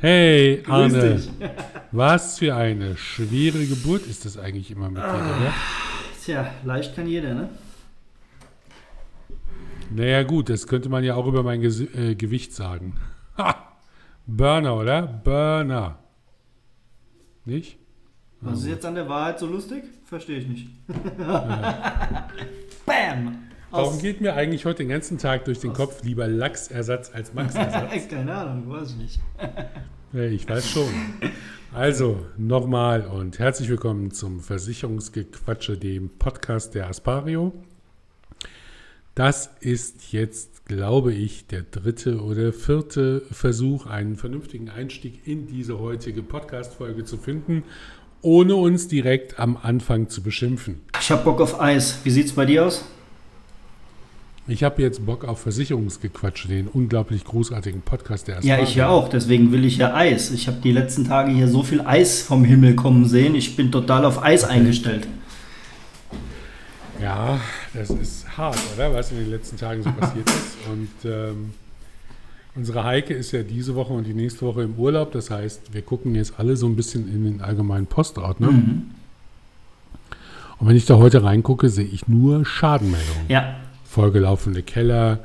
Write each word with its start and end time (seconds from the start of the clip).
Hey, 0.00 0.62
Grüß 0.62 0.72
Arne. 0.72 1.14
dich. 1.16 1.28
Was 1.90 2.38
für 2.38 2.54
eine 2.54 2.96
schwere 2.96 3.66
Geburt 3.66 4.06
ist 4.06 4.24
das 4.24 4.36
eigentlich 4.38 4.70
immer 4.70 4.88
mit 4.90 5.02
dir, 5.02 5.08
oder? 5.08 5.52
Tja, 6.24 6.50
leicht 6.64 6.94
kann 6.94 7.08
jeder, 7.08 7.34
ne? 7.34 7.48
Naja, 9.90 10.22
gut, 10.22 10.50
das 10.50 10.66
könnte 10.68 10.88
man 10.88 11.02
ja 11.02 11.14
auch 11.16 11.26
über 11.26 11.42
mein 11.42 11.60
Ges 11.62 11.80
äh, 11.80 12.14
Gewicht 12.14 12.54
sagen. 12.54 12.94
Ha! 13.38 13.76
Burner, 14.26 14.76
oder? 14.76 15.02
Burner. 15.02 15.98
Nicht? 17.44 17.78
Was 18.40 18.60
ist 18.60 18.66
jetzt 18.68 18.86
an 18.86 18.94
der 18.94 19.08
Wahrheit 19.08 19.40
so 19.40 19.46
lustig? 19.46 19.82
Verstehe 20.04 20.38
ich 20.38 20.46
nicht. 20.46 20.68
Bam! 22.86 23.47
Warum 23.70 23.98
geht 23.98 24.22
mir 24.22 24.34
eigentlich 24.34 24.64
heute 24.64 24.78
den 24.78 24.88
ganzen 24.88 25.18
Tag 25.18 25.44
durch 25.44 25.60
den 25.60 25.74
Kopf 25.74 26.02
lieber 26.02 26.26
Lachsersatz 26.26 27.10
als 27.12 27.34
Maxersatz? 27.34 28.08
Keine 28.10 28.34
Ahnung, 28.34 28.68
weiß 28.68 28.90
ich 28.92 28.96
nicht. 28.96 29.20
Ich 30.14 30.48
weiß 30.48 30.70
schon. 30.70 30.88
Also, 31.70 32.24
nochmal 32.38 33.02
und 33.02 33.38
herzlich 33.38 33.68
willkommen 33.68 34.10
zum 34.10 34.40
Versicherungsgequatsche, 34.40 35.76
dem 35.76 36.08
Podcast 36.08 36.74
der 36.74 36.88
Aspario. 36.88 37.52
Das 39.14 39.50
ist 39.60 40.12
jetzt, 40.14 40.64
glaube 40.64 41.12
ich, 41.12 41.46
der 41.46 41.60
dritte 41.60 42.22
oder 42.22 42.54
vierte 42.54 43.20
Versuch, 43.30 43.84
einen 43.84 44.16
vernünftigen 44.16 44.70
Einstieg 44.70 45.26
in 45.26 45.46
diese 45.46 45.78
heutige 45.78 46.22
Podcast-Folge 46.22 47.04
zu 47.04 47.18
finden, 47.18 47.64
ohne 48.22 48.54
uns 48.54 48.88
direkt 48.88 49.38
am 49.38 49.58
Anfang 49.58 50.08
zu 50.08 50.22
beschimpfen. 50.22 50.80
Ich 50.98 51.10
hab 51.10 51.24
Bock 51.24 51.42
auf 51.42 51.60
Eis. 51.60 51.98
Wie 52.02 52.10
sieht's 52.10 52.32
bei 52.32 52.46
dir 52.46 52.64
aus? 52.64 52.82
Ich 54.50 54.64
habe 54.64 54.80
jetzt 54.80 55.04
Bock 55.04 55.26
auf 55.26 55.40
Versicherungsgequatsche, 55.40 56.48
den 56.48 56.68
unglaublich 56.68 57.22
großartigen 57.24 57.82
Podcast 57.82 58.28
der 58.28 58.38
Aspario. 58.38 58.62
Ja, 58.62 58.66
ich 58.66 58.74
ja 58.74 58.88
auch. 58.88 59.10
Deswegen 59.10 59.52
will 59.52 59.66
ich 59.66 59.76
ja 59.76 59.94
Eis. 59.94 60.30
Ich 60.30 60.46
habe 60.46 60.56
die 60.64 60.72
letzten 60.72 61.04
Tage 61.04 61.30
hier 61.32 61.48
so 61.48 61.62
viel 61.62 61.82
Eis 61.82 62.22
vom 62.22 62.44
Himmel 62.44 62.74
kommen 62.74 63.04
sehen. 63.04 63.34
Ich 63.34 63.56
bin 63.56 63.70
total 63.70 64.06
auf 64.06 64.22
Eis 64.22 64.44
eingestellt. 64.44 65.06
Ja, 67.02 67.38
das 67.74 67.90
ist 67.90 68.38
hart, 68.38 68.58
oder? 68.74 68.94
Was 68.94 69.12
in 69.12 69.18
den 69.18 69.30
letzten 69.30 69.58
Tagen 69.58 69.82
so 69.82 69.92
passiert 69.92 70.26
ist. 70.30 70.56
Und 70.72 71.10
ähm, 71.10 71.52
unsere 72.54 72.84
Heike 72.84 73.12
ist 73.12 73.32
ja 73.32 73.42
diese 73.42 73.74
Woche 73.74 73.92
und 73.92 74.06
die 74.06 74.14
nächste 74.14 74.46
Woche 74.46 74.62
im 74.62 74.76
Urlaub. 74.76 75.12
Das 75.12 75.30
heißt, 75.30 75.74
wir 75.74 75.82
gucken 75.82 76.14
jetzt 76.14 76.38
alle 76.38 76.56
so 76.56 76.66
ein 76.66 76.74
bisschen 76.74 77.06
in 77.14 77.24
den 77.24 77.42
allgemeinen 77.42 77.86
Postordner. 77.86 78.50
Mhm. 78.50 78.92
Und 80.58 80.68
wenn 80.68 80.74
ich 80.74 80.86
da 80.86 80.96
heute 80.96 81.22
reingucke, 81.22 81.68
sehe 81.68 81.84
ich 81.84 82.08
nur 82.08 82.46
Schadenmeldungen. 82.46 83.26
Ja, 83.28 83.56
Vollgelaufene 83.98 84.62
Keller, 84.62 85.18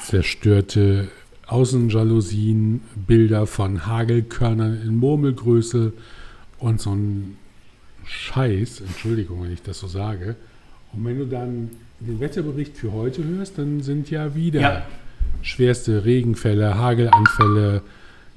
zerstörte 0.00 1.08
Außenjalousien, 1.48 2.80
Bilder 2.94 3.48
von 3.48 3.84
Hagelkörnern 3.84 4.80
in 4.80 4.96
Murmelgröße 4.96 5.92
und 6.60 6.80
so 6.80 6.94
ein 6.94 7.36
Scheiß, 8.04 8.80
Entschuldigung, 8.82 9.42
wenn 9.42 9.52
ich 9.52 9.62
das 9.62 9.80
so 9.80 9.88
sage. 9.88 10.36
Und 10.92 11.04
wenn 11.04 11.18
du 11.18 11.26
dann 11.26 11.70
den 11.98 12.20
Wetterbericht 12.20 12.76
für 12.76 12.92
heute 12.92 13.24
hörst, 13.24 13.58
dann 13.58 13.80
sind 13.80 14.08
ja 14.08 14.36
wieder 14.36 14.60
Ja. 14.60 14.86
schwerste 15.40 16.04
Regenfälle, 16.04 16.78
Hagelanfälle, 16.78 17.82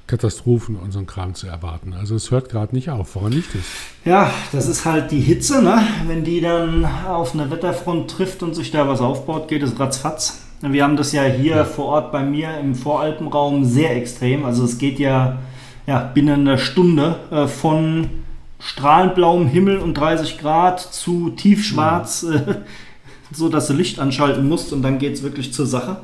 Katastrophen 0.06 0.76
und 0.76 0.92
so 0.92 1.00
ein 1.00 1.06
Kram 1.06 1.34
zu 1.34 1.46
erwarten. 1.46 1.92
Also 1.92 2.14
es 2.14 2.30
hört 2.30 2.48
gerade 2.48 2.74
nicht 2.74 2.90
auf. 2.90 3.16
Woran 3.16 3.32
liegt 3.32 3.54
es? 3.54 3.64
Ja, 4.04 4.30
das 4.52 4.68
ist 4.68 4.84
halt 4.84 5.10
die 5.10 5.20
Hitze, 5.20 5.62
ne? 5.62 5.82
Wenn 6.06 6.22
die 6.22 6.40
dann 6.40 6.84
auf 7.08 7.34
eine 7.34 7.50
Wetterfront 7.50 8.10
trifft 8.10 8.42
und 8.42 8.54
sich 8.54 8.70
da 8.70 8.86
was 8.88 9.00
aufbaut, 9.00 9.48
geht 9.48 9.62
es 9.62 9.78
ratzfatz. 9.78 10.42
Wir 10.62 10.84
haben 10.84 10.96
das 10.96 11.12
ja 11.12 11.24
hier 11.24 11.64
vor 11.64 11.86
Ort 11.86 12.12
bei 12.12 12.22
mir 12.22 12.58
im 12.58 12.74
Voralpenraum 12.74 13.64
sehr 13.64 13.96
extrem. 13.96 14.44
Also 14.44 14.64
es 14.64 14.78
geht 14.78 14.98
ja, 14.98 15.38
ja 15.86 15.98
binnen 15.98 16.48
einer 16.48 16.58
Stunde 16.58 17.16
äh, 17.30 17.46
von 17.46 18.08
strahlend 18.58 19.14
blauem 19.14 19.48
Himmel 19.48 19.78
und 19.78 19.94
30 19.94 20.38
Grad 20.38 20.80
zu 20.80 21.30
tiefschwarz, 21.30 22.22
äh, 22.22 22.54
so 23.32 23.48
dass 23.48 23.66
du 23.66 23.74
Licht 23.74 23.98
anschalten 23.98 24.48
musst 24.48 24.72
und 24.72 24.82
dann 24.82 24.98
geht 24.98 25.14
es 25.14 25.22
wirklich 25.22 25.52
zur 25.52 25.66
Sache. 25.66 25.98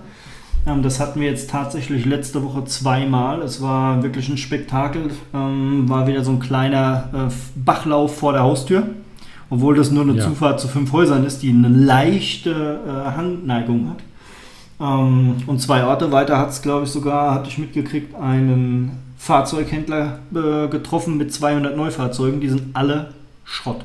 Ähm, 0.66 0.82
das 0.82 1.00
hatten 1.00 1.20
wir 1.20 1.28
jetzt 1.28 1.50
tatsächlich 1.50 2.04
letzte 2.04 2.42
Woche 2.44 2.64
zweimal. 2.64 3.42
Es 3.42 3.60
war 3.60 4.02
wirklich 4.02 4.28
ein 4.28 4.36
Spektakel. 4.38 5.10
Ähm, 5.34 5.88
war 5.88 6.06
wieder 6.06 6.24
so 6.24 6.30
ein 6.32 6.40
kleiner 6.40 7.08
äh, 7.12 7.32
Bachlauf 7.56 8.16
vor 8.16 8.32
der 8.32 8.42
Haustür. 8.42 8.84
Obwohl 9.50 9.76
das 9.76 9.90
nur 9.90 10.02
eine 10.04 10.14
Ja. 10.14 10.24
Zufahrt 10.24 10.60
zu 10.60 10.68
fünf 10.68 10.92
Häusern 10.92 11.24
ist, 11.24 11.42
die 11.42 11.50
eine 11.50 11.68
leichte 11.68 12.80
äh, 12.86 13.10
Handneigung 13.16 13.90
hat. 13.90 13.98
Ähm, 14.80 15.36
und 15.46 15.60
zwei 15.60 15.84
Orte 15.84 16.10
weiter 16.12 16.38
hat 16.38 16.50
es, 16.50 16.62
glaube 16.62 16.84
ich, 16.84 16.90
sogar, 16.90 17.34
hatte 17.34 17.48
ich 17.48 17.58
mitgekriegt, 17.58 18.14
einen 18.14 18.92
Fahrzeughändler 19.18 20.20
äh, 20.34 20.68
getroffen 20.68 21.16
mit 21.18 21.32
200 21.32 21.76
Neufahrzeugen. 21.76 22.40
Die 22.40 22.48
sind 22.48 22.74
alle 22.74 23.12
Schrott. 23.44 23.84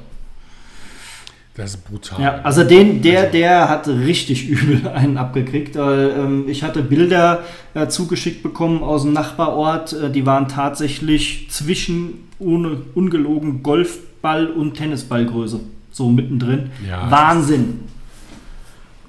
Das 1.58 1.72
ist 1.72 1.86
brutal. 1.90 2.22
Ja, 2.22 2.42
also 2.44 2.64
den, 2.64 3.02
der, 3.02 3.20
Also- 3.22 3.32
der 3.34 3.68
hat 3.70 3.88
richtig 3.88 4.48
übel 4.50 4.88
einen 4.88 5.18
abgekriegt. 5.18 5.76
Weil, 5.76 6.12
ähm, 6.18 6.46
ich 6.48 6.62
hatte 6.64 6.84
Bilder 6.84 7.44
äh, 7.74 7.88
zugeschickt 7.88 8.44
bekommen 8.44 8.84
aus 8.84 9.02
dem 9.02 9.12
Nachbarort. 9.14 9.92
Äh, 9.94 10.12
die 10.12 10.26
waren 10.26 10.48
tatsächlich 10.48 11.50
zwischen, 11.50 12.28
ohne 12.40 12.82
ungelogen, 12.94 13.64
Golfball- 13.64 14.48
und 14.52 14.76
Tennisballgröße. 14.76 15.60
So 15.92 16.10
mittendrin. 16.10 16.70
Ja. 16.88 17.10
Wahnsinn. 17.10 17.80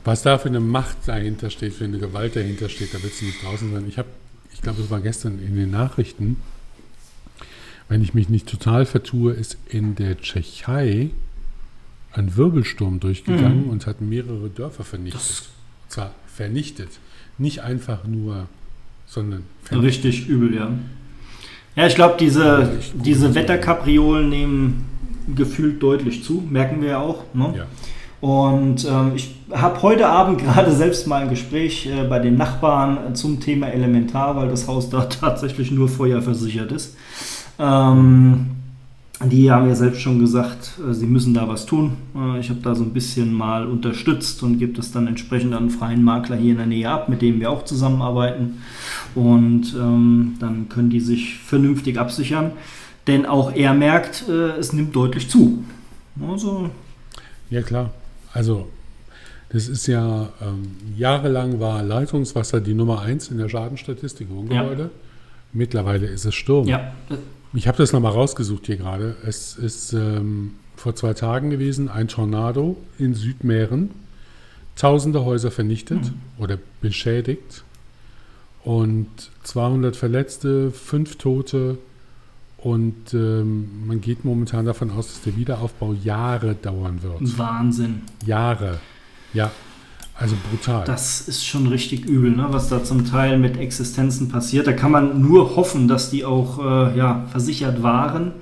Was 0.05 0.23
da 0.23 0.39
für 0.39 0.49
eine 0.49 0.61
Macht 0.61 0.97
dahinter 1.05 1.51
steht, 1.51 1.75
für 1.75 1.85
eine 1.85 1.99
Gewalt 1.99 2.35
dahinter 2.35 2.71
steht, 2.71 2.95
da 2.95 2.99
willst 3.03 3.21
du 3.21 3.27
nicht 3.27 3.43
draußen 3.45 3.71
sein. 3.71 3.85
Ich 3.89 3.99
habe, 3.99 4.09
ich 4.55 4.63
glaube, 4.63 4.81
es 4.81 4.91
war 4.91 5.01
gestern 5.01 5.39
in 5.39 5.55
den 5.55 5.71
Nachrichten, 5.71 6.37
wenn 7.91 8.03
ich 8.03 8.15
mich 8.15 8.31
nicht 8.31 8.49
total 8.49 8.87
vertue, 8.87 9.33
ist 9.35 9.59
in 9.69 9.97
der 9.97 10.19
Tschechei 10.19 11.11
ein 12.19 12.37
Wirbelsturm 12.37 13.01
durchgegangen 13.01 13.65
Mhm. 13.67 13.71
und 13.71 13.87
hat 13.87 14.01
mehrere 14.01 14.49
Dörfer 14.49 14.85
vernichtet. 14.85 15.21
Das- 15.21 15.49
zwar 15.89 16.11
vernichtet. 16.27 16.89
Nicht 17.39 17.63
einfach 17.63 18.05
nur, 18.05 18.47
sondern 19.07 19.45
vernichtet. 19.63 20.05
Richtig 20.05 20.29
übel, 20.29 20.55
ja. 20.55 20.69
Ja, 21.77 21.87
ich 21.87 21.95
glaube, 21.95 22.17
diese, 22.19 22.73
diese 22.95 23.35
Wetterkapriolen 23.35 24.29
nehmen 24.29 24.85
gefühlt 25.35 25.83
deutlich 25.83 26.25
zu. 26.25 26.43
Merken 26.51 26.83
wir 26.83 26.89
ja 26.91 26.99
auch. 26.99 27.23
Ne? 27.35 27.55
Ja. 27.57 27.67
Und 28.21 28.85
ähm, 28.85 29.13
ich 29.15 29.37
habe 29.53 29.81
heute 29.83 30.09
Abend 30.09 30.39
gerade 30.43 30.73
selbst 30.73 31.07
mal 31.07 31.23
ein 31.23 31.29
Gespräch 31.31 31.87
äh, 31.87 32.03
bei 32.09 32.19
den 32.19 32.37
Nachbarn 32.37 32.99
äh, 33.11 33.15
zum 33.15 33.39
Thema 33.41 33.69
Elementar, 33.69 34.35
weil 34.37 34.49
das 34.49 34.67
Haus 34.67 34.91
da 34.91 35.05
tatsächlich 35.21 35.71
nur 35.71 35.89
feuerversichert 35.89 36.73
ist. 36.73 36.97
Ähm, 37.61 38.47
die 39.25 39.51
haben 39.51 39.69
ja 39.69 39.75
selbst 39.75 40.01
schon 40.01 40.21
gesagt, 40.21 40.79
äh, 40.79 40.93
sie 40.95 41.07
müssen 41.07 41.35
da 41.35 41.49
was 41.49 41.67
tun. 41.67 41.97
Äh, 42.15 42.39
ich 42.39 42.51
habe 42.51 42.61
da 42.61 42.75
so 42.75 42.85
ein 42.85 42.93
bisschen 42.93 43.33
mal 43.33 43.67
unterstützt 43.67 44.43
und 44.43 44.59
gebe 44.59 44.75
das 44.75 44.93
dann 44.93 45.09
entsprechend 45.09 45.55
an 45.55 45.63
einen 45.63 45.71
freien 45.71 46.05
Makler 46.05 46.37
hier 46.37 46.53
in 46.53 46.59
der 46.59 46.67
Nähe 46.67 46.89
ab, 46.89 47.09
mit 47.09 47.21
dem 47.23 47.41
wir 47.41 47.51
auch 47.51 47.65
zusammenarbeiten. 47.65 48.63
Und 49.15 49.75
ähm, 49.75 50.37
dann 50.39 50.69
können 50.69 50.91
die 50.91 51.01
sich 51.01 51.39
vernünftig 51.39 51.99
absichern. 51.99 52.53
Denn 53.09 53.27
auch 53.27 53.53
er 53.53 53.75
merkt, 53.75 54.29
äh, 54.29 54.51
es 54.59 54.73
nimmt 54.73 54.95
deutlich 54.95 55.29
zu. 55.29 55.65
Also, 56.31 56.71
Ja, 57.51 57.63
klar. 57.63 57.91
Also, 58.33 58.69
das 59.49 59.67
ist 59.67 59.87
ja, 59.87 60.29
ähm, 60.41 60.77
jahrelang 60.97 61.59
war 61.59 61.83
Leitungswasser 61.83 62.61
die 62.61 62.75
Nummer 62.75 63.01
eins 63.01 63.29
in 63.29 63.39
der 63.39 63.49
Schadenstatistik 63.49 64.29
Wohngebäude. 64.31 64.91
Mittlerweile 65.53 66.07
ist 66.07 66.27
es 66.27 66.35
Sturm. 66.35 66.69
ja, 66.69 66.93
Ich 67.55 67.67
habe 67.67 67.79
das 67.79 67.93
nochmal 67.93 68.13
rausgesucht 68.13 68.67
hier 68.67 68.77
gerade. 68.77 69.17
Es 69.27 69.57
ist 69.57 69.93
ähm, 69.93 70.55
vor 70.77 70.95
zwei 70.95 71.15
Tagen 71.15 71.51
gewesen, 71.51 71.89
ein 71.89 72.09
Tornado 72.09 72.77
in 72.99 73.15
Südmähren. 73.15 73.91
Tausende 74.77 75.25
Häuser 75.25 75.51
vernichtet 75.51 76.13
oder 76.39 76.59
beschädigt. 76.81 77.65
Und 78.65 79.09
200 79.45 79.97
Verletzte, 79.97 80.71
fünf 80.71 81.17
Tote. 81.17 81.79
Und 82.59 83.15
ähm, 83.15 83.87
man 83.87 84.01
geht 84.01 84.25
momentan 84.25 84.67
davon 84.67 84.91
aus, 84.91 85.07
dass 85.09 85.23
der 85.23 85.37
Wiederaufbau 85.37 85.95
Jahre 85.95 86.55
dauern 86.55 87.03
wird. 87.03 87.39
Wahnsinn. 87.39 88.03
Jahre. 88.27 88.79
Ja, 89.33 89.51
also 90.19 90.35
brutal. 90.51 90.85
Das 90.85 91.21
ist 91.29 91.47
schon 91.47 91.69
richtig 91.69 92.05
übel, 92.05 92.33
ne? 92.33 92.47
was 92.51 92.69
da 92.69 92.83
zum 92.83 93.07
Teil 93.07 93.39
mit 93.39 93.57
Existenzen 93.57 94.29
passiert. 94.29 94.67
Da 94.67 94.73
kann 94.73 94.91
man 94.91 95.23
nur 95.23 95.55
hoffen, 95.55 95.87
dass 95.87 96.11
die 96.11 96.25
auch 96.25 96.59
äh, 96.59 96.99
ja, 96.99 97.27
versichert 97.31 97.83
waren. 97.85 98.33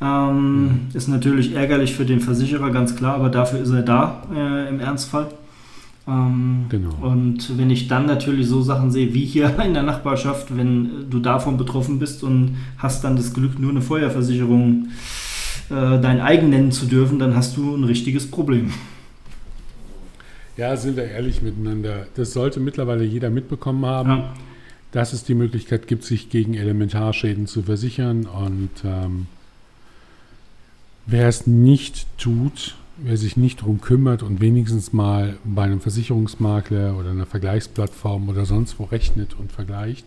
Ähm, 0.00 0.88
Ist 0.94 1.08
natürlich 1.08 1.54
ärgerlich 1.54 1.94
für 1.94 2.06
den 2.06 2.20
Versicherer, 2.20 2.70
ganz 2.70 2.96
klar, 2.96 3.16
aber 3.16 3.28
dafür 3.28 3.60
ist 3.60 3.70
er 3.70 3.82
da 3.82 4.22
äh, 4.34 4.68
im 4.68 4.80
Ernstfall. 4.80 5.26
Ähm, 6.08 6.64
Genau. 6.70 6.94
Und 7.02 7.58
wenn 7.58 7.68
ich 7.68 7.86
dann 7.88 8.06
natürlich 8.06 8.48
so 8.48 8.62
Sachen 8.62 8.90
sehe 8.90 9.12
wie 9.12 9.26
hier 9.26 9.58
in 9.64 9.74
der 9.74 9.82
Nachbarschaft, 9.82 10.56
wenn 10.56 11.10
du 11.10 11.18
davon 11.18 11.58
betroffen 11.58 11.98
bist 11.98 12.22
und 12.22 12.56
hast 12.78 13.04
dann 13.04 13.16
das 13.16 13.34
Glück, 13.34 13.58
nur 13.58 13.72
eine 13.72 13.82
Feuerversicherung 13.82 14.88
äh, 15.68 16.00
dein 16.00 16.20
eigen 16.20 16.48
nennen 16.48 16.72
zu 16.72 16.86
dürfen, 16.86 17.18
dann 17.18 17.36
hast 17.36 17.58
du 17.58 17.76
ein 17.76 17.84
richtiges 17.84 18.30
Problem. 18.30 18.72
Ja, 20.60 20.76
sind 20.76 20.96
wir 20.96 21.04
ehrlich 21.04 21.40
miteinander. 21.40 22.06
Das 22.16 22.34
sollte 22.34 22.60
mittlerweile 22.60 23.02
jeder 23.02 23.30
mitbekommen 23.30 23.86
haben. 23.86 24.10
Ja. 24.10 24.34
dass 24.92 25.12
es 25.12 25.24
die 25.24 25.34
Möglichkeit 25.34 25.86
gibt, 25.86 26.02
sich 26.04 26.30
gegen 26.30 26.54
Elementarschäden 26.54 27.46
zu 27.46 27.62
versichern. 27.62 28.26
Und 28.26 28.70
ähm, 28.84 29.26
wer 31.06 31.28
es 31.28 31.46
nicht 31.46 32.06
tut, 32.18 32.74
wer 32.98 33.16
sich 33.16 33.36
nicht 33.36 33.60
darum 33.60 33.80
kümmert 33.80 34.22
und 34.22 34.40
wenigstens 34.40 34.92
mal 34.92 35.38
bei 35.44 35.62
einem 35.62 35.80
Versicherungsmakler 35.80 36.96
oder 36.98 37.10
einer 37.10 37.24
Vergleichsplattform 37.24 38.28
oder 38.28 38.44
sonst 38.44 38.78
wo 38.78 38.84
rechnet 38.84 39.34
und 39.38 39.52
vergleicht 39.52 40.06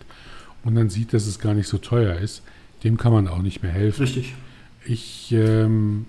und 0.63 0.75
dann 0.75 0.89
sieht, 0.89 1.13
dass 1.13 1.25
es 1.25 1.39
gar 1.39 1.53
nicht 1.53 1.67
so 1.67 1.77
teuer 1.77 2.17
ist, 2.17 2.43
dem 2.83 2.97
kann 2.97 3.13
man 3.13 3.27
auch 3.27 3.41
nicht 3.41 3.63
mehr 3.63 3.71
helfen. 3.71 4.01
Richtig. 4.01 4.35
Ich 4.85 5.31
ähm, 5.31 6.05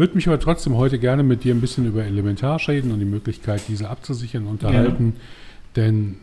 würde 0.00 0.14
mich 0.14 0.26
aber 0.26 0.40
trotzdem 0.40 0.76
heute 0.76 0.98
gerne 0.98 1.22
mit 1.22 1.44
dir 1.44 1.54
ein 1.54 1.60
bisschen 1.60 1.86
über 1.86 2.02
Elementarschäden 2.02 2.90
und 2.90 3.00
die 3.00 3.04
Möglichkeit, 3.04 3.62
diese 3.68 3.90
abzusichern, 3.90 4.46
unterhalten. 4.46 5.12
Ja. 5.14 5.82
Denn 5.82 6.16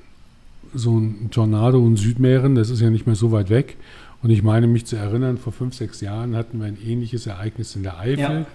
so 0.73 0.97
ein 0.97 1.29
Tornado 1.29 1.77
in 1.85 1.95
Südmähren, 1.95 2.55
das 2.55 2.71
ist 2.71 2.81
ja 2.81 2.89
nicht 2.89 3.05
mehr 3.05 3.15
so 3.15 3.31
weit 3.31 3.51
weg. 3.51 3.77
Und 4.23 4.31
ich 4.31 4.41
meine 4.41 4.65
mich 4.65 4.87
zu 4.87 4.95
erinnern, 4.95 5.37
vor 5.37 5.53
fünf, 5.53 5.75
sechs 5.75 6.01
Jahren 6.01 6.35
hatten 6.35 6.59
wir 6.59 6.65
ein 6.65 6.77
ähnliches 6.83 7.27
Ereignis 7.27 7.75
in 7.75 7.83
der 7.83 7.99
Eifel. 7.99 8.45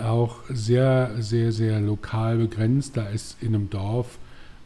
Ja. 0.00 0.06
Auch 0.06 0.36
sehr, 0.48 1.10
sehr, 1.18 1.52
sehr 1.52 1.78
lokal 1.80 2.38
begrenzt. 2.38 2.96
Da 2.96 3.04
ist 3.04 3.36
in 3.42 3.54
einem 3.54 3.68
Dorf 3.68 4.18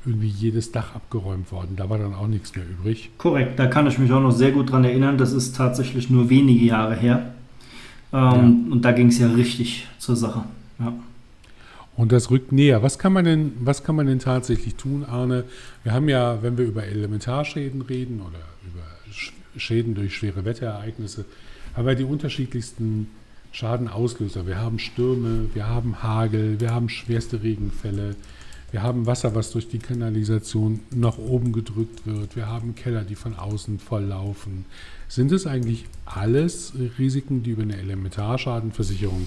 irgendwie 0.06 0.28
jedes 0.28 0.70
Dach 0.70 0.94
abgeräumt 0.94 1.50
worden. 1.50 1.74
Da 1.76 1.90
war 1.90 1.98
dann 1.98 2.14
auch 2.14 2.28
nichts 2.28 2.54
mehr 2.54 2.64
übrig. 2.64 3.10
Korrekt, 3.18 3.58
da 3.58 3.66
kann 3.66 3.88
ich 3.88 3.98
mich 3.98 4.12
auch 4.12 4.22
noch 4.22 4.30
sehr 4.30 4.52
gut 4.52 4.70
dran 4.70 4.84
erinnern. 4.84 5.18
Das 5.18 5.32
ist 5.32 5.56
tatsächlich 5.56 6.08
nur 6.08 6.30
wenige 6.30 6.64
Jahre 6.64 6.94
her. 6.94 7.34
Ähm, 8.12 8.20
ja. 8.20 8.72
Und 8.72 8.82
da 8.82 8.92
ging 8.92 9.08
es 9.08 9.18
ja 9.18 9.28
richtig 9.28 9.86
zur 9.98 10.16
Sache. 10.16 10.44
Ja. 10.78 10.92
Und 11.96 12.12
das 12.12 12.30
rückt 12.30 12.52
näher. 12.52 12.82
Was 12.82 12.98
kann 12.98 13.12
man 13.12 13.24
denn, 13.24 13.52
was 13.60 13.82
kann 13.82 13.96
man 13.96 14.06
denn 14.06 14.20
tatsächlich 14.20 14.76
tun, 14.76 15.04
Arne? 15.04 15.44
Wir 15.82 15.92
haben 15.92 16.08
ja, 16.08 16.42
wenn 16.42 16.56
wir 16.56 16.64
über 16.64 16.84
Elementarschäden 16.84 17.82
reden 17.82 18.20
oder 18.20 18.38
über 18.64 18.84
Schäden 19.58 19.94
durch 19.96 20.14
schwere 20.14 20.44
Wetterereignisse, 20.44 21.24
haben 21.74 21.86
wir 21.86 21.96
die 21.96 22.04
unterschiedlichsten 22.04 23.08
Schadenauslöser. 23.50 24.46
Wir 24.46 24.58
haben 24.58 24.78
Stürme, 24.78 25.46
wir 25.54 25.66
haben 25.66 26.02
Hagel, 26.02 26.60
wir 26.60 26.72
haben 26.72 26.88
schwerste 26.88 27.42
Regenfälle, 27.42 28.14
wir 28.70 28.82
haben 28.82 29.06
Wasser, 29.06 29.34
was 29.34 29.50
durch 29.50 29.68
die 29.68 29.78
Kanalisation 29.78 30.80
nach 30.94 31.16
oben 31.18 31.52
gedrückt 31.52 32.06
wird, 32.06 32.36
wir 32.36 32.48
haben 32.48 32.74
Keller, 32.74 33.02
die 33.02 33.14
von 33.14 33.34
außen 33.34 33.78
volllaufen. 33.78 34.66
Sind 35.08 35.32
es 35.32 35.46
eigentlich 35.46 35.86
alles 36.04 36.74
Risiken, 36.98 37.42
die 37.42 37.50
über 37.50 37.62
eine 37.62 37.78
Elementarschadenversicherung 37.78 39.26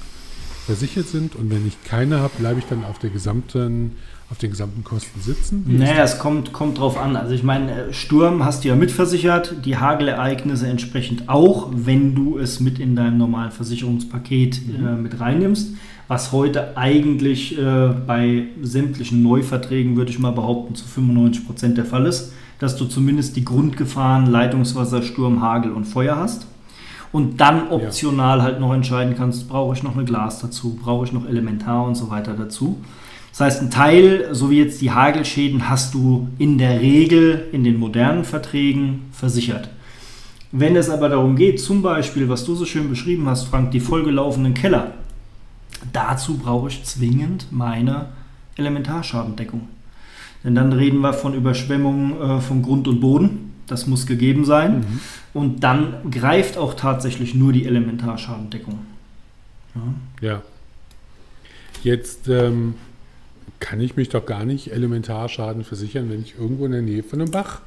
versichert 0.65 1.07
sind 1.07 1.35
und 1.35 1.49
wenn 1.49 1.67
ich 1.67 1.83
keine 1.83 2.19
habe, 2.19 2.33
bleibe 2.37 2.59
ich 2.59 2.65
dann 2.65 2.83
auf 2.85 2.99
der 2.99 3.09
gesamten 3.09 3.91
auf 4.31 4.37
den 4.37 4.51
gesamten 4.51 4.85
Kosten 4.85 5.19
sitzen? 5.19 5.65
Wie 5.67 5.77
naja, 5.77 6.03
es 6.03 6.17
kommt, 6.17 6.53
kommt 6.53 6.79
drauf 6.79 6.97
an. 6.97 7.17
Also 7.17 7.33
ich 7.33 7.43
meine, 7.43 7.87
äh, 7.89 7.93
Sturm 7.93 8.45
hast 8.45 8.63
du 8.63 8.69
ja 8.69 8.77
mitversichert, 8.77 9.65
die 9.65 9.75
Hagelereignisse 9.75 10.67
entsprechend 10.67 11.27
auch, 11.27 11.69
wenn 11.75 12.15
du 12.15 12.37
es 12.37 12.61
mit 12.61 12.79
in 12.79 12.95
deinem 12.95 13.17
normalen 13.17 13.51
Versicherungspaket 13.51 14.61
mhm. 14.65 14.87
äh, 14.87 14.95
mit 14.95 15.19
reinnimmst. 15.19 15.73
Was 16.07 16.31
heute 16.31 16.77
eigentlich 16.77 17.57
äh, 17.59 17.89
bei 18.07 18.45
sämtlichen 18.61 19.21
Neuverträgen, 19.21 19.97
würde 19.97 20.11
ich 20.11 20.19
mal 20.19 20.31
behaupten, 20.31 20.75
zu 20.75 20.85
95 20.87 21.45
Prozent 21.45 21.77
der 21.77 21.85
Fall 21.85 22.05
ist, 22.05 22.31
dass 22.59 22.77
du 22.77 22.85
zumindest 22.85 23.35
die 23.35 23.43
Grundgefahren 23.43 24.27
Leitungswasser, 24.27 25.01
Sturm, 25.01 25.41
Hagel 25.41 25.73
und 25.73 25.83
Feuer 25.83 26.15
hast 26.15 26.47
und 27.11 27.41
dann 27.41 27.69
optional 27.69 28.37
ja. 28.37 28.43
halt 28.43 28.59
noch 28.59 28.73
entscheiden 28.73 29.15
kannst, 29.17 29.49
brauche 29.49 29.75
ich 29.75 29.83
noch 29.83 29.95
eine 29.95 30.05
Glas 30.05 30.39
dazu, 30.39 30.79
brauche 30.81 31.05
ich 31.05 31.11
noch 31.11 31.27
Elementar 31.27 31.85
und 31.85 31.95
so 31.95 32.09
weiter 32.09 32.33
dazu. 32.33 32.81
Das 33.31 33.41
heißt, 33.41 33.61
ein 33.61 33.71
Teil, 33.71 34.29
so 34.31 34.49
wie 34.49 34.59
jetzt 34.59 34.81
die 34.81 34.91
Hagelschäden, 34.91 35.69
hast 35.69 35.93
du 35.93 36.27
in 36.37 36.57
der 36.57 36.81
Regel 36.81 37.47
in 37.51 37.63
den 37.63 37.77
modernen 37.77 38.23
Verträgen 38.23 39.03
versichert. 39.11 39.69
Wenn 40.51 40.75
es 40.75 40.89
aber 40.89 41.07
darum 41.07 41.37
geht, 41.37 41.61
zum 41.61 41.81
Beispiel, 41.81 42.27
was 42.27 42.43
du 42.43 42.55
so 42.55 42.65
schön 42.65 42.89
beschrieben 42.89 43.27
hast, 43.27 43.45
Frank, 43.45 43.71
die 43.71 43.79
vollgelaufenen 43.79 44.53
Keller, 44.53 44.95
dazu 45.93 46.37
brauche 46.37 46.67
ich 46.67 46.83
zwingend 46.83 47.47
meine 47.51 48.07
Elementarschadendeckung. 48.57 49.69
Denn 50.43 50.55
dann 50.55 50.73
reden 50.73 50.99
wir 50.99 51.13
von 51.13 51.33
Überschwemmungen 51.33 52.21
äh, 52.21 52.41
von 52.41 52.61
Grund 52.61 52.87
und 52.87 52.99
Boden 52.99 53.50
das 53.71 53.87
muss 53.87 54.05
gegeben 54.05 54.45
sein. 54.45 54.79
Mhm. 54.79 54.99
Und 55.33 55.63
dann 55.63 56.11
greift 56.11 56.57
auch 56.57 56.73
tatsächlich 56.73 57.33
nur 57.33 57.53
die 57.53 57.65
Elementarschadendeckung. 57.65 58.79
Ja. 59.73 60.27
ja. 60.27 60.41
Jetzt 61.83 62.27
ähm, 62.27 62.75
kann 63.59 63.79
ich 63.79 63.95
mich 63.95 64.09
doch 64.09 64.25
gar 64.25 64.45
nicht 64.45 64.71
Elementarschaden 64.71 65.63
versichern, 65.63 66.09
wenn 66.09 66.21
ich 66.21 66.35
irgendwo 66.37 66.65
in 66.65 66.73
der 66.73 66.81
Nähe 66.81 67.03
von 67.03 67.21
einem 67.21 67.31
Bach 67.31 67.61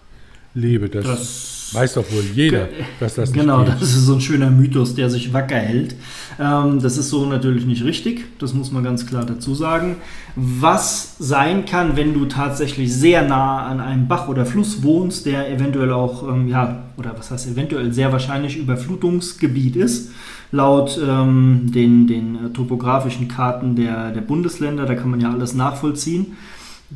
lebe. 0.55 0.89
Das, 0.89 1.05
das 1.05 1.71
weiß 1.75 1.95
doch 1.95 2.11
wohl 2.13 2.23
jeder, 2.35 2.69
dass 3.01 3.15
das 3.15 3.33
Genau, 3.33 3.59
nicht 3.61 3.73
geht. 3.73 3.83
das 3.83 3.91
ist 3.95 4.07
so 4.07 4.15
ein 4.15 4.21
schöner 4.21 4.51
Mythos, 4.51 4.95
der 4.95 5.11
sich 5.11 5.33
wacker 5.33 5.57
hält. 5.57 5.97
Ähm, 6.39 6.81
das 6.81 6.97
ist 6.97 7.11
so 7.11 7.27
natürlich 7.27 7.67
nicht 7.67 7.85
richtig, 7.85 8.25
das 8.39 8.55
muss 8.55 8.71
man 8.71 8.85
ganz 8.85 9.07
klar 9.07 9.25
dazu 9.25 9.55
sagen. 9.55 9.97
Was 10.37 11.17
sein 11.19 11.65
kann, 11.65 11.97
wenn 11.97 12.15
du 12.15 12.27
tatsächlich 12.27 12.93
sehr 12.93 13.27
nah 13.27 13.67
an 13.67 13.81
einem 13.81 14.09
Bach 14.09 14.29
oder 14.29 14.47
Fluss 14.47 14.83
wohnst, 14.83 15.27
der 15.27 15.51
eventuell 15.51 15.93
auch, 15.93 16.29
ähm, 16.29 16.49
ja, 16.49 16.85
oder 16.97 17.15
was 17.19 17.31
heißt 17.31 17.49
eventuell, 17.49 17.93
sehr 17.93 18.13
wahrscheinlich 18.13 18.57
Überflutungsgebiet 18.57 19.77
ist, 19.77 20.13
laut 20.53 21.01
ähm, 21.05 21.73
den, 21.75 22.07
den 22.07 22.53
topografischen 22.55 23.27
Karten 23.27 23.75
der, 23.75 24.13
der 24.13 24.21
Bundesländer, 24.21 24.87
da 24.87 24.95
kann 24.95 25.11
man 25.11 25.21
ja 25.21 25.33
alles 25.33 25.55
nachvollziehen 25.55 26.37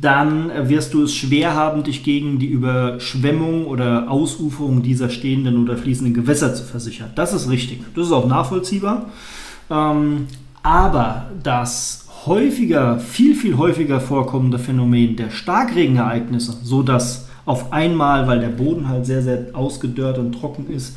dann 0.01 0.51
wirst 0.69 0.93
du 0.93 1.03
es 1.03 1.13
schwer 1.13 1.55
haben, 1.55 1.83
dich 1.83 2.03
gegen 2.03 2.39
die 2.39 2.47
Überschwemmung 2.47 3.65
oder 3.65 4.09
Ausuferung 4.09 4.81
dieser 4.81 5.09
stehenden 5.09 5.61
oder 5.61 5.77
fließenden 5.77 6.13
Gewässer 6.13 6.53
zu 6.53 6.63
versichern. 6.63 7.11
Das 7.15 7.33
ist 7.33 7.49
richtig. 7.49 7.81
Das 7.95 8.07
ist 8.07 8.13
auch 8.13 8.27
nachvollziehbar. 8.27 9.07
Ähm, 9.69 10.27
aber 10.63 11.31
das 11.43 12.07
häufiger, 12.25 12.99
viel, 12.99 13.35
viel 13.35 13.57
häufiger 13.57 13.99
vorkommende 13.99 14.59
Phänomen 14.59 15.15
der 15.15 15.29
Starkregenereignisse, 15.29 16.57
so 16.63 16.83
dass 16.83 17.27
auf 17.45 17.73
einmal, 17.73 18.27
weil 18.27 18.39
der 18.39 18.49
Boden 18.49 18.87
halt 18.87 19.05
sehr, 19.05 19.21
sehr 19.21 19.47
ausgedörrt 19.53 20.17
und 20.17 20.33
trocken 20.33 20.69
ist, 20.69 20.95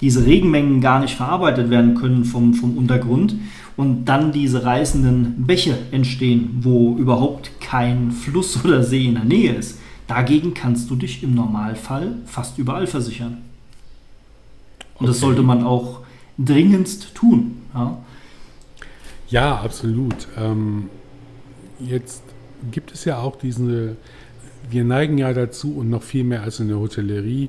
diese 0.00 0.26
Regenmengen 0.26 0.80
gar 0.80 1.00
nicht 1.00 1.14
verarbeitet 1.14 1.70
werden 1.70 1.94
können 1.94 2.24
vom, 2.24 2.54
vom 2.54 2.76
Untergrund 2.76 3.36
und 3.76 4.04
dann 4.04 4.32
diese 4.32 4.64
reißenden 4.64 5.46
Bäche 5.46 5.76
entstehen, 5.90 6.58
wo 6.60 6.96
überhaupt 6.96 7.60
kein 7.60 8.12
Fluss 8.12 8.58
oder 8.64 8.82
See 8.82 9.06
in 9.06 9.14
der 9.14 9.24
Nähe 9.24 9.54
ist. 9.54 9.78
Dagegen 10.06 10.54
kannst 10.54 10.90
du 10.90 10.96
dich 10.96 11.22
im 11.22 11.34
Normalfall 11.34 12.16
fast 12.26 12.58
überall 12.58 12.86
versichern. 12.86 13.38
Und 14.94 15.06
okay. 15.06 15.06
das 15.06 15.20
sollte 15.20 15.42
man 15.42 15.64
auch 15.64 16.00
dringendst 16.38 17.14
tun. 17.14 17.62
Ja, 17.72 17.98
ja 19.28 19.56
absolut. 19.56 20.28
Ähm, 20.36 20.90
jetzt 21.80 22.22
gibt 22.70 22.92
es 22.92 23.04
ja 23.06 23.18
auch 23.18 23.36
diese, 23.36 23.96
wir 24.70 24.84
neigen 24.84 25.18
ja 25.18 25.32
dazu 25.32 25.74
und 25.74 25.90
noch 25.90 26.02
viel 26.02 26.24
mehr 26.24 26.42
als 26.42 26.60
in 26.60 26.68
der 26.68 26.78
Hotellerie, 26.78 27.48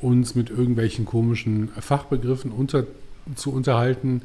uns 0.00 0.34
mit 0.34 0.50
irgendwelchen 0.50 1.04
komischen 1.04 1.68
Fachbegriffen 1.78 2.50
unter, 2.50 2.84
zu 3.36 3.52
unterhalten 3.52 4.22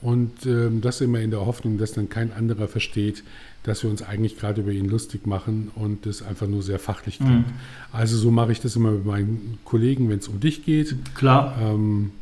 und 0.00 0.46
ähm, 0.46 0.80
das 0.80 1.00
immer 1.00 1.20
in 1.20 1.30
der 1.30 1.44
Hoffnung, 1.44 1.78
dass 1.78 1.92
dann 1.92 2.08
kein 2.08 2.32
anderer 2.32 2.68
versteht, 2.68 3.24
dass 3.64 3.82
wir 3.82 3.90
uns 3.90 4.02
eigentlich 4.02 4.38
gerade 4.38 4.60
über 4.60 4.70
ihn 4.70 4.88
lustig 4.88 5.26
machen 5.26 5.70
und 5.74 6.06
das 6.06 6.22
einfach 6.22 6.46
nur 6.46 6.62
sehr 6.62 6.78
fachlich 6.78 7.18
klingt. 7.18 7.48
Mhm. 7.48 7.54
Also 7.92 8.16
so 8.16 8.30
mache 8.30 8.52
ich 8.52 8.60
das 8.60 8.76
immer 8.76 8.92
mit 8.92 9.04
meinen 9.04 9.58
Kollegen, 9.64 10.08
wenn 10.08 10.20
es 10.20 10.28
um 10.28 10.40
dich 10.40 10.64
geht. 10.64 10.94
Klar. 11.14 11.58
Ähm, 11.60 12.12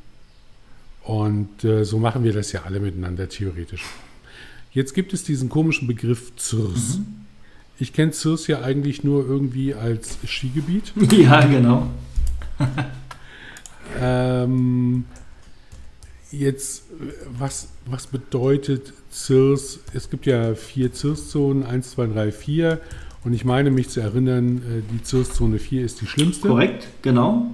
und 1.04 1.62
äh, 1.64 1.84
so 1.84 1.98
machen 1.98 2.24
wir 2.24 2.32
das 2.32 2.50
ja 2.52 2.62
alle 2.64 2.80
miteinander 2.80 3.28
theoretisch. 3.28 3.84
Jetzt 4.72 4.92
gibt 4.92 5.12
es 5.12 5.22
diesen 5.22 5.48
komischen 5.48 5.86
Begriff 5.86 6.34
ZIRS. 6.36 6.98
Mhm. 6.98 7.06
Ich 7.78 7.92
kenne 7.92 8.12
ZIRS 8.12 8.46
ja 8.46 8.62
eigentlich 8.62 9.04
nur 9.04 9.24
irgendwie 9.26 9.74
als 9.74 10.18
Skigebiet. 10.26 10.92
Ja, 11.12 11.44
genau. 11.46 11.88
ähm, 14.00 15.04
Jetzt, 16.32 16.82
was, 17.38 17.68
was 17.86 18.06
bedeutet 18.08 18.92
CIRS? 19.12 19.80
Es 19.94 20.10
gibt 20.10 20.26
ja 20.26 20.54
vier 20.54 20.92
CIRS-Zonen, 20.92 21.64
1, 21.64 21.92
2, 21.92 22.06
3, 22.06 22.32
4. 22.32 22.80
Und 23.24 23.32
ich 23.32 23.44
meine 23.44 23.70
mich 23.70 23.88
zu 23.88 24.00
erinnern, 24.00 24.58
äh, 24.58 24.82
die 24.92 25.04
CIRS-Zone 25.04 25.58
4 25.58 25.84
ist 25.84 26.00
die 26.00 26.06
schlimmste. 26.06 26.48
Korrekt, 26.48 26.88
genau. 27.02 27.50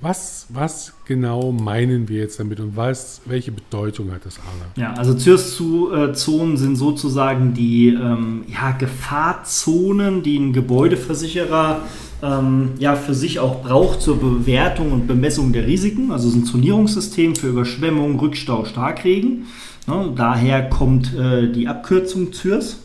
Was, 0.00 0.46
was 0.48 0.94
genau 1.06 1.52
meinen 1.52 2.08
wir 2.08 2.18
jetzt 2.18 2.40
damit 2.40 2.58
und 2.58 2.76
was, 2.76 3.20
welche 3.24 3.52
Bedeutung 3.52 4.10
hat 4.10 4.26
das 4.26 4.38
Arne? 4.38 4.64
Ja, 4.74 4.94
also 4.94 5.16
CIRS-Zonen 5.16 6.56
sind 6.56 6.74
sozusagen 6.74 7.54
die 7.54 7.88
ähm, 7.88 8.44
ja, 8.48 8.72
Gefahrzonen, 8.72 10.24
die 10.24 10.38
ein 10.38 10.52
Gebäudeversicherer 10.52 11.82
ähm, 12.22 12.70
ja, 12.78 12.94
für 12.94 13.14
sich 13.14 13.40
auch 13.40 13.62
braucht 13.62 14.00
zur 14.00 14.18
Bewertung 14.18 14.92
und 14.92 15.06
Bemessung 15.06 15.52
der 15.52 15.66
Risiken. 15.66 16.12
Also 16.12 16.28
es 16.28 16.34
ist 16.34 16.40
ein 16.42 16.44
Zonierungssystem 16.44 17.34
für 17.34 17.48
Überschwemmung, 17.48 18.18
Rückstau, 18.20 18.64
Starkregen. 18.64 19.46
Ja, 19.88 20.06
daher 20.14 20.68
kommt 20.68 21.14
äh, 21.14 21.50
die 21.50 21.66
Abkürzung 21.66 22.32
CIRS. 22.32 22.78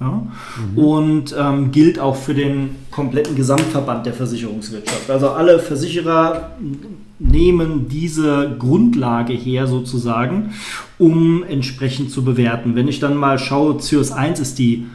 Ja? 0.00 0.26
Mhm. 0.72 0.78
Und 0.78 1.34
ähm, 1.38 1.72
gilt 1.72 1.98
auch 1.98 2.16
für 2.16 2.34
den 2.34 2.76
kompletten 2.90 3.34
Gesamtverband 3.34 4.06
der 4.06 4.14
Versicherungswirtschaft. 4.14 5.10
Also 5.10 5.30
alle 5.30 5.58
Versicherer 5.58 6.52
nehmen 7.18 7.88
diese 7.88 8.56
Grundlage 8.58 9.32
her 9.32 9.66
sozusagen, 9.66 10.52
um 10.98 11.42
entsprechend 11.44 12.10
zu 12.10 12.24
bewerten. 12.24 12.76
Wenn 12.76 12.88
ich 12.88 13.00
dann 13.00 13.16
mal 13.16 13.38
schaue, 13.38 13.80
CIRS 13.80 14.12
1 14.12 14.40
ist 14.40 14.58
die 14.58 14.86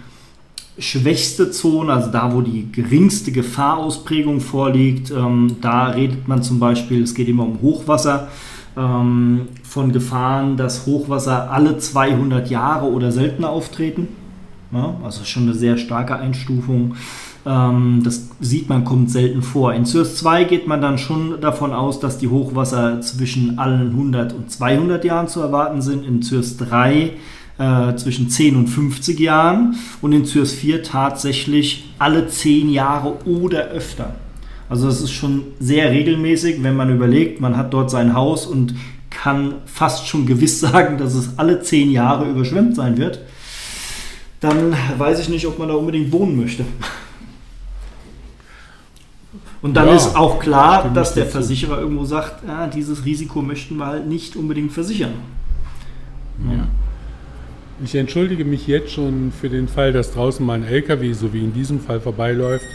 schwächste 0.79 1.51
Zone, 1.51 1.93
also 1.93 2.12
da, 2.12 2.33
wo 2.33 2.41
die 2.41 2.71
geringste 2.71 3.31
Gefahrausprägung 3.31 4.39
vorliegt. 4.39 5.12
Ähm, 5.12 5.57
da 5.62 5.88
redet 5.88 6.27
man 6.27 6.43
zum 6.43 6.59
Beispiel, 6.59 7.03
es 7.03 7.13
geht 7.13 7.27
immer 7.27 7.43
um 7.43 7.62
Hochwasser, 7.62 8.29
ähm, 8.77 9.48
von 9.63 9.91
Gefahren, 9.91 10.57
dass 10.57 10.86
Hochwasser 10.86 11.51
alle 11.51 11.77
200 11.77 12.50
Jahre 12.50 12.88
oder 12.88 13.12
seltener 13.12 13.50
auftreten. 13.50 14.07
Ja, 14.71 14.95
also 15.03 15.24
schon 15.24 15.43
eine 15.43 15.55
sehr 15.55 15.77
starke 15.77 16.15
Einstufung. 16.15 16.95
Ähm, 17.45 18.01
das 18.03 18.29
sieht 18.39 18.69
man, 18.69 18.86
kommt 18.86 19.09
selten 19.09 19.41
vor. 19.41 19.74
In 19.74 19.86
CIRS 19.86 20.17
2 20.17 20.43
geht 20.43 20.67
man 20.67 20.81
dann 20.81 20.98
schon 20.98 21.41
davon 21.41 21.74
aus, 21.74 22.00
dass 22.00 22.17
die 22.17 22.27
Hochwasser 22.27 23.01
zwischen 23.01 23.57
allen 23.57 23.91
100 23.91 24.33
und 24.33 24.51
200 24.51 25.03
Jahren 25.05 25.27
zu 25.27 25.41
erwarten 25.41 25.81
sind. 25.81 26.05
In 26.05 26.21
CIRS 26.21 26.57
3 26.57 27.13
äh, 27.59 27.95
zwischen 27.95 28.29
10 28.29 28.55
und 28.55 28.67
50 28.67 29.19
Jahren 29.19 29.75
und 30.01 30.13
in 30.13 30.25
CIRS 30.25 30.53
4 30.53 30.81
tatsächlich 30.81 31.93
alle 31.99 32.27
10 32.27 32.69
Jahre 32.69 33.23
oder 33.25 33.67
öfter. 33.67 34.15
Also 34.69 34.87
das 34.87 35.01
ist 35.01 35.11
schon 35.11 35.43
sehr 35.59 35.91
regelmäßig, 35.91 36.63
wenn 36.63 36.75
man 36.75 36.89
überlegt, 36.93 37.41
man 37.41 37.57
hat 37.57 37.73
dort 37.73 37.91
sein 37.91 38.13
Haus 38.15 38.47
und 38.47 38.75
kann 39.09 39.55
fast 39.65 40.07
schon 40.07 40.25
gewiss 40.25 40.59
sagen, 40.59 40.97
dass 40.97 41.13
es 41.13 41.37
alle 41.37 41.61
10 41.61 41.91
Jahre 41.91 42.27
überschwemmt 42.29 42.75
sein 42.75 42.97
wird 42.97 43.19
dann 44.39 44.73
weiß 44.97 45.19
ich 45.19 45.29
nicht, 45.29 45.45
ob 45.45 45.59
man 45.59 45.67
da 45.67 45.73
unbedingt 45.75 46.11
wohnen 46.11 46.39
möchte. 46.39 46.65
Und 49.61 49.73
dann 49.73 49.87
ja, 49.87 49.95
ist 49.95 50.15
auch 50.15 50.39
klar, 50.39 50.89
dass 50.93 51.13
der 51.13 51.25
Versicherer 51.25 51.79
irgendwo 51.79 52.05
sagt, 52.05 52.47
ah, 52.47 52.67
dieses 52.67 53.03
Risiko 53.03 53.41
möchten 53.41 53.75
wir 53.75 53.87
halt 53.87 54.07
nicht 54.07 54.37
unbedingt 54.37 54.71
versichern. 54.71 55.11
Ja. 56.49 56.67
Ich 57.81 57.95
entschuldige 57.95 58.43
mich 58.43 58.67
jetzt 58.67 58.91
schon 58.91 59.31
für 59.31 59.48
den 59.48 59.69
Fall, 59.69 59.93
dass 59.93 60.12
draußen 60.12 60.45
mein 60.45 60.65
LKW, 60.65 61.13
so 61.13 61.31
wie 61.31 61.39
in 61.39 61.53
diesem 61.53 61.79
Fall, 61.79 62.01
vorbeiläuft. 62.01 62.65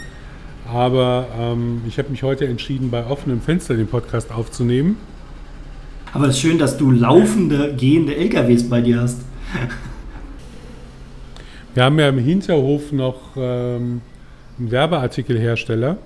Aber 0.67 1.27
ähm, 1.39 1.81
ich 1.87 1.99
habe 1.99 2.09
mich 2.09 2.23
heute 2.23 2.47
entschieden, 2.47 2.89
bei 2.89 3.05
offenem 3.05 3.39
Fenster 3.39 3.75
den 3.75 3.85
Podcast 3.85 4.31
aufzunehmen. 4.31 4.97
Aber 6.11 6.27
es 6.27 6.35
ist 6.35 6.41
schön, 6.41 6.57
dass 6.57 6.77
du 6.77 6.89
laufende, 6.89 7.75
gehende 7.75 8.15
LKWs 8.15 8.67
bei 8.67 8.81
dir 8.81 9.01
hast. 9.01 9.21
Wir 11.75 11.83
haben 11.83 11.99
ja 11.99 12.09
im 12.09 12.17
Hinterhof 12.17 12.91
noch 12.91 13.35
ähm, 13.35 14.01
einen 14.57 14.71
Werbeartikelhersteller. 14.71 15.97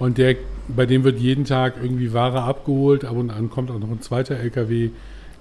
Und 0.00 0.18
der, 0.18 0.34
bei 0.66 0.86
dem 0.86 1.04
wird 1.04 1.20
jeden 1.20 1.44
Tag 1.44 1.74
irgendwie 1.80 2.12
Ware 2.12 2.42
abgeholt. 2.42 3.04
Ab 3.04 3.16
und 3.16 3.30
an 3.30 3.48
kommt 3.48 3.70
auch 3.70 3.78
noch 3.78 3.90
ein 3.90 4.00
zweiter 4.00 4.36
LKW, 4.36 4.90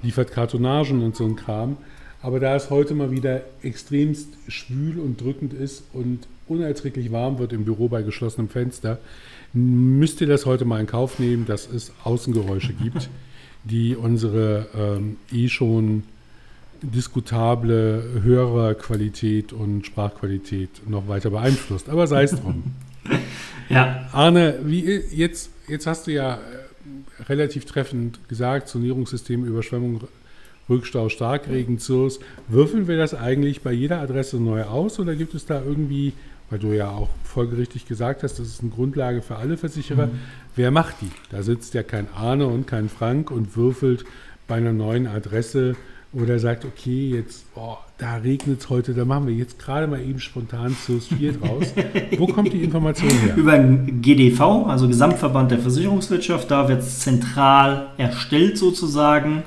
liefert 0.02 0.32
Kartonagen 0.32 1.02
und 1.04 1.16
so 1.16 1.26
ein 1.26 1.36
Kram. 1.36 1.78
Aber 2.22 2.40
da 2.40 2.56
es 2.56 2.70
heute 2.70 2.94
mal 2.94 3.12
wieder 3.12 3.42
extremst 3.62 4.30
schwül 4.48 5.00
und 5.00 5.22
drückend 5.22 5.54
ist 5.54 5.84
und 5.94 6.28
unerträglich 6.48 7.12
warm 7.12 7.40
wird 7.40 7.54
im 7.54 7.66
Büro 7.66 7.90
bei 7.90 8.02
geschlossenem 8.02 8.50
Fenster, 8.50 9.00
müsst 9.54 10.22
ihr 10.22 10.28
das 10.28 10.46
heute 10.46 10.66
mal 10.66 10.80
in 10.80 10.88
Kauf 10.88 11.20
nehmen, 11.20 11.46
dass 11.46 11.70
es 11.70 11.92
Außengeräusche 12.04 12.74
gibt, 12.74 13.10
die 13.64 13.96
unsere 13.96 14.68
ähm, 14.76 15.18
eh 15.32 15.48
schon 15.48 16.04
diskutable 16.82 18.22
Hörerqualität 18.24 19.52
und 19.52 19.86
Sprachqualität 19.86 20.88
noch 20.88 21.08
weiter 21.08 21.32
beeinflusst. 21.32 21.90
Aber 21.90 22.08
sei 22.08 22.24
es 22.24 22.32
drum. 22.32 22.64
ja. 23.70 24.08
Arne, 24.12 24.60
wie 24.64 25.02
jetzt, 25.12 25.50
jetzt 25.68 25.88
hast 25.88 26.08
du 26.08 26.14
ja 26.14 26.36
äh, 26.36 26.38
relativ 27.28 27.66
treffend 27.66 28.20
gesagt, 28.28 28.68
Zonierungssystem, 28.68 29.46
Überschwemmung, 29.46 30.02
Rückstau, 30.70 31.10
Starkregen, 31.10 31.80
ZURS. 31.80 32.20
Würfeln 32.48 32.88
wir 32.88 32.98
das 32.98 33.14
eigentlich 33.14 33.62
bei 33.62 33.72
jeder 33.72 34.00
Adresse 34.00 34.38
neu 34.38 34.64
aus 34.64 35.00
oder 35.00 35.16
gibt 35.16 35.34
es 35.34 35.46
da 35.46 35.62
irgendwie, 35.62 36.14
weil 36.50 36.60
du 36.60 36.74
ja 36.74 36.90
auch 36.90 37.10
folgerichtig 37.24 37.86
gesagt 37.86 38.24
hast, 38.24 38.40
das 38.40 38.48
ist 38.48 38.62
eine 38.62 38.72
Grundlage 38.72 39.22
für 39.22 39.38
alle 39.38 39.58
Versicherer, 39.58 40.08
mhm. 40.08 40.20
wer 40.56 40.72
macht 40.72 40.96
die? 41.02 41.12
Da 41.30 41.44
sitzt 41.44 41.74
ja 41.74 41.84
kein 41.84 42.08
Arne 42.14 42.48
und 42.48 42.68
kein 42.68 42.90
Frank 42.90 43.32
und 43.32 43.56
würfelt 43.56 44.06
bei 44.48 44.56
einer 44.56 44.74
neuen 44.74 45.08
Adresse 45.08 45.76
oder 46.14 46.40
sagt, 46.40 46.66
okay, 46.66 47.12
jetzt, 47.12 47.46
oh, 47.56 47.78
da 47.98 48.18
regnet 48.18 48.62
es 48.62 48.70
heute, 48.70 48.94
da 48.94 49.06
machen 49.06 49.26
wir 49.26 49.34
jetzt 49.34 49.58
gerade 49.58 49.88
mal 49.88 50.00
eben 50.00 50.20
spontan 50.20 50.76
zu 50.86 51.00
4 51.00 51.34
draus. 51.34 51.74
Wo 52.18 52.28
kommt 52.28 52.54
die 52.54 52.64
Information 52.64 53.10
her? 53.10 53.36
Über 53.36 53.58
den 53.58 54.02
GDV, 54.02 54.68
also 54.68 54.88
Gesamtverband 54.88 55.50
der 55.50 55.60
Versicherungswirtschaft, 55.60 56.52
da 56.52 56.70
wird 56.70 56.82
es 56.82 57.00
zentral 57.00 57.88
erstellt 57.98 58.58
sozusagen 58.58 59.44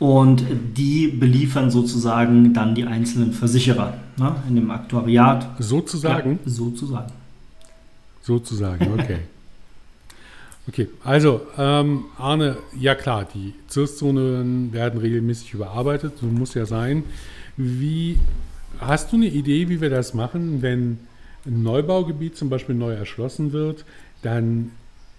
und 0.00 0.44
die 0.76 1.06
beliefern 1.08 1.70
sozusagen 1.70 2.52
dann 2.52 2.74
die 2.74 2.84
einzelnen 2.84 3.32
Versicherer 3.32 3.94
ne, 4.16 4.34
in 4.48 4.56
dem 4.56 4.70
Aktuariat. 4.72 5.46
Sozusagen? 5.60 6.40
Ja, 6.44 6.50
sozusagen. 6.50 7.12
Sozusagen, 8.22 8.92
okay. 8.98 9.18
Okay, 10.68 10.88
also 11.02 11.40
ähm, 11.58 12.04
Arne, 12.18 12.56
ja 12.78 12.94
klar, 12.94 13.26
die 13.34 13.52
ZIRS-Zonen 13.66 14.72
werden 14.72 15.00
regelmäßig 15.00 15.54
überarbeitet, 15.54 16.18
so 16.20 16.26
muss 16.26 16.54
ja 16.54 16.66
sein. 16.66 17.02
Wie 17.56 18.18
hast 18.78 19.12
du 19.12 19.16
eine 19.16 19.26
Idee, 19.26 19.68
wie 19.68 19.80
wir 19.80 19.90
das 19.90 20.14
machen, 20.14 20.62
wenn 20.62 20.98
ein 21.46 21.62
Neubaugebiet 21.62 22.36
zum 22.36 22.48
Beispiel 22.48 22.74
neu 22.74 22.92
erschlossen 22.92 23.52
wird, 23.52 23.84
dann 24.22 24.70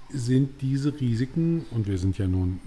sind 0.10 0.62
diese 0.62 1.00
Risiken, 1.00 1.66
und 1.72 1.88
wir 1.88 1.98
sind 1.98 2.18
ja 2.18 2.28
nun 2.28 2.60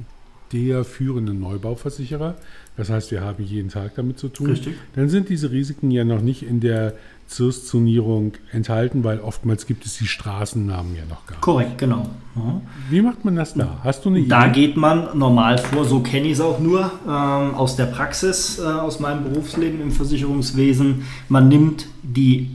der 0.53 0.85
führende 0.85 1.35
Neubauversicherer, 1.35 2.37
das 2.77 2.91
heißt, 2.91 3.11
wir 3.11 3.23
haben 3.23 3.43
jeden 3.43 3.69
Tag 3.69 3.95
damit 3.97 4.19
zu 4.19 4.29
tun, 4.29 4.51
Richtig. 4.51 4.75
dann 4.95 5.09
sind 5.09 5.29
diese 5.29 5.51
Risiken 5.51 5.91
ja 5.91 6.05
noch 6.05 6.21
nicht 6.21 6.43
in 6.43 6.61
der 6.61 6.95
ZIRS-Zonierung 7.29 8.33
enthalten, 8.53 9.05
weil 9.05 9.21
oftmals 9.21 9.67
gibt 9.67 9.85
es 9.85 9.99
die 9.99 10.07
Straßennamen 10.07 10.95
ja 10.95 11.03
noch 11.09 11.27
gar 11.27 11.37
nicht. 11.37 11.41
Korrekt, 11.41 11.79
genau. 11.79 12.09
Ja. 12.37 12.61
Wie 12.91 13.03
macht 13.03 13.25
man 13.25 13.37
das 13.37 13.55
da? 13.55 13.81
Hast 13.83 14.05
du 14.05 14.11
eine 14.11 14.21
Idee? 14.21 14.29
Da 14.29 14.49
geht 14.49 14.77
man 14.77 15.19
normal 15.19 15.59
vor, 15.59 15.85
so 15.85 16.01
kenne 16.01 16.27
ich 16.27 16.35
es 16.35 16.41
auch 16.41 16.61
nur 16.61 16.91
ähm, 17.05 17.55
aus 17.55 17.77
der 17.77 17.87
Praxis, 17.87 18.59
äh, 18.59 18.63
aus 18.63 19.01
meinem 19.01 19.25
Berufsleben 19.25 19.81
im 19.81 19.91
Versicherungswesen. 19.91 21.03
Man 21.29 21.49
nimmt 21.49 21.87
die 22.03 22.51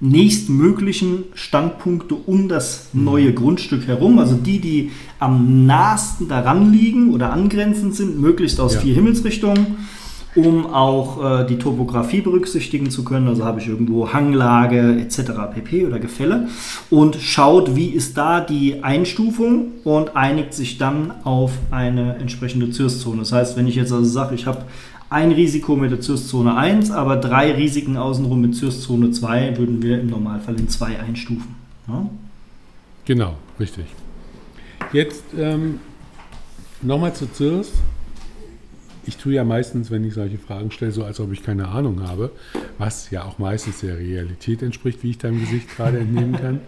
nächstmöglichen 0.00 1.24
Standpunkte 1.34 2.14
um 2.14 2.48
das 2.48 2.88
mhm. 2.92 3.04
neue 3.04 3.32
Grundstück 3.32 3.86
herum, 3.86 4.18
also 4.18 4.34
die, 4.34 4.60
die 4.60 4.90
am 5.18 5.66
nahesten 5.66 6.28
daran 6.28 6.72
liegen 6.72 7.14
oder 7.14 7.32
angrenzend 7.32 7.94
sind, 7.94 8.20
möglichst 8.20 8.60
aus 8.60 8.74
ja. 8.74 8.80
vier 8.80 8.94
Himmelsrichtungen 8.94 9.76
um 10.36 10.66
auch 10.66 11.40
äh, 11.40 11.46
die 11.46 11.58
Topografie 11.58 12.20
berücksichtigen 12.20 12.90
zu 12.90 13.04
können. 13.04 13.26
Also 13.26 13.44
habe 13.44 13.60
ich 13.60 13.66
irgendwo 13.66 14.12
Hanglage 14.12 15.00
etc. 15.00 15.32
pp. 15.54 15.86
oder 15.86 15.98
Gefälle 15.98 16.48
und 16.90 17.16
schaut, 17.16 17.74
wie 17.74 17.88
ist 17.88 18.16
da 18.16 18.40
die 18.40 18.84
Einstufung 18.84 19.72
und 19.84 20.14
einigt 20.14 20.54
sich 20.54 20.78
dann 20.78 21.12
auf 21.24 21.52
eine 21.70 22.16
entsprechende 22.16 22.70
ZIRS-Zone. 22.70 23.20
Das 23.20 23.32
heißt, 23.32 23.56
wenn 23.56 23.66
ich 23.66 23.74
jetzt 23.74 23.92
also 23.92 24.04
sage, 24.04 24.34
ich 24.34 24.46
habe 24.46 24.62
ein 25.08 25.32
Risiko 25.32 25.76
mit 25.76 25.90
der 25.90 26.00
ZIRS-Zone 26.00 26.56
1, 26.56 26.90
aber 26.90 27.16
drei 27.16 27.52
Risiken 27.52 27.96
außenrum 27.96 28.40
mit 28.40 28.56
ZIRS-Zone 28.56 29.12
2, 29.12 29.56
würden 29.56 29.82
wir 29.82 30.00
im 30.00 30.10
Normalfall 30.10 30.58
in 30.58 30.68
zwei 30.68 30.98
einstufen. 31.00 31.54
Ja? 31.88 32.06
Genau, 33.04 33.34
richtig. 33.58 33.86
Jetzt 34.92 35.24
ähm, 35.38 35.80
nochmal 36.82 37.14
zu 37.14 37.26
ZIRS 37.26 37.72
ich 39.06 39.16
tue 39.16 39.34
ja 39.34 39.44
meistens, 39.44 39.90
wenn 39.90 40.04
ich 40.04 40.14
solche 40.14 40.38
Fragen 40.38 40.70
stelle, 40.70 40.92
so 40.92 41.04
als 41.04 41.20
ob 41.20 41.32
ich 41.32 41.42
keine 41.42 41.68
Ahnung 41.68 42.06
habe, 42.06 42.32
was 42.78 43.10
ja 43.10 43.24
auch 43.24 43.38
meistens 43.38 43.80
der 43.80 43.98
Realität 43.98 44.62
entspricht, 44.62 45.02
wie 45.02 45.10
ich 45.10 45.18
deinem 45.18 45.40
Gesicht 45.40 45.68
gerade 45.74 45.98
entnehmen 45.98 46.32
kann. 46.36 46.60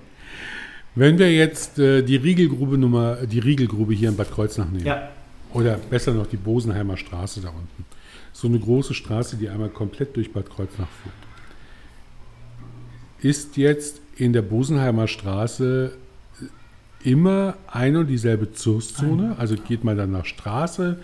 Wenn 0.94 1.18
wir 1.18 1.32
jetzt 1.32 1.78
äh, 1.78 2.02
die 2.02 2.16
Riegelgrube 2.16 2.78
Nummer, 2.78 3.16
die 3.26 3.38
Riegelgrube 3.38 3.92
hier 3.94 4.08
in 4.08 4.16
Bad 4.16 4.30
Kreuznach 4.30 4.70
nehmen, 4.70 4.86
ja. 4.86 5.10
oder 5.52 5.76
besser 5.76 6.14
noch 6.14 6.26
die 6.26 6.36
Bosenheimer 6.36 6.96
Straße 6.96 7.40
da 7.40 7.48
unten, 7.48 7.84
so 8.32 8.48
eine 8.48 8.58
große 8.58 8.94
Straße, 8.94 9.36
die 9.36 9.48
einmal 9.48 9.68
komplett 9.68 10.16
durch 10.16 10.32
Bad 10.32 10.48
Kreuznach 10.48 10.88
führt, 11.02 11.14
ist 13.20 13.56
jetzt 13.56 14.00
in 14.16 14.32
der 14.32 14.42
Bosenheimer 14.42 15.08
Straße 15.08 15.92
immer 17.02 17.54
eine 17.66 18.00
und 18.00 18.06
dieselbe 18.08 18.52
Zurszone? 18.52 19.36
Also 19.38 19.56
geht 19.56 19.84
man 19.84 19.96
dann 19.96 20.12
nach 20.12 20.24
Straße 20.24 20.98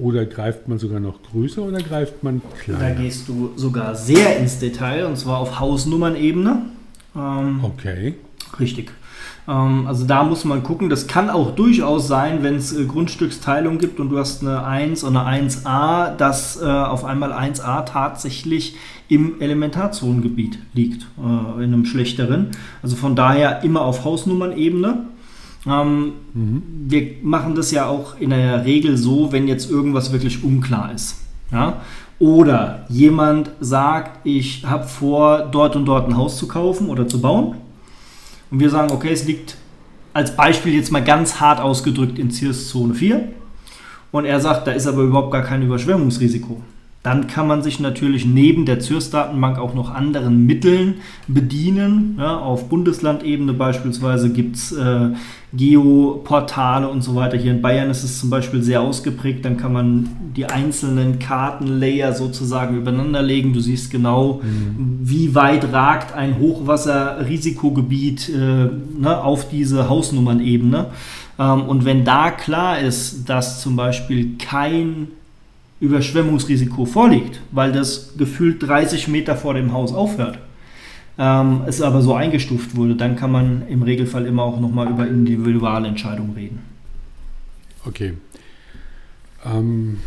oder 0.00 0.26
greift 0.26 0.68
man 0.68 0.78
sogar 0.78 1.00
noch 1.00 1.22
größer 1.30 1.62
oder 1.62 1.78
greift 1.78 2.22
man 2.22 2.42
kleiner? 2.62 2.80
Da 2.80 2.90
gehst 3.02 3.28
du 3.28 3.50
sogar 3.56 3.94
sehr 3.94 4.38
ins 4.38 4.58
Detail 4.58 5.06
und 5.06 5.16
zwar 5.16 5.38
auf 5.38 5.60
Hausnummernebene. 5.60 6.62
Ähm, 7.16 7.60
okay. 7.62 8.14
Richtig. 8.58 8.92
Ähm, 9.48 9.86
also 9.86 10.06
da 10.06 10.24
muss 10.24 10.44
man 10.44 10.62
gucken. 10.62 10.88
Das 10.88 11.06
kann 11.06 11.30
auch 11.30 11.54
durchaus 11.54 12.08
sein, 12.08 12.42
wenn 12.42 12.56
es 12.56 12.76
äh, 12.76 12.84
Grundstücksteilung 12.84 13.78
gibt 13.78 14.00
und 14.00 14.10
du 14.10 14.18
hast 14.18 14.42
eine 14.42 14.64
1 14.64 15.04
und 15.04 15.16
eine 15.16 15.48
1a, 15.48 16.16
dass 16.16 16.60
äh, 16.60 16.64
auf 16.64 17.04
einmal 17.04 17.32
1a 17.32 17.84
tatsächlich 17.84 18.76
im 19.08 19.40
Elementarzonengebiet 19.40 20.58
liegt, 20.72 21.02
äh, 21.18 21.64
in 21.64 21.74
einem 21.74 21.84
schlechteren. 21.84 22.52
Also 22.82 22.96
von 22.96 23.16
daher 23.16 23.62
immer 23.64 23.82
auf 23.82 24.04
Hausnummernebene. 24.04 25.04
Ähm, 25.66 26.12
mhm. 26.32 26.62
Wir 26.88 27.16
machen 27.22 27.54
das 27.54 27.70
ja 27.70 27.86
auch 27.86 28.18
in 28.18 28.30
der 28.30 28.64
Regel 28.64 28.96
so, 28.96 29.32
wenn 29.32 29.48
jetzt 29.48 29.70
irgendwas 29.70 30.12
wirklich 30.12 30.42
unklar 30.42 30.92
ist. 30.92 31.20
Ja? 31.52 31.80
Oder 32.18 32.84
jemand 32.88 33.50
sagt, 33.60 34.20
ich 34.24 34.64
habe 34.66 34.86
vor, 34.86 35.48
dort 35.50 35.76
und 35.76 35.86
dort 35.86 36.08
ein 36.08 36.16
Haus 36.16 36.36
zu 36.36 36.46
kaufen 36.48 36.88
oder 36.88 37.08
zu 37.08 37.20
bauen. 37.20 37.56
Und 38.50 38.60
wir 38.60 38.70
sagen, 38.70 38.92
okay, 38.92 39.10
es 39.12 39.24
liegt 39.24 39.56
als 40.12 40.34
Beispiel 40.36 40.74
jetzt 40.74 40.92
mal 40.92 41.04
ganz 41.04 41.40
hart 41.40 41.60
ausgedrückt 41.60 42.18
in 42.18 42.30
Zone 42.30 42.94
4. 42.94 43.28
Und 44.12 44.24
er 44.24 44.40
sagt, 44.40 44.66
da 44.66 44.72
ist 44.72 44.86
aber 44.86 45.02
überhaupt 45.02 45.30
gar 45.30 45.42
kein 45.42 45.62
Überschwemmungsrisiko. 45.62 46.60
Dann 47.02 47.28
kann 47.28 47.46
man 47.46 47.62
sich 47.62 47.80
natürlich 47.80 48.26
neben 48.26 48.66
der 48.66 48.78
ZÜRS-Datenbank 48.78 49.58
auch 49.58 49.72
noch 49.72 49.88
anderen 49.90 50.44
Mitteln 50.44 50.96
bedienen. 51.28 52.16
Ja, 52.18 52.36
auf 52.36 52.68
Bundeslandebene 52.68 53.54
beispielsweise 53.54 54.30
gibt 54.30 54.56
es 54.56 54.72
äh, 54.72 55.08
Geoportale 55.54 56.86
und 56.88 57.00
so 57.00 57.14
weiter. 57.14 57.38
Hier 57.38 57.52
in 57.52 57.62
Bayern 57.62 57.88
ist 57.88 58.04
es 58.04 58.20
zum 58.20 58.28
Beispiel 58.28 58.62
sehr 58.62 58.82
ausgeprägt. 58.82 59.46
Dann 59.46 59.56
kann 59.56 59.72
man 59.72 60.10
die 60.36 60.44
einzelnen 60.44 61.18
Kartenlayer 61.18 62.12
sozusagen 62.12 62.76
übereinander 62.76 63.22
legen. 63.22 63.54
Du 63.54 63.60
siehst 63.60 63.90
genau, 63.90 64.42
mhm. 64.42 64.98
wie 65.00 65.34
weit 65.34 65.72
ragt 65.72 66.14
ein 66.14 66.38
Hochwasserrisikogebiet 66.38 68.28
äh, 68.28 68.68
ne, 68.98 69.24
auf 69.24 69.48
diese 69.48 69.88
Hausnummernebene. 69.88 70.88
Ähm, 71.38 71.62
und 71.62 71.86
wenn 71.86 72.04
da 72.04 72.30
klar 72.30 72.78
ist, 72.78 73.26
dass 73.30 73.62
zum 73.62 73.74
Beispiel 73.74 74.36
kein 74.36 75.08
Überschwemmungsrisiko 75.80 76.84
vorliegt, 76.84 77.40
weil 77.50 77.72
das 77.72 78.14
gefühlt 78.16 78.62
30 78.62 79.08
Meter 79.08 79.34
vor 79.34 79.54
dem 79.54 79.72
Haus 79.72 79.92
aufhört, 79.94 80.38
ähm, 81.18 81.62
es 81.66 81.80
aber 81.80 82.02
so 82.02 82.14
eingestuft 82.14 82.76
wurde, 82.76 82.94
dann 82.94 83.16
kann 83.16 83.32
man 83.32 83.66
im 83.68 83.82
Regelfall 83.82 84.26
immer 84.26 84.42
auch 84.42 84.60
nochmal 84.60 84.90
über 84.90 85.06
Individualentscheidungen 85.06 86.34
reden. 86.34 86.58
Okay. 87.86 88.14
Ähm, 89.44 90.00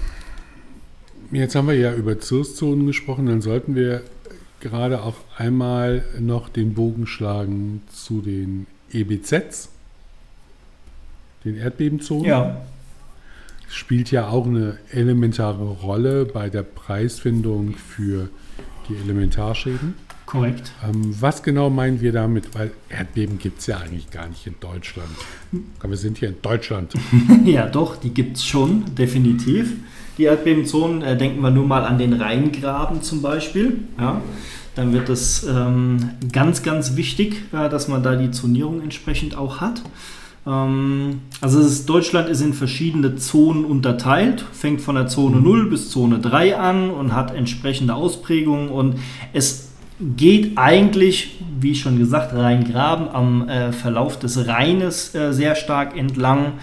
jetzt 1.32 1.56
haben 1.56 1.68
wir 1.68 1.76
ja 1.76 1.94
über 1.94 2.20
Zurszonen 2.20 2.86
gesprochen, 2.86 3.26
dann 3.26 3.42
sollten 3.42 3.76
wir 3.76 4.04
gerade 4.60 5.02
auch 5.02 5.16
einmal 5.38 6.06
noch 6.20 6.50
den 6.50 6.76
Bogen 6.76 7.08
schlagen 7.08 7.82
zu 7.92 8.22
den 8.22 8.68
EBZs, 8.92 9.70
den 11.44 11.58
Erdbebenzonen. 11.58 12.26
Ja 12.26 12.62
spielt 13.74 14.12
ja 14.12 14.28
auch 14.28 14.46
eine 14.46 14.78
elementare 14.92 15.64
Rolle 15.64 16.26
bei 16.26 16.50
der 16.50 16.64
Preisfindung 16.64 17.74
für 17.76 18.30
die 18.88 18.96
Elementarschäden. 18.96 19.96
Korrekt. 20.26 20.72
Ähm, 20.84 21.16
was 21.20 21.44
genau 21.44 21.70
meinen 21.70 22.02
wir 22.02 22.12
damit? 22.12 22.56
Weil 22.56 22.72
Erdbeben 22.90 23.38
gibt 23.38 23.60
es 23.60 23.68
ja 23.68 23.78
eigentlich 23.78 24.10
gar 24.10 24.28
nicht 24.28 24.48
in 24.48 24.56
Deutschland. 24.60 25.10
Aber 25.80 25.90
wir 25.90 25.98
sind 25.98 26.18
hier 26.18 26.30
in 26.30 26.42
Deutschland. 26.42 26.94
ja, 27.46 27.68
doch, 27.68 27.98
die 27.98 28.10
gibt 28.10 28.38
es 28.38 28.46
schon, 28.46 28.96
definitiv. 28.96 29.74
Die 30.18 30.24
Erdbebenzonen, 30.24 31.02
äh, 31.02 31.18
denken 31.18 31.42
wir 31.42 31.52
nur 31.52 31.66
mal 31.66 31.84
an 31.84 31.98
den 31.98 32.14
Rheingraben 32.14 33.02
zum 33.02 33.22
Beispiel. 33.22 33.80
Ja, 34.00 34.22
dann 34.76 34.94
wird 34.94 35.10
es 35.10 35.44
ähm, 35.44 36.12
ganz, 36.32 36.64
ganz 36.64 36.96
wichtig, 36.96 37.44
äh, 37.52 37.70
dass 37.70 37.88
man 37.88 38.02
da 38.02 38.16
die 38.16 38.32
Zonierung 38.32 38.82
entsprechend 38.82 39.36
auch 39.36 39.62
hat. 39.62 39.84
Ähm, 40.46 41.22
also 41.42 41.60
ist, 41.60 41.88
Deutschland 41.88 42.30
ist 42.30 42.42
in 42.42 42.54
verschiedene 42.54 43.16
Zonen 43.16 43.66
unterteilt, 43.66 44.46
fängt 44.52 44.82
von 44.82 44.96
der 44.96 45.08
Zone 45.08 45.40
0 45.40 45.70
bis 45.70 45.90
Zone 45.90 46.20
3 46.20 46.58
an 46.58 46.90
und 46.90 47.14
hat 47.14 47.34
entsprechende 47.34 47.96
Ausprägungen 47.96 48.70
und 48.70 48.96
es 49.32 49.70
geht 50.18 50.58
eigentlich, 50.58 51.40
wie 51.60 51.76
schon 51.76 51.98
gesagt, 51.98 52.34
Rheingraben 52.34 53.08
am 53.08 53.48
äh, 53.48 53.72
Verlauf 53.72 54.20
des 54.20 54.48
Rheines 54.48 55.16
äh, 55.16 55.32
sehr 55.32 55.56
stark 55.56 55.98
entlang. 55.98 56.54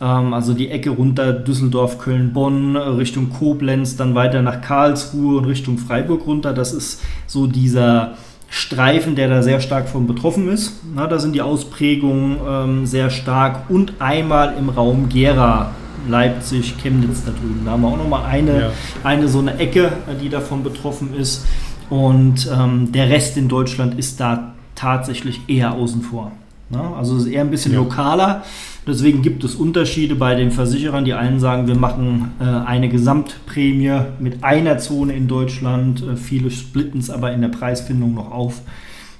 Ähm, 0.00 0.34
also 0.34 0.54
die 0.54 0.70
Ecke 0.70 0.90
runter 0.90 1.32
Düsseldorf, 1.32 1.98
Köln, 1.98 2.32
Bonn, 2.32 2.76
Richtung 2.76 3.30
Koblenz, 3.30 3.96
dann 3.96 4.14
weiter 4.14 4.42
nach 4.42 4.60
Karlsruhe 4.60 5.38
und 5.38 5.44
Richtung 5.44 5.78
Freiburg 5.78 6.26
runter. 6.26 6.52
Das 6.52 6.72
ist 6.72 7.02
so 7.26 7.46
dieser 7.46 8.14
Streifen, 8.50 9.14
der 9.14 9.28
da 9.28 9.42
sehr 9.42 9.60
stark 9.60 9.88
von 9.88 10.06
betroffen 10.06 10.48
ist. 10.48 10.80
Na, 10.94 11.06
da 11.06 11.18
sind 11.18 11.34
die 11.34 11.42
Ausprägungen 11.42 12.38
ähm, 12.48 12.86
sehr 12.86 13.10
stark 13.10 13.68
und 13.68 13.94
einmal 13.98 14.54
im 14.58 14.70
Raum 14.70 15.08
Gera, 15.08 15.72
Leipzig, 16.08 16.76
Chemnitz 16.78 17.24
da 17.24 17.32
drüben. 17.32 17.62
Da 17.64 17.72
haben 17.72 17.82
wir 17.82 17.88
auch 17.88 17.98
nochmal 17.98 18.24
eine, 18.24 18.60
ja. 18.60 18.70
eine 19.04 19.28
so 19.28 19.40
eine 19.40 19.58
Ecke, 19.58 19.86
äh, 19.86 20.14
die 20.20 20.30
davon 20.30 20.62
betroffen 20.62 21.14
ist. 21.14 21.46
Und 21.90 22.50
ähm, 22.52 22.92
der 22.92 23.10
Rest 23.10 23.36
in 23.36 23.48
Deutschland 23.48 23.98
ist 23.98 24.20
da 24.20 24.54
tatsächlich 24.74 25.40
eher 25.48 25.72
außen 25.72 26.02
vor. 26.02 26.32
Na, 26.70 26.94
also 26.94 27.16
es 27.16 27.24
ist 27.24 27.30
eher 27.30 27.42
ein 27.42 27.50
bisschen 27.50 27.72
ja. 27.72 27.78
lokaler. 27.78 28.44
Deswegen 28.86 29.22
gibt 29.22 29.44
es 29.44 29.54
Unterschiede 29.54 30.14
bei 30.14 30.34
den 30.34 30.50
Versicherern. 30.50 31.04
Die 31.04 31.14
einen 31.14 31.40
sagen, 31.40 31.66
wir 31.66 31.76
machen 31.76 32.32
äh, 32.40 32.44
eine 32.44 32.88
Gesamtprämie 32.88 34.00
mit 34.18 34.44
einer 34.44 34.78
Zone 34.78 35.14
in 35.14 35.28
Deutschland. 35.28 36.02
Äh, 36.02 36.16
viele 36.16 36.50
splitten 36.50 37.00
es 37.00 37.10
aber 37.10 37.32
in 37.32 37.40
der 37.40 37.48
Preisfindung 37.48 38.14
noch 38.14 38.30
auf. 38.30 38.62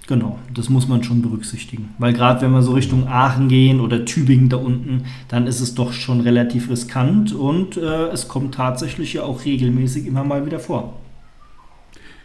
Genau, 0.06 0.38
das 0.54 0.70
muss 0.70 0.88
man 0.88 1.04
schon 1.04 1.20
berücksichtigen. 1.20 1.90
Weil 1.98 2.14
gerade 2.14 2.40
wenn 2.40 2.50
wir 2.52 2.62
so 2.62 2.72
Richtung 2.72 3.08
Aachen 3.08 3.48
gehen 3.48 3.80
oder 3.80 4.06
Tübingen 4.06 4.48
da 4.48 4.56
unten, 4.56 5.04
dann 5.28 5.46
ist 5.46 5.60
es 5.60 5.74
doch 5.74 5.92
schon 5.92 6.22
relativ 6.22 6.70
riskant 6.70 7.34
und 7.34 7.76
äh, 7.76 8.08
es 8.08 8.26
kommt 8.26 8.54
tatsächlich 8.54 9.12
ja 9.12 9.24
auch 9.24 9.44
regelmäßig 9.44 10.06
immer 10.06 10.24
mal 10.24 10.46
wieder 10.46 10.60
vor. 10.60 10.94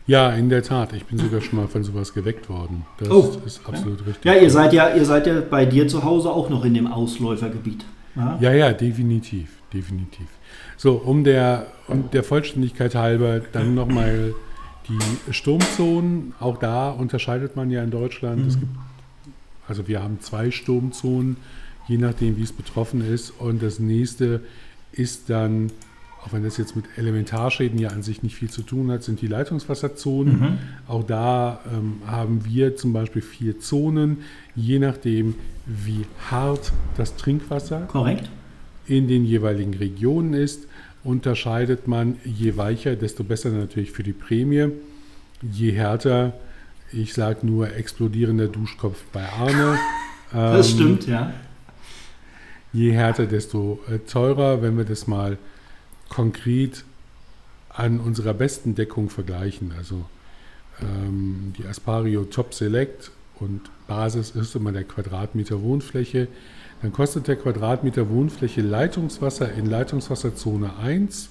Ja, 0.06 0.32
in 0.32 0.50
der 0.50 0.64
Tat. 0.64 0.94
Ich 0.94 1.06
bin 1.06 1.18
sogar 1.18 1.42
schon 1.42 1.60
mal 1.60 1.68
von 1.68 1.84
sowas 1.84 2.14
geweckt 2.14 2.50
worden. 2.50 2.86
Das 2.98 3.10
oh. 3.10 3.42
ist 3.46 3.62
absolut 3.66 4.02
ja. 4.02 4.06
richtig. 4.06 4.26
Ja, 4.26 4.34
ihr 4.36 4.50
seid 4.50 4.74
ja, 4.74 4.94
ihr 4.94 5.06
seid 5.06 5.28
ja 5.28 5.42
bei 5.42 5.66
dir 5.66 5.88
zu 5.88 6.04
Hause 6.04 6.30
auch 6.30 6.50
noch 6.50 6.66
in 6.66 6.74
dem 6.74 6.88
Ausläufergebiet. 6.88 7.86
Ja, 8.16 8.38
ja, 8.42 8.54
ja 8.54 8.74
definitiv, 8.74 9.50
definitiv. 9.74 10.28
So, 10.78 10.94
um 10.94 11.24
der, 11.24 11.68
um 11.88 12.10
der 12.12 12.24
Vollständigkeit 12.24 12.96
halber 12.96 13.40
dann 13.40 13.74
nochmal 13.76 14.36
die 14.90 15.34
Sturmzonen. 15.34 16.34
Auch 16.40 16.58
da 16.58 16.92
unterscheidet 16.92 17.56
man 17.56 17.72
ja 17.72 17.84
in 17.84 17.92
Deutschland. 17.92 18.42
Mhm. 18.42 18.48
Es 18.48 18.60
gibt, 18.60 18.76
also 19.68 19.88
wir 19.88 20.04
haben 20.04 20.20
zwei 20.20 20.52
Sturmzonen, 20.52 21.38
je 21.88 21.98
nachdem, 21.98 22.38
wie 22.38 22.44
es 22.44 22.52
betroffen 22.52 23.02
ist. 23.02 23.32
Und 23.40 23.64
das 23.64 23.80
nächste 23.80 24.42
ist 24.92 25.30
dann 25.30 25.72
auch 26.24 26.32
wenn 26.32 26.44
das 26.44 26.58
jetzt 26.58 26.76
mit 26.76 26.86
Elementarschäden 26.98 27.78
ja 27.80 27.90
an 27.90 28.02
sich 28.02 28.24
nicht 28.24 28.36
viel 28.36 28.50
zu 28.50 28.62
tun 28.62 28.92
hat, 28.92 29.04
sind 29.04 29.22
die 29.22 29.28
Leitungswasserzonen. 29.28 30.40
Mhm. 30.40 30.58
Auch 30.88 31.04
da 31.04 31.60
ähm, 31.72 32.02
haben 32.06 32.46
wir 32.46 32.78
zum 32.78 32.94
Beispiel 32.94 33.22
vier 33.22 33.60
Zonen, 33.60 34.20
je 34.56 34.80
nachdem, 34.80 35.36
wie 35.66 36.06
hart 36.30 36.72
das 36.98 37.16
Trinkwasser 37.18 37.82
Korrekt. 37.82 38.30
in 38.88 39.08
den 39.08 39.26
jeweiligen 39.26 39.74
Regionen 39.74 40.34
ist. 40.34 40.68
Unterscheidet 41.04 41.88
man, 41.88 42.16
je 42.24 42.56
weicher, 42.56 42.96
desto 42.96 43.26
besser 43.26 43.50
natürlich 43.50 43.92
für 43.92 44.04
die 44.04 44.14
Prämie. 44.14 44.70
Je 45.42 45.72
härter, 45.72 46.34
ich 46.94 47.14
sage 47.14 47.46
nur 47.46 47.76
explodierender 47.76 48.48
Duschkopf 48.48 49.04
bei 49.12 49.28
Arne. 49.28 49.78
das 50.32 50.70
ähm, 50.70 50.76
stimmt, 50.76 51.08
ja. 51.08 51.34
Je 52.72 52.92
härter, 52.92 53.26
desto 53.26 53.82
äh, 53.92 54.00
teurer, 54.00 54.62
wenn 54.62 54.78
wir 54.78 54.86
das 54.86 55.06
mal 55.06 55.38
konkret 56.10 56.84
an 57.70 58.00
unserer 58.00 58.34
besten 58.34 58.76
Deckung 58.76 59.10
vergleichen. 59.10 59.74
Also 59.78 60.06
ähm, 60.82 61.54
die 61.58 61.66
Aspario 61.66 62.26
Top 62.26 62.54
Select 62.54 63.12
und 63.40 63.62
Basis 63.88 64.32
ist 64.32 64.56
immer 64.56 64.72
der 64.72 64.84
Quadratmeter 64.84 65.62
Wohnfläche. 65.62 66.28
Dann 66.82 66.92
kostet 66.94 67.28
der 67.28 67.36
Quadratmeter 67.36 68.10
Wohnfläche 68.10 68.62
Leitungswasser 68.62 69.52
in 69.54 69.66
Leitungswasserzone 69.66 70.78
1 70.78 71.30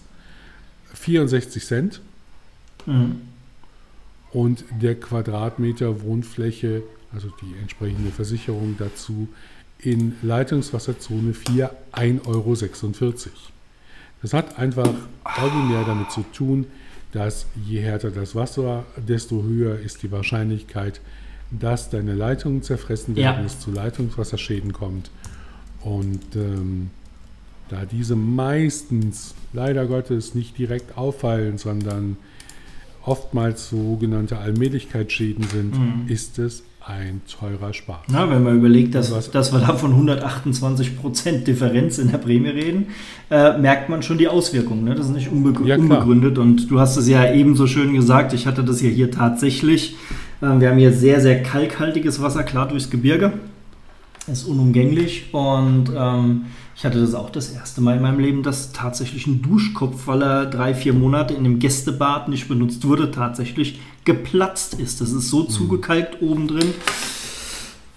64 0.94 1.64
Cent. 1.64 2.00
Mhm. 2.87 3.22
Und 4.32 4.64
der 4.80 4.98
Quadratmeter 4.98 6.02
Wohnfläche, 6.02 6.82
also 7.12 7.28
die 7.42 7.54
entsprechende 7.61 8.11
Versicherung 8.11 8.76
dazu, 8.78 9.28
in 9.78 10.16
Leitungswasserzone 10.22 11.35
4 11.35 11.70
1,46 11.92 12.26
Euro. 12.26 13.26
Das 14.22 14.32
hat 14.32 14.58
einfach 14.58 14.88
originär 15.24 15.85
damit 15.85 16.11
zu 16.11 16.24
tun, 16.32 16.66
dass 17.12 17.46
je 17.66 17.80
härter 17.80 18.11
das 18.11 18.35
Wasser, 18.35 18.85
desto 18.96 19.42
höher 19.42 19.78
ist 19.78 20.02
die 20.02 20.11
Wahrscheinlichkeit, 20.11 21.00
dass 21.50 21.90
deine 21.90 22.14
Leitungen 22.14 22.62
zerfressen 22.62 23.14
werden, 23.16 23.40
ja. 23.40 23.44
es 23.44 23.61
zu 23.61 23.70
Leitungswasserschäden 23.70 24.72
kommt. 24.72 25.11
Und 25.82 26.22
ähm, 26.37 26.90
da 27.68 27.85
diese 27.85 28.16
meistens 28.16 29.35
leider 29.52 29.87
Gottes 29.87 30.35
nicht 30.35 30.56
direkt 30.56 30.96
auffallen, 30.96 31.58
sondern 31.58 32.16
oftmals 33.04 33.68
sogenannte 33.68 34.38
Allmählichkeitsschäden 34.38 35.44
sind, 35.44 35.78
mhm. 35.78 36.08
ist 36.08 36.38
es 36.38 36.62
ein 36.87 37.23
teurer 37.29 37.73
Spaß. 37.73 38.01
Na, 38.11 38.29
wenn 38.29 38.42
man 38.42 38.59
überlegt, 38.59 38.95
dass, 38.95 39.31
dass 39.31 39.53
wir 39.53 39.61
da 39.61 39.75
von 39.75 40.09
128% 40.09 41.45
Differenz 41.45 41.99
in 41.99 42.11
der 42.11 42.18
Prämie 42.18 42.49
reden, 42.49 42.87
äh, 43.31 43.57
merkt 43.59 43.88
man 43.88 44.03
schon 44.03 44.18
die 44.18 44.29
Auswirkungen. 44.29 44.85
Ne? 44.85 44.95
Das 44.95 45.07
ist 45.07 45.12
nicht 45.12 45.31
unbe 45.31 45.55
ja, 45.64 45.77
unbegründet. 45.77 46.38
Und 46.38 46.71
du 46.71 46.81
hast 46.81 46.97
es 46.97 47.09
ja 47.09 47.33
eben 47.33 47.55
so 47.57 47.66
schön 47.66 47.95
gesagt, 47.95 48.33
ich 48.33 48.47
hatte 48.47 48.64
das 48.64 48.83
ja 48.83 48.88
hier 48.88 49.11
tatsächlich. 49.11 49.97
Äh, 50.40 50.61
wir 50.61 50.71
haben 50.71 50.79
hier 50.79 50.92
sehr, 50.92 51.21
sehr 51.21 51.42
kalkhaltiges 51.42 52.21
Wasser, 52.21 52.42
klar 52.42 52.68
durchs 52.68 52.90
Gebirge. 52.90 53.33
Ist 54.33 54.45
unumgänglich 54.45 55.27
und 55.33 55.92
ähm, 55.95 56.47
ich 56.75 56.87
hatte 56.87 56.99
das 56.99 57.14
auch 57.14 57.29
das 57.29 57.51
erste 57.51 57.83
Mal 57.83 57.97
in 57.97 58.03
meinem 58.03 58.18
Leben, 58.18 58.42
dass 58.42 58.73
tatsächlich 58.73 59.27
ein 59.27 59.42
Duschkopf, 59.42 60.07
weil 60.07 60.23
er 60.23 60.47
drei, 60.47 60.75
vier 60.75 60.95
Monate 60.95 61.35
in 61.35 61.45
dem 61.45 61.59
Gästebad 61.59 62.29
nicht 62.29 62.49
benutzt 62.49 62.87
wurde, 62.87 63.11
tatsächlich 63.11 63.81
geplatzt 64.07 64.81
ist. 64.81 65.03
Das 65.03 65.12
ist 65.12 65.29
so 65.29 65.42
mhm. 65.42 65.49
zugekalkt 65.51 66.23
oben 66.23 66.49
drin. 66.49 66.73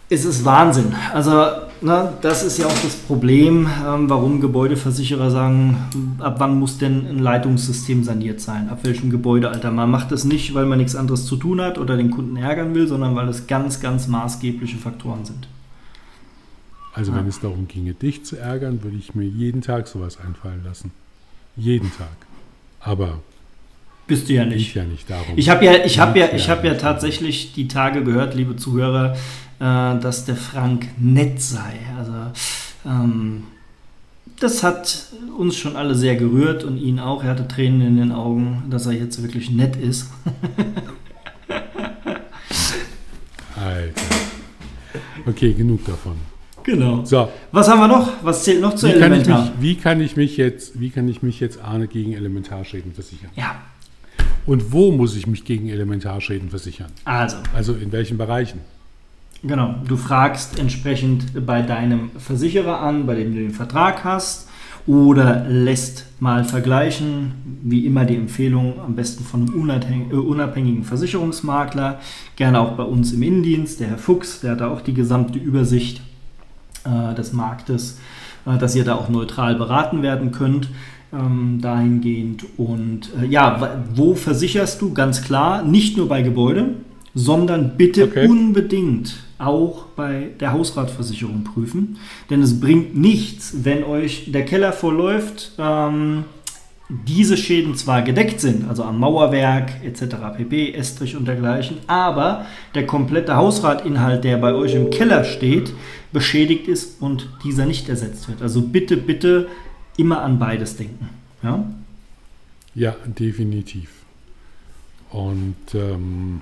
Es 0.10 0.26
ist 0.26 0.44
Wahnsinn. 0.44 0.94
Also, 1.14 1.46
na, 1.82 2.14
das 2.22 2.44
ist 2.44 2.58
ja 2.60 2.66
auch 2.66 2.82
das 2.84 2.96
Problem, 2.96 3.68
ähm, 3.88 4.10
warum 4.10 4.42
Gebäudeversicherer 4.42 5.32
sagen, 5.32 5.78
ab 6.20 6.36
wann 6.40 6.60
muss 6.60 6.78
denn 6.78 7.08
ein 7.08 7.20
Leitungssystem 7.20 8.04
saniert 8.04 8.42
sein? 8.42 8.70
Ab 8.70 8.80
welchem 8.84 9.10
Gebäudealter? 9.10 9.72
Man 9.72 9.90
macht 9.90 10.12
das 10.12 10.26
nicht, 10.26 10.54
weil 10.54 10.66
man 10.66 10.80
nichts 10.80 10.98
anderes 10.98 11.26
zu 11.26 11.38
tun 11.38 11.62
hat 11.62 11.78
oder 11.78 11.96
den 11.96 12.12
Kunden 12.12 12.36
ärgern 12.36 12.76
will, 12.76 12.88
sondern 12.88 13.16
weil 13.16 13.30
es 13.30 13.48
ganz, 13.48 13.80
ganz 13.80 14.08
maßgebliche 14.08 14.78
Faktoren 14.78 15.24
sind. 15.24 15.48
Also 16.96 17.12
ja. 17.12 17.18
wenn 17.18 17.28
es 17.28 17.42
darum 17.42 17.68
ginge, 17.68 17.94
dich 17.94 18.24
zu 18.24 18.38
ärgern, 18.38 18.82
würde 18.82 18.96
ich 18.96 19.14
mir 19.16 19.26
jeden 19.26 19.62
Tag 19.62 19.88
sowas 19.88 20.18
einfallen 20.18 20.64
lassen. 20.64 20.92
Jeden 21.58 21.92
Tag. 21.92 22.16
Aber 22.80 23.20
bist 24.08 24.30
du 24.30 24.34
ja 24.34 24.46
nicht. 24.46 24.74
ja 24.76 24.86
nicht 24.86 25.10
darum. 25.10 25.34
Ich 25.36 25.50
habe 25.50 25.66
ja, 25.66 25.84
ich 25.84 26.00
habe 26.00 26.18
ja, 26.18 26.30
ich 26.34 26.50
habe 26.50 26.66
ja 26.68 26.76
tatsächlich 26.76 27.52
die 27.54 27.68
Tage 27.68 28.04
gehört, 28.04 28.34
liebe 28.34 28.56
Zuhörer, 28.56 29.14
äh, 29.60 30.00
dass 30.00 30.24
der 30.24 30.38
Frank 30.38 30.88
nett 30.98 31.42
sei. 31.42 31.80
Also 31.98 32.14
ähm, 32.86 33.44
das 34.40 34.64
hat 34.64 35.08
uns 35.38 35.58
schon 35.58 35.76
alle 35.76 35.96
sehr 35.96 36.16
gerührt 36.16 36.64
und 36.64 36.78
ihn 36.78 37.00
auch. 37.00 37.24
Er 37.24 37.32
hatte 37.32 37.48
Tränen 37.48 37.82
in 37.82 37.98
den 37.98 38.14
Augen, 38.14 38.64
dass 38.70 38.86
er 38.86 38.94
jetzt 38.94 39.22
wirklich 39.22 39.50
nett 39.50 39.76
ist. 39.76 40.10
Alter. 43.56 44.02
Okay, 45.26 45.54
genug 45.54 45.84
davon. 45.86 46.35
Genau. 46.66 47.06
So. 47.06 47.30
Was 47.52 47.70
haben 47.70 47.80
wir 47.80 47.88
noch? 47.88 48.12
Was 48.24 48.44
zählt 48.44 48.60
noch 48.60 48.76
zu 48.76 48.88
wie 48.88 48.94
Elementar? 48.94 49.38
Kann 49.38 49.46
mich, 49.46 49.62
wie, 49.62 49.76
kann 49.76 50.02
ich 50.02 50.16
mich 50.18 50.38
jetzt, 50.38 50.80
wie 50.80 50.90
kann 50.90 51.08
ich 51.08 51.22
mich 51.22 51.40
jetzt 51.40 51.62
Arne 51.62 51.88
gegen 51.88 52.14
Elementarschäden 52.14 52.94
versichern? 52.94 53.30
Ja. 53.36 53.56
Und 54.48 54.72
wo 54.72 54.92
muss 54.92 55.16
ich 55.16 55.28
mich 55.28 55.46
gegen 55.46 55.70
Elementarschäden 55.70 56.50
versichern? 56.50 56.92
Also. 57.06 57.38
Also 57.56 57.74
in 57.74 57.92
welchen 57.92 58.18
Bereichen? 58.18 58.62
Genau. 59.44 59.76
Du 59.88 59.96
fragst 59.96 60.58
entsprechend 60.58 61.46
bei 61.46 61.62
deinem 61.62 62.10
Versicherer 62.18 62.80
an, 62.80 63.06
bei 63.06 63.16
dem 63.16 63.34
du 63.34 63.42
den 63.42 63.52
Vertrag 63.52 64.04
hast, 64.04 64.50
oder 64.88 65.46
lässt 65.48 66.06
mal 66.20 66.44
vergleichen, 66.44 67.32
wie 67.64 67.86
immer 67.86 68.06
die 68.06 68.16
Empfehlung 68.16 68.80
am 68.80 68.96
besten 68.96 69.24
von 69.24 69.50
einem 69.50 70.12
äh, 70.12 70.14
unabhängigen 70.14 70.84
Versicherungsmakler, 70.84 72.00
gerne 72.36 72.60
auch 72.60 72.74
bei 72.74 72.84
uns 72.84 73.12
im 73.12 73.24
Innendienst, 73.24 73.80
der 73.80 73.88
Herr 73.88 73.98
Fuchs, 73.98 74.42
der 74.42 74.52
hat 74.52 74.62
da 74.62 74.70
auch 74.70 74.82
die 74.82 74.94
gesamte 74.94 75.40
Übersicht 75.40 76.02
des 77.16 77.34
Marktes, 77.34 78.00
äh, 78.46 78.58
dass 78.58 78.76
ihr 78.76 78.84
da 78.84 78.96
auch 78.96 79.10
neutral 79.10 79.56
beraten 79.56 80.02
werden 80.02 80.32
könnt. 80.32 80.70
Ähm, 81.14 81.60
dahingehend. 81.62 82.46
Und 82.58 83.12
äh, 83.22 83.26
ja, 83.26 83.80
wo 83.94 84.16
versicherst 84.16 84.82
du? 84.82 84.94
Ganz 84.94 85.22
klar, 85.22 85.64
nicht 85.64 85.96
nur 85.96 86.10
bei 86.10 86.22
Gebäude, 86.22 86.76
sondern 87.14 87.78
bitte 87.78 88.06
okay. 88.06 88.28
unbedingt 88.28 89.16
auch 89.38 89.86
bei 89.96 90.30
der 90.40 90.52
Hausratversicherung 90.52 91.44
prüfen. 91.44 91.98
Denn 92.30 92.42
es 92.42 92.60
bringt 92.60 92.98
nichts, 92.98 93.64
wenn 93.64 93.84
euch 93.84 94.32
der 94.32 94.46
Keller 94.46 94.74
vorläuft, 94.74 95.54
ähm, 95.58 96.26
diese 96.88 97.36
Schäden 97.36 97.76
zwar 97.76 98.04
gedeckt 98.04 98.40
sind, 98.40 98.70
also 98.70 98.84
am 98.84 99.00
Mauerwerk 99.00 99.84
etc., 99.84 100.18
pp, 100.38 100.74
Estrich 100.74 101.16
und 101.16 101.28
dergleichen, 101.28 101.78
aber 101.88 102.46
der 102.76 102.86
komplette 102.86 103.36
Hausratinhalt, 103.36 104.24
der 104.24 104.38
bei 104.38 104.54
euch 104.54 104.76
im 104.76 104.92
Keller 104.92 105.24
steht, 105.24 105.74
beschädigt 106.16 106.70
ist 106.70 107.02
und 107.02 107.28
dieser 107.44 107.66
nicht 107.66 107.90
ersetzt 107.90 108.30
wird. 108.30 108.42
Also 108.42 108.62
bitte, 108.62 108.96
bitte 108.96 109.50
immer 109.98 110.22
an 110.22 110.40
beides 110.40 110.78
denken. 110.78 111.10
Ja, 111.44 111.70
ja 112.74 112.96
definitiv. 113.06 113.90
Und 115.10 115.58
ähm, 115.74 116.42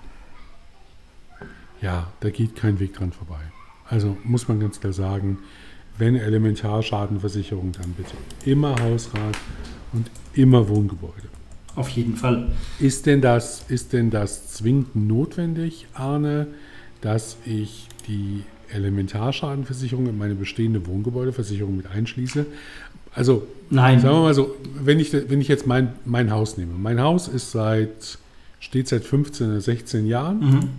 ja, 1.82 2.14
da 2.20 2.30
geht 2.30 2.56
kein 2.56 2.80
Weg 2.80 2.94
dran 2.94 3.12
vorbei. 3.12 3.42
Also 3.90 4.16
muss 4.24 4.48
man 4.48 4.60
ganz 4.60 4.80
klar 4.80 4.94
sagen, 4.94 5.40
wenn 5.98 6.16
Elementarschadenversicherung, 6.18 7.72
dann 7.72 7.94
bitte 7.94 8.14
immer 8.46 8.80
Hausrat 8.80 9.36
und 9.92 10.12
immer 10.36 10.70
Wohngebäude. 10.70 11.30
Auf 11.74 11.90
jeden 11.90 12.16
Fall. 12.16 12.52
Ist 12.78 13.08
denn 13.08 13.22
das, 13.22 13.66
ist 13.70 13.92
denn 13.92 14.12
das 14.12 14.54
zwingend 14.54 14.96
notwendig, 14.96 15.88
Arne, 15.96 16.46
dass 17.02 17.38
ich 17.44 17.88
die 18.08 18.44
Elementarschadenversicherung 18.74 20.08
in 20.08 20.18
meine 20.18 20.36
bestehende 20.36 20.86
Wohngebäudeversicherung 20.86 21.78
mit 21.78 21.88
einschließe? 21.88 22.46
Also, 23.16 23.48
Nein. 23.70 24.00
sagen 24.00 24.16
wir 24.16 24.22
mal 24.22 24.34
so, 24.34 24.56
wenn 24.84 25.00
ich, 25.00 25.14
wenn 25.14 25.40
ich 25.40 25.48
jetzt 25.48 25.68
mein, 25.68 25.94
mein 26.06 26.32
Haus 26.32 26.58
nehme. 26.58 26.74
Mein 26.74 27.00
Haus 27.00 27.28
ist 27.28 27.52
seit, 27.52 28.18
steht 28.60 28.88
seit 28.88 29.04
15 29.04 29.52
oder 29.52 29.62
16 29.62 30.08
Jahren 30.08 30.40
mhm. 30.40 30.70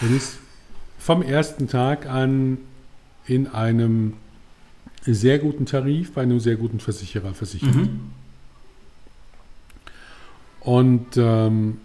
und 0.00 0.16
ist 0.16 0.38
vom 0.98 1.22
ersten 1.22 1.68
Tag 1.68 2.06
an 2.06 2.58
in 3.26 3.46
einem 3.46 4.14
sehr 5.04 5.38
guten 5.38 5.66
Tarif 5.66 6.12
bei 6.12 6.22
einem 6.22 6.40
sehr 6.40 6.56
guten 6.56 6.80
Versicherer 6.80 7.34
versichert. 7.34 7.74
Mhm. 7.74 8.00
Und 10.60 11.16
ähm, 11.16 11.78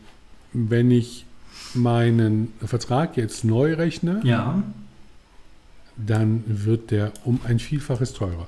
wenn 0.54 0.92
ich 0.92 1.26
meinen 1.74 2.54
Vertrag 2.64 3.18
jetzt 3.18 3.44
neu 3.44 3.74
rechne, 3.74 4.22
ja. 4.24 4.62
Dann 5.98 6.44
wird 6.48 6.92
der 6.92 7.12
um 7.24 7.40
ein 7.44 7.60
Vielfaches 7.60 8.14
teurer. 8.14 8.48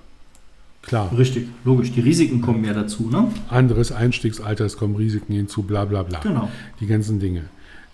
Klar. 0.81 1.11
Richtig, 1.17 1.47
logisch. 1.63 1.91
Die 1.91 2.01
Risiken 2.01 2.41
kommen 2.41 2.63
ja 2.63 2.73
dazu, 2.73 3.09
ne? 3.09 3.31
Anderes 3.49 3.91
Einstiegsalter, 3.91 4.65
es 4.65 4.77
kommen 4.77 4.95
Risiken 4.95 5.33
hinzu, 5.33 5.63
bla 5.63 5.85
bla 5.85 6.03
bla. 6.03 6.19
Genau. 6.19 6.49
Die 6.79 6.85
ganzen 6.85 7.19
Dinge. 7.19 7.45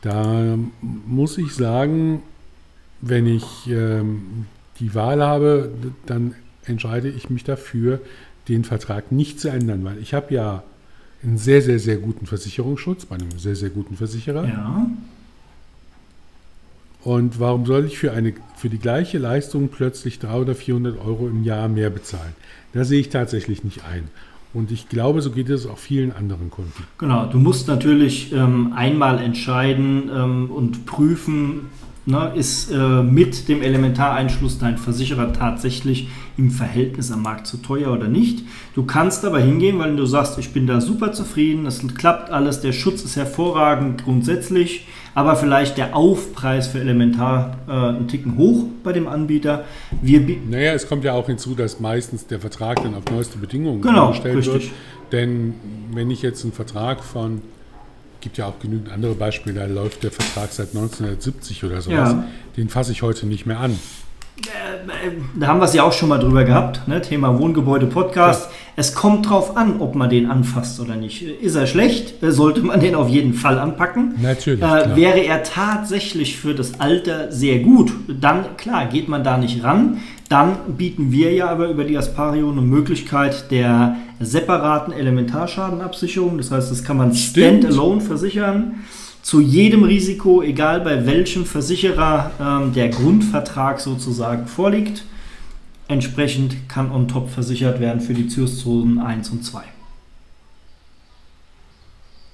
Da 0.02 0.58
muss 0.82 1.38
ich 1.38 1.54
sagen, 1.54 2.22
wenn 3.00 3.28
ich 3.28 3.46
ähm, 3.68 4.46
die 4.80 4.94
Wahl 4.94 5.22
habe, 5.22 5.72
dann 6.06 6.36
entscheide 6.66 7.10
ich 7.10 7.30
mich 7.30 7.44
dafür, 7.44 8.02
den 8.48 8.64
Vertrag 8.64 9.12
nicht 9.12 9.40
zu 9.40 9.50
ändern, 9.50 9.84
weil 9.86 9.98
ich 10.00 10.14
habe 10.14 10.34
ja 10.34 10.64
einen 11.24 11.38
sehr, 11.38 11.62
sehr, 11.62 11.80
sehr 11.80 11.98
guten 11.98 12.26
Versicherungsschutz 12.26 13.06
bei 13.06 13.16
einem 13.16 13.38
sehr, 13.38 13.56
sehr 13.56 13.70
guten 13.70 13.96
Versicherer. 13.96 14.46
Ja. 14.46 14.88
Und 17.04 17.40
warum 17.40 17.66
soll 17.66 17.86
ich 17.86 17.98
für, 17.98 18.12
eine, 18.12 18.34
für 18.56 18.70
die 18.70 18.78
gleiche 18.78 19.18
Leistung 19.18 19.70
plötzlich 19.70 20.20
300 20.20 20.42
oder 20.42 20.56
400 20.56 21.06
Euro 21.06 21.28
im 21.28 21.44
Jahr 21.44 21.68
mehr 21.68 21.90
bezahlen? 21.90 22.36
Da 22.74 22.84
sehe 22.84 23.00
ich 23.00 23.10
tatsächlich 23.10 23.64
nicht 23.64 23.84
ein. 23.84 24.10
Und 24.54 24.72
ich 24.72 24.90
glaube, 24.90 25.22
so 25.22 25.32
geht 25.32 25.50
es 25.50 25.66
auch 25.66 25.78
vielen 25.78 26.12
anderen 26.12 26.50
Kunden. 26.50 26.84
Genau, 26.98 27.26
du 27.26 27.40
musst 27.40 27.68
natürlich 27.68 28.34
ähm, 28.34 28.74
einmal 28.76 29.20
entscheiden 29.20 30.10
ähm, 30.14 30.52
und 30.52 30.86
prüfen, 30.86 31.70
ne, 32.12 32.32
ist 32.36 32.72
äh, 32.72 32.78
mit 33.02 33.48
dem 33.48 33.62
Elementareinschluss 33.62 34.60
dein 34.60 34.78
Versicherer 34.78 35.34
tatsächlich 35.34 36.10
im 36.38 36.52
Verhältnis 36.52 37.12
am 37.12 37.24
Markt 37.24 37.48
zu 37.48 37.58
teuer 37.58 37.92
oder 37.92 38.08
nicht. 38.08 38.44
Du 38.76 38.84
kannst 38.86 39.26
aber 39.26 39.40
hingehen, 39.40 39.80
weil 39.80 39.96
du 39.96 40.06
sagst, 40.06 40.38
ich 40.38 40.54
bin 40.54 40.68
da 40.68 40.82
super 40.82 41.14
zufrieden, 41.14 41.66
es 41.66 41.82
klappt 41.96 42.30
alles, 42.30 42.62
der 42.62 42.74
Schutz 42.74 43.04
ist 43.04 43.16
hervorragend 43.16 44.04
grundsätzlich, 44.04 44.88
aber 45.16 45.36
vielleicht 45.36 45.78
der 45.78 45.96
Aufpreis 45.96 46.68
für 46.68 46.80
Elementar 46.80 47.58
äh, 47.68 47.72
einen 47.72 48.08
Ticken 48.08 48.38
hoch 48.38 48.66
bei 48.84 48.94
dem 48.94 49.08
Anbieter. 49.08 49.66
Wir 50.02 50.22
naja, 50.50 50.74
es 50.74 50.88
kommt 50.88 51.04
ja 51.04 51.14
auch 51.14 51.26
hinzu, 51.26 51.56
dass 51.56 51.80
meistens 51.80 52.28
der 52.28 52.40
Vertrag 52.40 52.82
dann 52.84 52.96
auf 52.96 53.04
neueste 53.12 53.38
Bedingungen 53.38 53.82
genau, 53.82 54.10
gestellt 54.10 54.46
wird. 54.46 54.64
Denn 55.12 55.54
wenn 55.94 56.10
ich 56.10 56.22
jetzt 56.22 56.44
einen 56.44 56.54
Vertrag 56.54 57.04
von 57.04 57.42
gibt 58.22 58.38
ja 58.38 58.46
auch 58.46 58.60
genügend 58.60 58.92
andere 58.92 59.16
Beispiele, 59.16 59.60
da 59.60 59.66
läuft 59.66 60.04
der 60.04 60.12
Vertrag 60.12 60.52
seit 60.52 60.70
1970 60.70 61.64
oder 61.64 61.82
sowas. 61.82 62.12
Ja. 62.12 62.24
Den 62.58 62.70
fasse 62.70 62.92
ich 62.92 63.02
heute 63.02 63.26
nicht 63.26 63.46
mehr 63.46 63.60
an. 63.60 63.78
Da 65.36 65.48
haben 65.48 65.60
wir 65.60 65.66
es 65.66 65.74
ja 65.74 65.84
auch 65.84 65.94
schon 65.94 66.10
mal 66.10 66.18
drüber 66.18 66.44
gehabt, 66.44 66.88
ne? 66.88 67.02
Thema 67.02 67.38
Wohngebäude-Podcast. 67.38 68.46
Ja. 68.46 68.52
Es 68.76 68.96
kommt 68.96 69.30
drauf 69.30 69.56
an, 69.58 69.80
ob 69.82 69.94
man 69.94 70.10
den 70.10 70.32
anfasst 70.32 70.80
oder 70.80 70.96
nicht. 70.96 71.22
Ist 71.22 71.56
er 71.56 71.68
schlecht, 71.68 72.16
sollte 72.22 72.62
man 72.62 72.80
den 72.80 72.96
auf 72.96 73.10
jeden 73.10 73.34
Fall 73.34 73.60
anpacken. 73.60 74.16
Natürlich. 74.22 74.64
Äh, 74.64 74.96
wäre 74.96 75.20
er 75.20 75.44
tatsächlich 75.44 76.38
für 76.38 76.56
das 76.56 76.80
Alter 76.80 77.32
sehr 77.32 77.60
gut, 77.60 77.92
dann 78.08 78.58
klar, 78.58 78.86
geht 78.86 79.10
man 79.10 79.24
da 79.24 79.38
nicht 79.38 79.64
ran. 79.64 80.00
Dann 80.30 80.56
bieten 80.78 81.12
wir 81.12 81.34
ja 81.34 81.50
aber 81.50 81.68
über 81.68 81.84
die 81.84 81.98
Aspario 81.98 82.50
eine 82.50 82.62
Möglichkeit 82.62 83.52
der 83.52 83.98
separaten 84.26 84.94
Elementarschadenabsicherung. 84.94 86.38
Das 86.38 86.52
heißt, 86.52 86.72
das 86.72 86.84
kann 86.84 86.98
man 86.98 87.14
standalone 87.14 88.02
versichern. 88.02 88.82
Zu 89.22 89.40
jedem 89.40 89.84
Risiko, 89.84 90.42
egal 90.42 90.82
bei 90.82 91.06
welchem 91.06 91.46
Versicherer 91.46 92.32
ähm, 92.40 92.74
der 92.74 92.90
Grundvertrag 92.90 93.80
sozusagen 93.80 94.48
vorliegt. 94.48 95.04
Entsprechend 95.88 96.70
kann 96.70 96.92
on 96.92 97.08
top 97.08 97.30
versichert 97.30 97.80
werden 97.80 98.02
für 98.02 98.14
die 98.14 98.28
Zürszonen 98.28 99.00
1 99.00 99.30
und 99.30 99.44
2. 99.44 99.62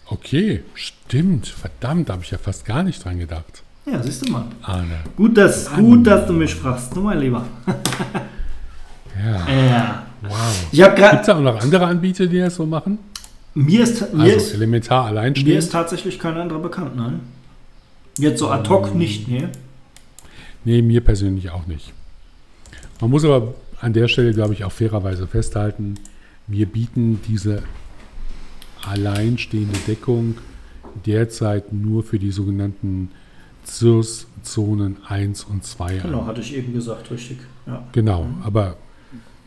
Okay, 0.05 0.63
stimmt. 0.75 1.47
Verdammt, 1.47 2.07
da 2.07 2.13
habe 2.13 2.23
ich 2.23 2.31
ja 2.31 2.37
fast 2.37 2.65
gar 2.65 2.83
nicht 2.83 3.03
dran 3.03 3.19
gedacht. 3.19 3.63
Ja, 3.85 4.01
siehst 4.01 4.27
du 4.27 4.31
mal. 4.31 4.45
Arne. 4.61 4.99
Gut, 5.15 5.37
dass, 5.37 5.71
gut, 5.71 6.05
dass 6.05 6.27
du 6.27 6.33
mich 6.33 6.53
fragst, 6.53 6.95
du 6.95 7.01
mein 7.01 7.19
Lieber. 7.19 7.45
Ich 10.77 10.83
habe 10.83 10.95
Gibt 10.95 11.05
es 11.07 11.11
gerade. 11.11 11.25
da 11.25 11.37
auch 11.37 11.53
noch 11.55 11.61
andere 11.61 11.85
Anbieter, 11.87 12.27
die 12.27 12.39
das 12.39 12.55
so 12.55 12.65
machen? 12.65 12.99
Mir 13.55 13.81
ist, 13.83 14.13
mir, 14.13 14.23
Also 14.23 14.37
ist, 14.37 14.53
elementar 14.53 15.03
mir 15.03 15.09
alleinstehend? 15.09 15.57
ist 15.57 15.71
tatsächlich 15.71 16.19
kein 16.19 16.35
anderer 16.37 16.59
bekannt, 16.59 16.95
nein. 16.95 17.19
Jetzt 18.19 18.39
so 18.39 18.49
ad 18.49 18.69
hoc 18.69 18.93
nicht, 18.93 19.27
nee. 19.27 19.47
Nee, 20.63 20.81
mir 20.81 21.01
persönlich 21.01 21.49
auch 21.49 21.65
nicht. 21.65 21.93
Man 23.01 23.09
muss 23.09 23.23
aber 23.25 23.53
an 23.81 23.93
der 23.93 24.07
Stelle, 24.07 24.33
glaube 24.33 24.53
ich, 24.53 24.63
auch 24.63 24.71
fairerweise 24.71 25.27
festhalten, 25.27 25.95
wir 26.47 26.65
bieten 26.67 27.19
diese 27.27 27.63
alleinstehende 28.87 29.77
Deckung 29.87 30.35
derzeit 31.05 31.73
nur 31.73 32.03
für 32.03 32.19
die 32.19 32.31
sogenannten 32.31 33.09
ZIRS-Zonen 33.63 34.97
1 35.07 35.43
und 35.43 35.63
2 35.63 35.97
Genau, 35.97 36.21
an. 36.21 36.27
hatte 36.27 36.41
ich 36.41 36.55
eben 36.55 36.73
gesagt, 36.73 37.11
richtig. 37.11 37.37
Ja. 37.65 37.83
Genau, 37.91 38.27
aber 38.43 38.77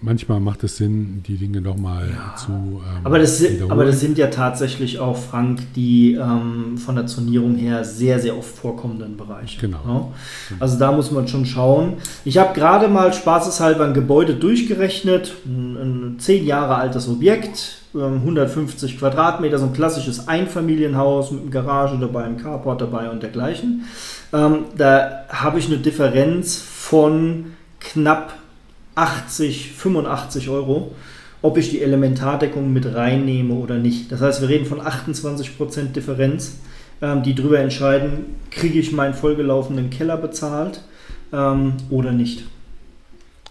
manchmal 0.03 0.41
macht 0.41 0.65
es 0.65 0.77
Sinn, 0.79 1.23
die 1.27 1.37
Dinge 1.37 1.61
nochmal 1.61 2.09
Ja. 2.11 2.35
zu 2.37 2.51
ähm, 2.53 2.81
Aber, 3.05 3.19
das, 3.19 3.39
sind- 3.39 3.71
aber 3.71 3.85
das 3.85 4.01
sind 4.01 4.17
ja 4.19 4.29
tatsächlich 4.29 4.99
auch, 4.99 5.17
Frank, 5.17 5.61
die 5.75 6.15
ähm, 6.15 6.79
von 6.79 6.95
der 6.97 7.07
Zonierung 7.07 7.57
her 7.57 7.85
sehr, 7.85 8.19
sehr 8.19 8.37
oft 8.37 8.49
vorkommenden 8.57 9.17
Bereiche. 9.17 9.61
Genau. 9.61 10.13
Ja? 10.51 10.57
Also 10.59 10.79
da 10.79 10.93
muss 10.93 11.11
man 11.11 11.29
schon 11.29 11.45
schauen. 11.47 11.95
Ich 12.25 12.39
habe 12.39 12.55
gerade 12.55 12.89
mal 12.89 13.13
spaßeshalber 13.13 13.85
ein 13.85 13.95
Gebäude 13.95 14.35
durchgerechnet, 14.35 15.35
ein, 15.47 15.77
ein 15.77 16.19
zehn 16.19 16.47
Jahre 16.47 16.77
altes 16.77 17.09
Objekt, 17.09 17.83
ähm, 17.95 18.15
150 18.21 18.99
Quadratmeter, 18.99 19.59
so 19.59 19.67
ein 19.67 19.73
klassisches 19.73 20.29
Einfamilienhaus 20.29 21.31
mit 21.31 21.43
einem 21.43 21.51
Garage 21.51 21.99
dabei, 21.99 22.25
einem 22.25 22.37
Carport 22.39 22.81
dabei 22.81 23.11
und 23.11 23.23
dergleichen. 23.23 23.85
Ähm, 24.33 24.65
da 24.77 25.25
habe 25.29 25.59
ich 25.59 25.67
eine 25.67 25.79
Differenz 25.79 26.57
von 26.57 27.47
knapp 27.81 28.35
80, 28.95 29.73
85 29.73 30.49
Euro, 30.49 30.93
ob 31.43 31.57
ich 31.57 31.71
die 31.71 31.81
Elementardeckung 31.81 32.73
mit 32.73 32.95
reinnehme 32.95 33.55
oder 33.55 33.77
nicht. 33.77 34.13
Das 34.13 34.21
heißt, 34.21 34.41
wir 34.41 34.49
reden 34.49 34.67
von 34.67 34.81
28% 34.81 35.93
Differenz, 35.93 36.59
ähm, 37.01 37.23
die 37.23 37.35
darüber 37.35 37.59
entscheiden, 37.59 38.27
kriege 38.51 38.79
ich 38.79 38.93
meinen 38.93 39.15
vollgelaufenen 39.15 39.91
Keller 39.91 40.17
bezahlt 40.17 40.83
ähm, 41.33 41.75
oder 41.89 42.13
nicht. 42.13 42.45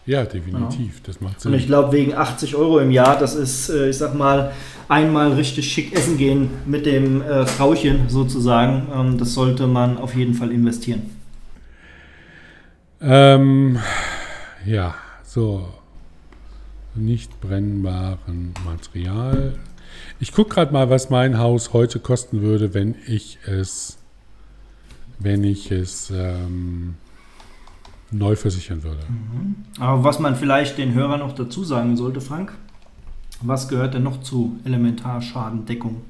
Ja, 0.05 0.23
definitiv, 0.23 1.03
das 1.03 1.21
macht 1.21 1.45
Und 1.45 1.53
ich 1.53 1.61
Sinn. 1.61 1.67
glaube, 1.67 1.91
wegen 1.91 2.15
80 2.15 2.55
Euro 2.55 2.79
im 2.79 2.89
Jahr, 2.89 3.17
das 3.19 3.35
ist, 3.35 3.69
äh, 3.69 3.89
ich 3.89 3.97
sag 3.97 4.15
mal, 4.15 4.51
einmal 4.87 5.33
richtig 5.33 5.71
schick 5.71 5.95
essen 5.95 6.17
gehen 6.17 6.49
mit 6.65 6.87
dem 6.87 7.21
äh, 7.21 7.45
Frauchen 7.45 8.09
sozusagen. 8.09 8.87
Ähm, 8.93 9.17
das 9.19 9.33
sollte 9.35 9.67
man 9.67 9.97
auf 9.99 10.15
jeden 10.15 10.33
Fall 10.33 10.51
investieren. 10.51 11.11
Ähm, 13.01 13.77
ja, 14.65 14.95
so. 15.29 15.67
Nicht 16.95 17.39
brennbaren 17.39 18.53
Material. 18.65 19.53
Ich 20.19 20.33
gucke 20.33 20.55
gerade 20.55 20.73
mal, 20.73 20.89
was 20.89 21.09
mein 21.09 21.37
Haus 21.37 21.71
heute 21.71 21.99
kosten 21.99 22.41
würde, 22.41 22.73
wenn 22.73 22.95
ich 23.07 23.37
es, 23.45 23.99
wenn 25.19 25.43
ich 25.43 25.71
es 25.71 26.11
ähm, 26.13 26.95
neu 28.11 28.35
versichern 28.35 28.83
würde. 28.83 29.01
Aber 29.79 30.03
was 30.03 30.19
man 30.19 30.35
vielleicht 30.35 30.77
den 30.77 30.93
Hörern 30.95 31.19
noch 31.19 31.33
dazu 31.33 31.63
sagen 31.63 31.95
sollte, 31.95 32.21
Frank, 32.21 32.53
was 33.41 33.67
gehört 33.67 33.93
denn 33.93 34.03
noch 34.03 34.21
zu 34.21 34.59
Elementarschadendeckung? 34.65 36.01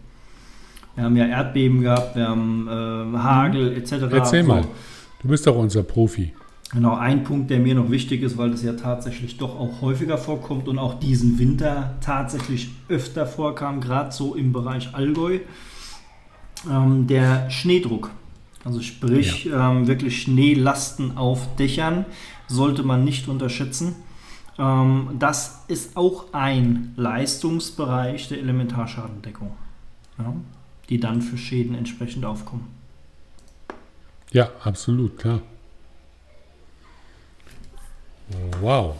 Wir 0.95 1.03
haben 1.03 1.15
ja 1.17 1.25
Erdbeben 1.27 1.81
gehabt, 1.81 2.15
wir 2.15 2.27
haben 2.27 2.67
äh, 2.67 3.17
Hagel 3.17 3.77
etc. 3.77 3.91
Erzähl 4.11 4.43
So. 4.43 4.47
mal. 4.49 4.63
Du 5.21 5.27
bist 5.27 5.45
doch 5.45 5.55
unser 5.57 5.83
Profi. 5.83 6.33
Genau, 6.71 6.95
ein 6.95 7.23
Punkt, 7.23 7.49
der 7.49 7.59
mir 7.59 7.73
noch 7.73 7.89
wichtig 7.89 8.21
ist, 8.21 8.37
weil 8.37 8.51
das 8.51 8.61
ja 8.61 8.73
tatsächlich 8.73 9.37
doch 9.37 9.59
auch 9.59 9.81
häufiger 9.81 10.19
vorkommt 10.19 10.67
und 10.67 10.77
auch 10.77 10.99
diesen 10.99 11.39
Winter 11.39 11.95
tatsächlich 11.99 12.69
öfter 12.89 13.25
vorkam, 13.25 13.81
gerade 13.81 14.11
so 14.11 14.35
im 14.35 14.53
Bereich 14.53 14.93
Allgäu, 14.93 15.39
ähm, 16.69 17.07
der 17.07 17.49
Schneedruck. 17.49 18.11
Also 18.63 18.81
sprich, 18.81 19.49
ähm, 19.51 19.87
wirklich 19.87 20.21
Schneelasten 20.21 21.17
auf 21.17 21.55
Dächern 21.55 22.05
sollte 22.47 22.83
man 22.83 23.03
nicht 23.03 23.27
unterschätzen. 23.27 23.95
Ähm, 24.59 25.15
das 25.17 25.63
ist 25.69 25.97
auch 25.97 26.33
ein 26.33 26.93
Leistungsbereich 26.97 28.27
der 28.27 28.39
Elementarschadendeckung, 28.39 29.51
ja, 30.19 30.35
die 30.89 30.99
dann 30.99 31.23
für 31.23 31.37
Schäden 31.37 31.73
entsprechend 31.73 32.25
aufkommen. 32.25 32.67
Ja, 34.31 34.49
absolut, 34.63 35.17
klar. 35.17 35.41
Wow. 38.61 38.95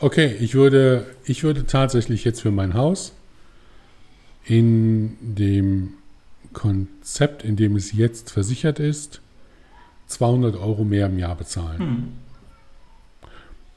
Okay, 0.00 0.34
ich 0.40 0.54
würde, 0.54 1.06
ich 1.24 1.42
würde 1.42 1.66
tatsächlich 1.66 2.24
jetzt 2.24 2.40
für 2.40 2.50
mein 2.50 2.74
Haus 2.74 3.14
in 4.44 5.16
dem 5.20 5.94
Konzept, 6.52 7.44
in 7.44 7.56
dem 7.56 7.76
es 7.76 7.92
jetzt 7.92 8.30
versichert 8.30 8.78
ist, 8.78 9.20
200 10.06 10.56
Euro 10.56 10.84
mehr 10.84 11.06
im 11.06 11.18
Jahr 11.18 11.36
bezahlen. 11.36 11.78
Hm. 11.78 12.08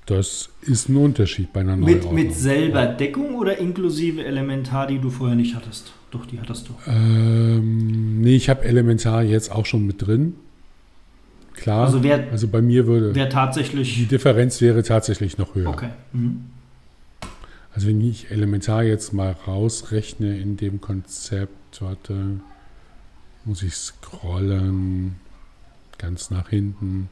Das 0.05 0.49
ist 0.61 0.89
ein 0.89 0.97
Unterschied 0.97 1.53
bei 1.53 1.61
einer 1.61 1.75
Mit, 1.75 2.03
Neuordnung. 2.03 2.15
mit 2.15 2.33
selber 2.33 2.85
Deckung 2.85 3.35
oder 3.35 3.57
inklusive 3.57 4.23
Elementar, 4.23 4.87
die 4.87 4.99
du 4.99 5.09
vorher 5.09 5.35
nicht 5.35 5.55
hattest? 5.55 5.93
Doch, 6.11 6.25
die 6.25 6.39
hattest 6.39 6.67
du. 6.67 6.73
Ähm, 6.87 8.19
nee, 8.21 8.35
ich 8.35 8.49
habe 8.49 8.65
Elementar 8.65 9.23
jetzt 9.23 9.51
auch 9.51 9.65
schon 9.65 9.85
mit 9.87 10.05
drin. 10.05 10.35
Klar. 11.61 11.85
Also 11.85 12.01
wer, 12.01 12.31
also 12.31 12.47
bei 12.47 12.59
mir 12.59 12.87
würde 12.87 13.13
wer 13.13 13.25
die 13.25 13.31
tatsächlich. 13.31 14.07
Differenz 14.07 14.61
wäre 14.61 14.81
tatsächlich 14.81 15.37
noch 15.37 15.53
höher. 15.53 15.69
Okay. 15.69 15.89
Mhm. 16.11 16.45
Also 17.75 17.87
wenn 17.87 18.01
ich 18.01 18.31
elementar 18.31 18.81
jetzt 18.81 19.13
mal 19.13 19.35
rausrechne 19.45 20.39
in 20.39 20.57
dem 20.57 20.81
Konzept, 20.81 21.79
warte, 21.79 22.39
muss 23.45 23.61
ich 23.61 23.75
scrollen, 23.75 25.17
ganz 25.99 26.31
nach 26.31 26.49
hinten. 26.49 27.09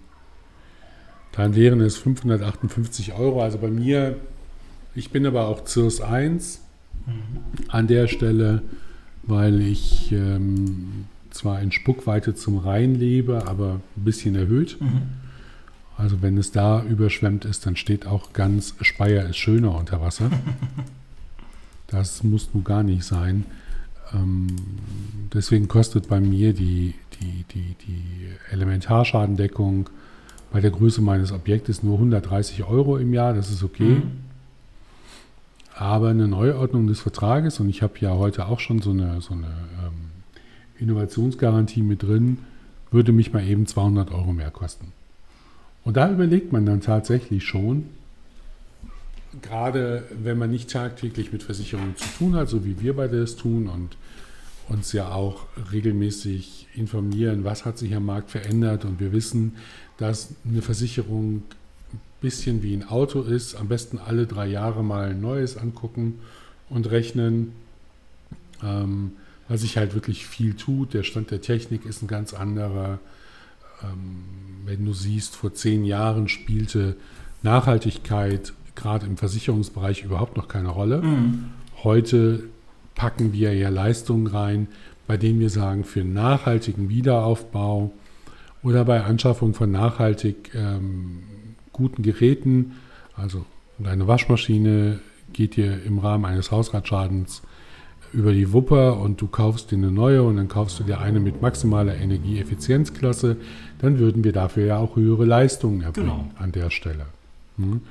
Dann 1.31 1.55
wären 1.55 1.79
es 1.79 1.97
558 1.97 3.13
Euro. 3.13 3.43
Also 3.43 3.59
bei 3.59 3.69
mir, 3.69 4.15
ich 4.95 5.11
bin 5.11 5.27
aber 5.27 5.47
auch 5.47 5.67
CIRS 5.67 6.01
1 6.01 6.61
an 7.67 7.85
der 7.85 8.07
Stelle, 8.07 8.63
weil 9.21 9.61
ich 9.61 10.11
ähm, 10.11 11.05
zwar 11.39 11.61
in 11.61 11.71
Spuckweite 11.71 12.35
zum 12.35 12.57
Rhein 12.57 12.95
lebe, 12.95 13.47
aber 13.47 13.79
ein 13.97 14.03
bisschen 14.03 14.35
erhöht. 14.35 14.77
Mhm. 14.79 15.03
Also 15.97 16.21
wenn 16.21 16.37
es 16.37 16.51
da 16.51 16.83
überschwemmt 16.83 17.45
ist, 17.45 17.65
dann 17.65 17.75
steht 17.75 18.05
auch 18.05 18.33
ganz 18.33 18.75
Speyer 18.81 19.25
ist 19.25 19.37
schöner 19.37 19.75
unter 19.75 20.01
Wasser. 20.01 20.29
Das 21.91 22.23
muss 22.23 22.49
nun 22.53 22.63
gar 22.63 22.83
nicht 22.83 23.03
sein. 23.03 23.45
Ähm, 24.13 24.45
deswegen 25.33 25.67
kostet 25.67 26.07
bei 26.07 26.19
mir 26.19 26.53
die, 26.53 26.93
die, 27.19 27.45
die, 27.51 27.75
die 27.87 28.27
Elementarschadendeckung 28.51 29.89
bei 30.51 30.61
der 30.61 30.69
Größe 30.69 31.01
meines 31.01 31.31
Objektes 31.31 31.81
nur 31.81 31.95
130 31.95 32.63
Euro 32.65 32.97
im 32.97 33.11
Jahr. 33.11 33.33
Das 33.33 33.49
ist 33.49 33.63
okay. 33.63 33.95
Mhm. 33.95 34.11
Aber 35.73 36.09
eine 36.09 36.27
Neuordnung 36.27 36.85
des 36.85 36.99
Vertrages, 36.99 37.59
und 37.59 37.69
ich 37.69 37.81
habe 37.81 37.93
ja 38.01 38.11
heute 38.11 38.45
auch 38.45 38.59
schon 38.59 38.83
so 38.83 38.91
eine, 38.91 39.19
so 39.21 39.33
eine 39.33 39.47
ähm, 39.47 40.09
Innovationsgarantie 40.79 41.81
mit 41.81 42.03
drin, 42.03 42.39
würde 42.91 43.11
mich 43.11 43.33
mal 43.33 43.45
eben 43.45 43.67
200 43.67 44.11
Euro 44.11 44.33
mehr 44.33 44.51
kosten. 44.51 44.93
Und 45.83 45.97
da 45.97 46.11
überlegt 46.11 46.51
man 46.51 46.65
dann 46.65 46.81
tatsächlich 46.81 47.45
schon, 47.45 47.85
gerade 49.41 50.03
wenn 50.23 50.37
man 50.37 50.49
nicht 50.49 50.69
tagtäglich 50.69 51.31
mit 51.31 51.43
Versicherungen 51.43 51.95
zu 51.95 52.07
tun 52.17 52.35
hat, 52.35 52.49
so 52.49 52.65
wie 52.65 52.81
wir 52.81 52.95
beide 52.95 53.17
es 53.21 53.35
tun 53.35 53.67
und 53.67 53.95
uns 54.67 54.93
ja 54.93 55.11
auch 55.11 55.45
regelmäßig 55.71 56.67
informieren, 56.75 57.43
was 57.43 57.65
hat 57.65 57.77
sich 57.77 57.95
am 57.95 58.05
Markt 58.05 58.31
verändert 58.31 58.85
und 58.85 58.99
wir 58.99 59.11
wissen, 59.11 59.55
dass 59.97 60.29
eine 60.47 60.61
Versicherung 60.61 61.43
ein 61.91 61.99
bisschen 62.21 62.61
wie 62.61 62.73
ein 62.73 62.87
Auto 62.87 63.21
ist, 63.21 63.55
am 63.55 63.67
besten 63.67 63.97
alle 63.97 64.27
drei 64.27 64.47
Jahre 64.47 64.83
mal 64.83 65.09
ein 65.09 65.21
neues 65.21 65.57
angucken 65.57 66.19
und 66.69 66.89
rechnen, 66.91 67.53
ähm, 68.63 69.13
weil 69.49 69.57
sich 69.57 69.77
halt 69.77 69.93
wirklich 69.93 70.25
viel 70.25 70.53
tut. 70.53 70.93
Der 70.93 71.03
Stand 71.03 71.31
der 71.31 71.41
Technik 71.41 71.85
ist 71.85 72.01
ein 72.01 72.07
ganz 72.07 72.33
anderer. 72.33 72.99
Ähm, 73.83 74.23
wenn 74.65 74.85
du 74.85 74.93
siehst, 74.93 75.35
vor 75.35 75.53
zehn 75.53 75.83
Jahren 75.83 76.29
spielte 76.29 76.95
Nachhaltigkeit 77.41 78.53
gerade 78.75 79.07
im 79.07 79.17
Versicherungsbereich 79.17 80.03
überhaupt 80.03 80.37
noch 80.37 80.47
keine 80.47 80.69
Rolle. 80.69 81.01
Mhm. 81.01 81.45
Heute 81.83 82.43
packen 82.95 83.33
wir 83.33 83.53
ja 83.53 83.69
Leistungen 83.69 84.27
rein, 84.27 84.67
bei 85.07 85.17
denen 85.17 85.39
wir 85.39 85.49
sagen, 85.49 85.83
für 85.83 86.03
nachhaltigen 86.03 86.89
Wiederaufbau 86.89 87.91
oder 88.61 88.85
bei 88.85 89.03
Anschaffung 89.03 89.53
von 89.53 89.71
nachhaltig 89.71 90.51
ähm, 90.53 91.23
guten 91.71 92.03
Geräten, 92.03 92.73
also 93.15 93.45
deine 93.79 94.07
Waschmaschine 94.07 94.99
geht 95.31 95.55
dir 95.55 95.81
im 95.83 95.99
Rahmen 95.99 96.25
eines 96.25 96.51
Hausratschadens 96.51 97.41
über 98.13 98.33
die 98.33 98.53
Wupper 98.53 98.99
und 98.99 99.21
du 99.21 99.27
kaufst 99.27 99.71
dir 99.71 99.77
eine 99.77 99.91
neue 99.91 100.23
und 100.23 100.37
dann 100.37 100.47
kaufst 100.47 100.79
du 100.79 100.83
dir 100.83 100.99
eine 100.99 101.19
mit 101.19 101.41
maximaler 101.41 101.95
Energieeffizienzklasse, 101.95 103.37
dann 103.79 103.99
würden 103.99 104.23
wir 104.23 104.31
dafür 104.31 104.65
ja 104.65 104.77
auch 104.77 104.95
höhere 104.95 105.25
Leistungen 105.25 105.81
erbringen 105.81 106.09
genau. 106.09 106.31
an 106.37 106.51
der 106.51 106.69
Stelle. 106.69 107.05
Hm? 107.57 107.81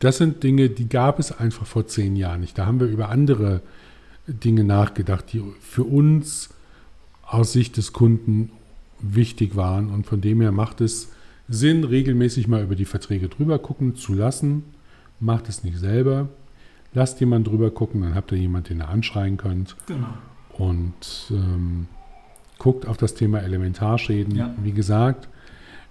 Das 0.00 0.18
sind 0.18 0.42
Dinge, 0.42 0.68
die 0.68 0.88
gab 0.88 1.18
es 1.18 1.36
einfach 1.36 1.66
vor 1.66 1.86
zehn 1.86 2.14
Jahren 2.14 2.40
nicht. 2.40 2.56
Da 2.56 2.66
haben 2.66 2.78
wir 2.78 2.86
über 2.86 3.08
andere 3.08 3.60
Dinge 4.26 4.64
nachgedacht, 4.64 5.32
die 5.32 5.42
für 5.60 5.84
uns 5.84 6.50
aus 7.26 7.52
Sicht 7.52 7.76
des 7.76 7.92
Kunden 7.92 8.50
wichtig 9.00 9.56
waren. 9.56 9.90
Und 9.90 10.06
von 10.06 10.20
dem 10.20 10.40
her 10.40 10.52
macht 10.52 10.80
es 10.80 11.08
Sinn, 11.48 11.84
regelmäßig 11.84 12.46
mal 12.46 12.62
über 12.62 12.76
die 12.76 12.84
Verträge 12.84 13.28
drüber 13.28 13.58
gucken 13.58 13.96
zu 13.96 14.14
lassen. 14.14 14.64
Macht 15.18 15.48
es 15.48 15.64
nicht 15.64 15.78
selber. 15.78 16.28
Lasst 16.94 17.20
jemand 17.20 17.46
drüber 17.46 17.70
gucken, 17.70 18.02
dann 18.02 18.14
habt 18.14 18.32
ihr 18.32 18.38
jemanden, 18.38 18.68
den 18.68 18.80
ihr 18.80 18.88
anschreien 18.88 19.36
könnt. 19.36 19.76
Genau. 19.86 20.08
Und 20.52 21.30
ähm, 21.30 21.86
guckt 22.58 22.86
auf 22.86 22.96
das 22.96 23.14
Thema 23.14 23.40
Elementarschäden. 23.40 24.34
Ja. 24.34 24.54
Wie 24.62 24.72
gesagt, 24.72 25.28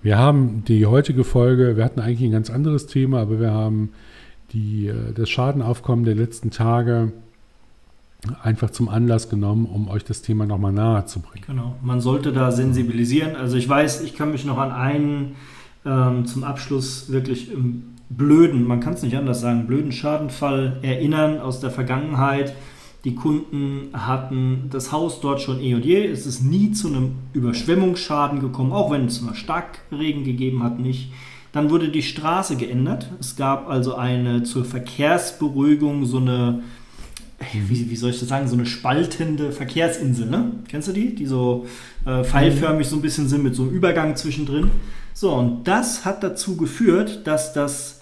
wir 0.02 0.18
haben 0.18 0.64
die 0.66 0.86
heutige 0.86 1.24
Folge, 1.24 1.78
wir 1.78 1.86
hatten 1.86 2.00
eigentlich 2.00 2.24
ein 2.24 2.32
ganz 2.32 2.50
anderes 2.50 2.88
Thema, 2.88 3.22
aber 3.22 3.40
wir 3.40 3.52
haben 3.52 3.92
die, 4.54 4.88
äh, 4.88 5.14
das 5.14 5.30
Schadenaufkommen 5.30 6.06
der 6.06 6.16
letzten 6.16 6.52
Tage 6.52 7.12
einfach 8.42 8.72
zum 8.72 8.90
Anlass 8.90 9.30
genommen, 9.30 9.66
um 9.66 9.90
euch 9.90 10.04
das 10.04 10.22
Thema 10.22 10.46
nochmal 10.46 10.72
nahe 10.72 11.06
zu 11.06 11.20
bringen. 11.20 11.46
Genau, 11.48 11.76
man 11.82 12.02
sollte 12.02 12.34
da 12.34 12.52
sensibilisieren. 12.52 13.36
Also 13.36 13.58
ich 13.58 13.70
weiß, 13.70 14.02
ich 14.02 14.16
kann 14.16 14.32
mich 14.32 14.44
noch 14.44 14.58
an 14.58 14.72
einen 14.72 15.36
ähm, 15.86 16.26
zum 16.26 16.44
Abschluss 16.44 17.12
wirklich 17.12 17.52
im 17.52 17.97
blöden, 18.10 18.66
man 18.66 18.80
kann 18.80 18.94
es 18.94 19.04
nicht 19.04 19.18
anders 19.18 19.42
sagen, 19.42 19.68
blöden 19.68 19.92
Schadenfall 19.92 20.78
erinnern 20.82 21.40
aus 21.40 21.60
der 21.60 21.72
Vergangenheit. 21.72 22.54
Die 23.04 23.16
Kunden 23.16 23.90
hatten 23.94 24.70
das 24.72 24.92
Haus 24.92 25.22
dort 25.22 25.42
schon 25.42 25.62
eh 25.62 25.76
und 25.76 25.86
je. 25.86 26.06
Es 26.06 26.26
ist 26.26 26.42
nie 26.42 26.72
zu 26.72 26.88
einem 26.88 27.14
Überschwemmungsschaden 27.34 28.40
gekommen, 28.40 28.72
auch 28.72 28.92
wenn 28.92 29.06
es 29.06 29.22
mal 29.22 29.36
Starkregen 29.36 30.24
gegeben 30.24 30.64
hat, 30.64 30.80
nicht. 30.80 31.12
Dann 31.54 31.70
wurde 31.70 31.90
die 31.90 32.04
Straße 32.04 32.56
geändert. 32.58 33.10
Es 33.20 33.36
gab 33.36 33.70
also 33.70 33.96
eine 33.96 34.44
zur 34.44 34.66
Verkehrsberuhigung 34.66 36.06
so 36.06 36.18
eine 36.18 36.64
wie, 37.54 37.90
wie, 37.90 37.96
soll 37.96 38.10
ich 38.10 38.20
das 38.20 38.30
sagen, 38.30 38.48
so 38.48 38.56
eine 38.56 38.66
spaltende 38.66 39.52
Verkehrsinsel, 39.52 40.26
ne? 40.26 40.54
Kennst 40.68 40.88
du 40.88 40.92
die? 40.92 41.14
Die 41.14 41.28
so 41.28 41.68
äh, 42.06 42.24
pfeilförmig 42.24 42.88
so 42.88 42.96
ein 42.96 43.02
bisschen 43.02 43.28
sind 43.28 43.44
mit 43.44 43.56
so 43.56 43.64
einem 43.64 43.72
Übergang 43.74 44.16
zwischendrin. 44.16 44.72
So, 45.20 45.34
und 45.34 45.64
das 45.68 46.06
hat 46.06 46.22
dazu 46.22 46.58
geführt, 46.58 47.26
dass 47.26 47.52
das 47.52 48.02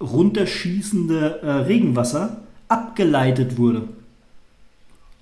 runterschießende 0.00 1.40
äh, 1.40 1.50
Regenwasser 1.68 2.38
abgeleitet 2.66 3.58
wurde. 3.58 3.82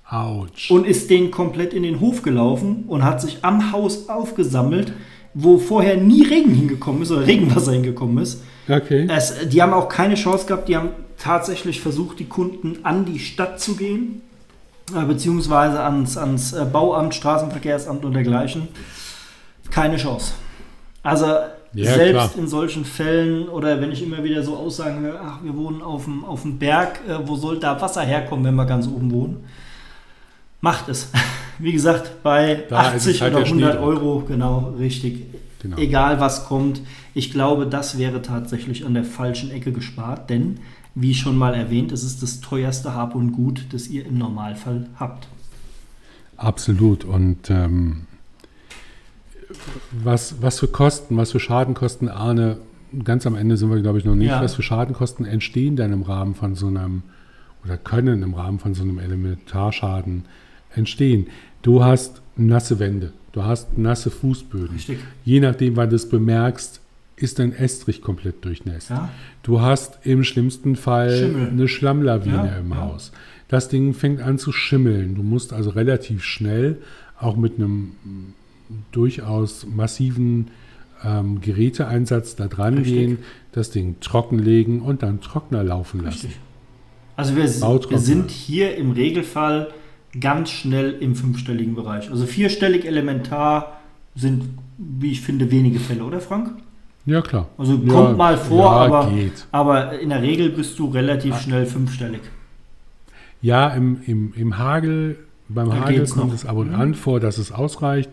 Autsch. 0.09 0.71
Und 0.71 0.87
ist 0.87 1.11
den 1.11 1.31
komplett 1.31 1.75
in 1.75 1.83
den 1.83 2.01
Hof 2.01 2.23
gelaufen 2.23 2.85
und 2.88 3.05
hat 3.05 3.21
sich 3.21 3.40
am 3.43 3.71
Haus 3.71 4.09
aufgesammelt, 4.09 4.95
wo 5.35 5.59
vorher 5.59 5.99
nie 5.99 6.23
Regen 6.23 6.55
hingekommen 6.55 7.03
ist 7.03 7.11
oder 7.11 7.27
Regenwasser 7.27 7.73
hingekommen 7.73 8.23
ist. 8.23 8.43
Okay. 8.67 9.07
Es, 9.14 9.47
die 9.51 9.61
haben 9.61 9.75
auch 9.75 9.90
keine 9.90 10.14
Chance 10.14 10.47
gehabt, 10.47 10.71
die 10.71 10.77
haben 10.79 10.88
tatsächlich 11.19 11.83
versucht, 11.83 12.19
die 12.19 12.29
Kunden 12.29 12.79
an 12.83 13.05
die 13.05 13.19
Stadt 13.19 13.61
zu 13.61 13.77
gehen, 13.77 14.23
äh, 14.97 15.05
beziehungsweise 15.05 15.83
ans, 15.83 16.17
ans 16.17 16.55
äh, 16.55 16.64
Bauamt, 16.64 17.14
Straßenverkehrsamt 17.14 18.07
und 18.07 18.14
dergleichen. 18.14 18.69
Keine 19.71 19.99
Chance. 19.99 20.33
Also 21.05 21.27
ja, 21.75 21.95
selbst 21.95 22.12
klar. 22.12 22.31
in 22.38 22.49
solchen 22.49 22.85
Fällen 22.85 23.49
oder 23.49 23.81
wenn 23.81 23.93
ich 23.93 24.03
immer 24.03 24.25
wieder 24.25 24.43
so 24.43 24.57
Aussagen 24.57 25.01
höre, 25.01 25.21
ach, 25.23 25.38
wir 25.43 25.55
wohnen 25.55 25.83
auf 25.83 26.05
dem, 26.05 26.25
auf 26.25 26.43
dem 26.43 26.59
Berg, 26.59 27.01
äh, 27.07 27.19
wo 27.27 27.37
soll 27.37 27.61
da 27.61 27.81
Wasser 27.81 28.03
herkommen, 28.03 28.45
wenn 28.45 28.55
wir 28.55 28.64
ganz 28.64 28.87
oben 28.87 29.12
wohnen? 29.12 29.45
Macht 30.61 30.88
es. 30.88 31.11
Wie 31.59 31.73
gesagt, 31.73 32.23
bei 32.23 32.64
da 32.69 32.79
80 32.81 33.23
halt 33.23 33.35
oder 33.35 33.45
100 33.45 33.79
Euro, 33.81 34.25
genau, 34.27 34.75
richtig. 34.79 35.27
Genau. 35.61 35.77
Egal 35.77 36.21
was 36.21 36.47
kommt. 36.47 36.81
Ich 37.14 37.31
glaube, 37.31 37.67
das 37.67 37.97
wäre 37.97 38.23
tatsächlich 38.23 38.85
an 38.85 38.95
der 38.95 39.05
falschen 39.05 39.51
Ecke 39.51 39.73
gespart, 39.73 40.31
denn 40.31 40.61
wie 40.95 41.14
schon 41.14 41.37
mal 41.37 41.55
erwähnt, 41.55 41.93
es 41.93 42.03
ist 42.03 42.23
das 42.23 42.40
teuerste 42.40 42.95
Hab 42.95 43.14
und 43.14 43.33
Gut, 43.33 43.67
das 43.73 43.88
ihr 43.88 44.07
im 44.07 44.19
Normalfall 44.19 44.87
habt. 44.99 45.29
Absolut. 46.37 47.05
Und 47.05 47.51
ähm, 47.51 48.07
was, 49.90 50.43
was 50.43 50.61
für 50.61 50.69
Kosten, 50.69 51.17
was 51.17 51.33
für 51.33 51.40
Schadenkosten, 51.40 52.09
Arne, 52.09 52.59
ganz 53.03 53.27
am 53.27 53.35
Ende 53.35 53.57
sind 53.57 53.71
wir, 53.71 53.81
glaube 53.81 53.99
ich, 53.99 54.05
noch 54.05 54.14
nicht, 54.14 54.29
ja. 54.29 54.43
was 54.43 54.55
für 54.55 54.62
Schadenkosten 54.62 55.27
entstehen 55.27 55.77
denn 55.77 55.93
im 55.93 56.03
Rahmen 56.03 56.35
von 56.35 56.55
so 56.55 56.69
einem 56.69 57.03
oder 57.64 57.77
können 57.77 58.23
im 58.23 58.35
Rahmen 58.35 58.59
von 58.59 58.75
so 58.75 58.83
einem 58.83 58.99
Elementarschaden 58.99 60.25
entstehen. 60.75 61.29
Du 61.62 61.83
hast 61.83 62.21
nasse 62.37 62.79
Wände, 62.79 63.12
du 63.33 63.43
hast 63.45 63.79
nasse 63.79 64.11
Fußböden. 64.11 64.77
Richtig. 64.77 64.99
Je 65.25 65.40
nachdem, 65.40 65.77
wann 65.77 65.88
du 65.88 65.97
es 65.97 66.09
bemerkst, 66.09 66.81
ist 67.17 67.38
dein 67.38 67.53
Estrich 67.53 68.03
komplett 68.03 68.45
durchnässt. 68.45 68.90
Ja. 68.90 69.09
Du 69.43 69.61
hast 69.61 70.05
im 70.05 70.25
schlimmsten 70.25 70.77
Fall 70.77 71.17
Schimmel. 71.17 71.49
eine 71.49 71.69
Schlammlawine 71.69 72.49
ja, 72.49 72.59
im. 72.59 72.77
Haus. 72.77 73.12
Das 73.49 73.69
Ding 73.69 73.95
fängt 73.95 74.21
an 74.21 74.38
zu 74.38 74.53
schimmeln. 74.53 75.14
Du 75.14 75.23
musst 75.23 75.53
also 75.53 75.71
relativ 75.71 76.25
schnell, 76.25 76.79
auch 77.19 77.37
mit 77.37 77.57
einem 77.57 77.93
durchaus 78.92 79.66
massiven 79.66 80.48
ähm, 81.04 81.40
Geräteeinsatz 81.40 82.37
da 82.37 82.48
dran 82.48 82.78
Richtig. 82.78 82.94
gehen, 82.94 83.18
das 83.52 83.70
Ding 83.70 83.96
trockenlegen 84.00 84.80
und 84.80 85.02
dann 85.02 85.20
Trockner 85.20 85.62
laufen 85.62 86.02
lassen. 86.02 86.26
Richtig. 86.26 86.40
Also 87.16 87.37
wir, 87.37 87.44
wir 87.44 87.98
sind 87.98 88.30
hier 88.30 88.76
im 88.76 88.90
Regelfall 88.90 89.68
ganz 90.20 90.50
schnell 90.50 90.92
im 91.00 91.14
fünfstelligen 91.14 91.74
Bereich. 91.74 92.10
Also 92.10 92.26
vierstellig 92.26 92.84
elementar 92.87 93.80
sind, 94.14 94.44
wie 94.78 95.12
ich 95.12 95.20
finde, 95.20 95.50
wenige 95.50 95.78
Fälle, 95.78 96.04
oder 96.04 96.20
Frank? 96.20 96.50
Ja, 97.06 97.20
klar. 97.20 97.48
Also 97.58 97.78
kommt 97.78 97.92
ja, 97.92 98.12
mal 98.16 98.38
vor, 98.38 98.64
ja, 98.64 98.70
aber, 98.70 99.12
aber 99.52 99.98
in 100.00 100.08
der 100.08 100.22
Regel 100.22 100.50
bist 100.50 100.78
du 100.78 100.87
relativ 100.88 101.38
schnell 101.38 101.66
fünfstellig. 101.66 102.20
Ja, 103.42 103.68
im, 103.68 103.98
im, 104.06 104.32
im 104.34 104.58
Hagel, 104.58 105.18
beim 105.48 105.68
da 105.68 105.80
Hagel 105.80 106.06
kommt 106.08 106.32
es 106.32 106.46
ab 106.46 106.56
und 106.56 106.68
mhm. 106.68 106.80
an 106.80 106.94
vor, 106.94 107.20
dass 107.20 107.37
es 107.38 107.52
ausreicht, 107.52 108.10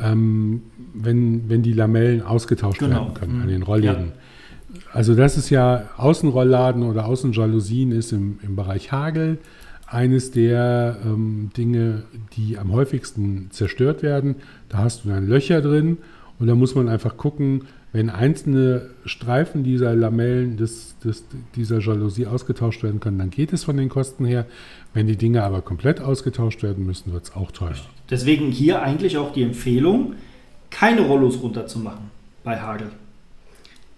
ähm, 0.00 0.62
wenn, 0.94 1.48
wenn 1.48 1.62
die 1.62 1.72
Lamellen 1.72 2.22
ausgetauscht 2.22 2.78
genau. 2.78 2.96
werden 2.96 3.14
können 3.14 3.36
mhm. 3.36 3.42
an 3.42 3.48
den 3.48 3.62
Rollläden. 3.62 4.06
Ja. 4.06 4.82
Also 4.92 5.14
das 5.14 5.36
ist 5.36 5.50
ja 5.50 5.88
Außenrollladen 5.96 6.82
oder 6.82 7.06
Außenjalousien 7.06 7.92
ist 7.92 8.12
im, 8.12 8.38
im 8.42 8.56
Bereich 8.56 8.92
Hagel 8.92 9.38
eines 9.86 10.32
der 10.32 10.98
ähm, 11.04 11.50
Dinge, 11.56 12.02
die 12.36 12.58
am 12.58 12.72
häufigsten 12.72 13.48
zerstört 13.50 14.02
werden. 14.02 14.36
Da 14.68 14.78
hast 14.78 15.04
du 15.04 15.08
dann 15.10 15.28
Löcher 15.28 15.60
drin 15.60 15.98
und 16.38 16.46
da 16.48 16.54
muss 16.54 16.74
man 16.74 16.88
einfach 16.88 17.16
gucken, 17.16 17.62
wenn 17.92 18.10
einzelne 18.10 18.90
Streifen 19.06 19.64
dieser 19.64 19.94
Lamellen 19.94 20.56
des, 20.56 20.98
des, 20.98 21.24
dieser 21.54 21.78
Jalousie 21.80 22.26
ausgetauscht 22.26 22.82
werden 22.82 23.00
können, 23.00 23.18
dann 23.18 23.30
geht 23.30 23.52
es 23.52 23.64
von 23.64 23.76
den 23.76 23.88
Kosten 23.88 24.26
her. 24.26 24.44
Wenn 24.92 25.06
die 25.06 25.16
Dinge 25.16 25.44
aber 25.44 25.62
komplett 25.62 26.00
ausgetauscht 26.00 26.62
werden 26.62 26.84
müssen, 26.84 27.12
wird 27.12 27.24
es 27.24 27.34
auch 27.34 27.52
teuer. 27.52 27.76
Deswegen 28.10 28.50
hier 28.50 28.82
eigentlich 28.82 29.18
auch 29.18 29.32
die 29.32 29.42
Empfehlung, 29.42 30.14
keine 30.70 31.02
Rollos 31.02 31.40
runterzumachen 31.42 32.10
bei 32.44 32.60
Hagel. 32.60 32.90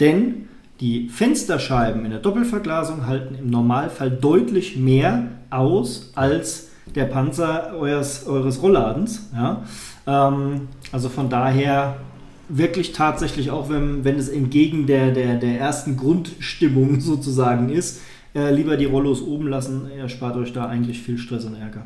Denn 0.01 0.49
die 0.81 1.09
Fensterscheiben 1.09 2.05
in 2.05 2.11
der 2.11 2.21
Doppelverglasung 2.21 3.07
halten 3.07 3.35
im 3.35 3.51
Normalfall 3.51 4.11
deutlich 4.11 4.77
mehr 4.77 5.29
aus 5.51 6.13
als 6.15 6.69
der 6.95 7.05
Panzer 7.05 7.75
eures, 7.77 8.27
eures 8.27 8.63
Rollladens. 8.63 9.29
Ja? 9.35 9.65
Ähm, 10.07 10.69
also 10.93 11.09
von 11.09 11.29
daher 11.29 11.99
wirklich 12.49 12.93
tatsächlich, 12.93 13.51
auch 13.51 13.69
wenn, 13.69 14.05
wenn 14.05 14.17
es 14.17 14.29
entgegen 14.29 14.87
der, 14.87 15.11
der, 15.11 15.37
der 15.37 15.59
ersten 15.59 15.97
Grundstimmung 15.97 17.01
sozusagen 17.01 17.69
ist, 17.69 18.01
äh, 18.35 18.55
lieber 18.55 18.77
die 18.77 18.85
Rollos 18.85 19.23
oben 19.23 19.49
lassen. 19.49 19.91
Er 19.97 20.09
spart 20.09 20.37
euch 20.37 20.53
da 20.53 20.67
eigentlich 20.67 21.03
viel 21.03 21.19
Stress 21.19 21.45
und 21.45 21.55
Ärger. 21.55 21.85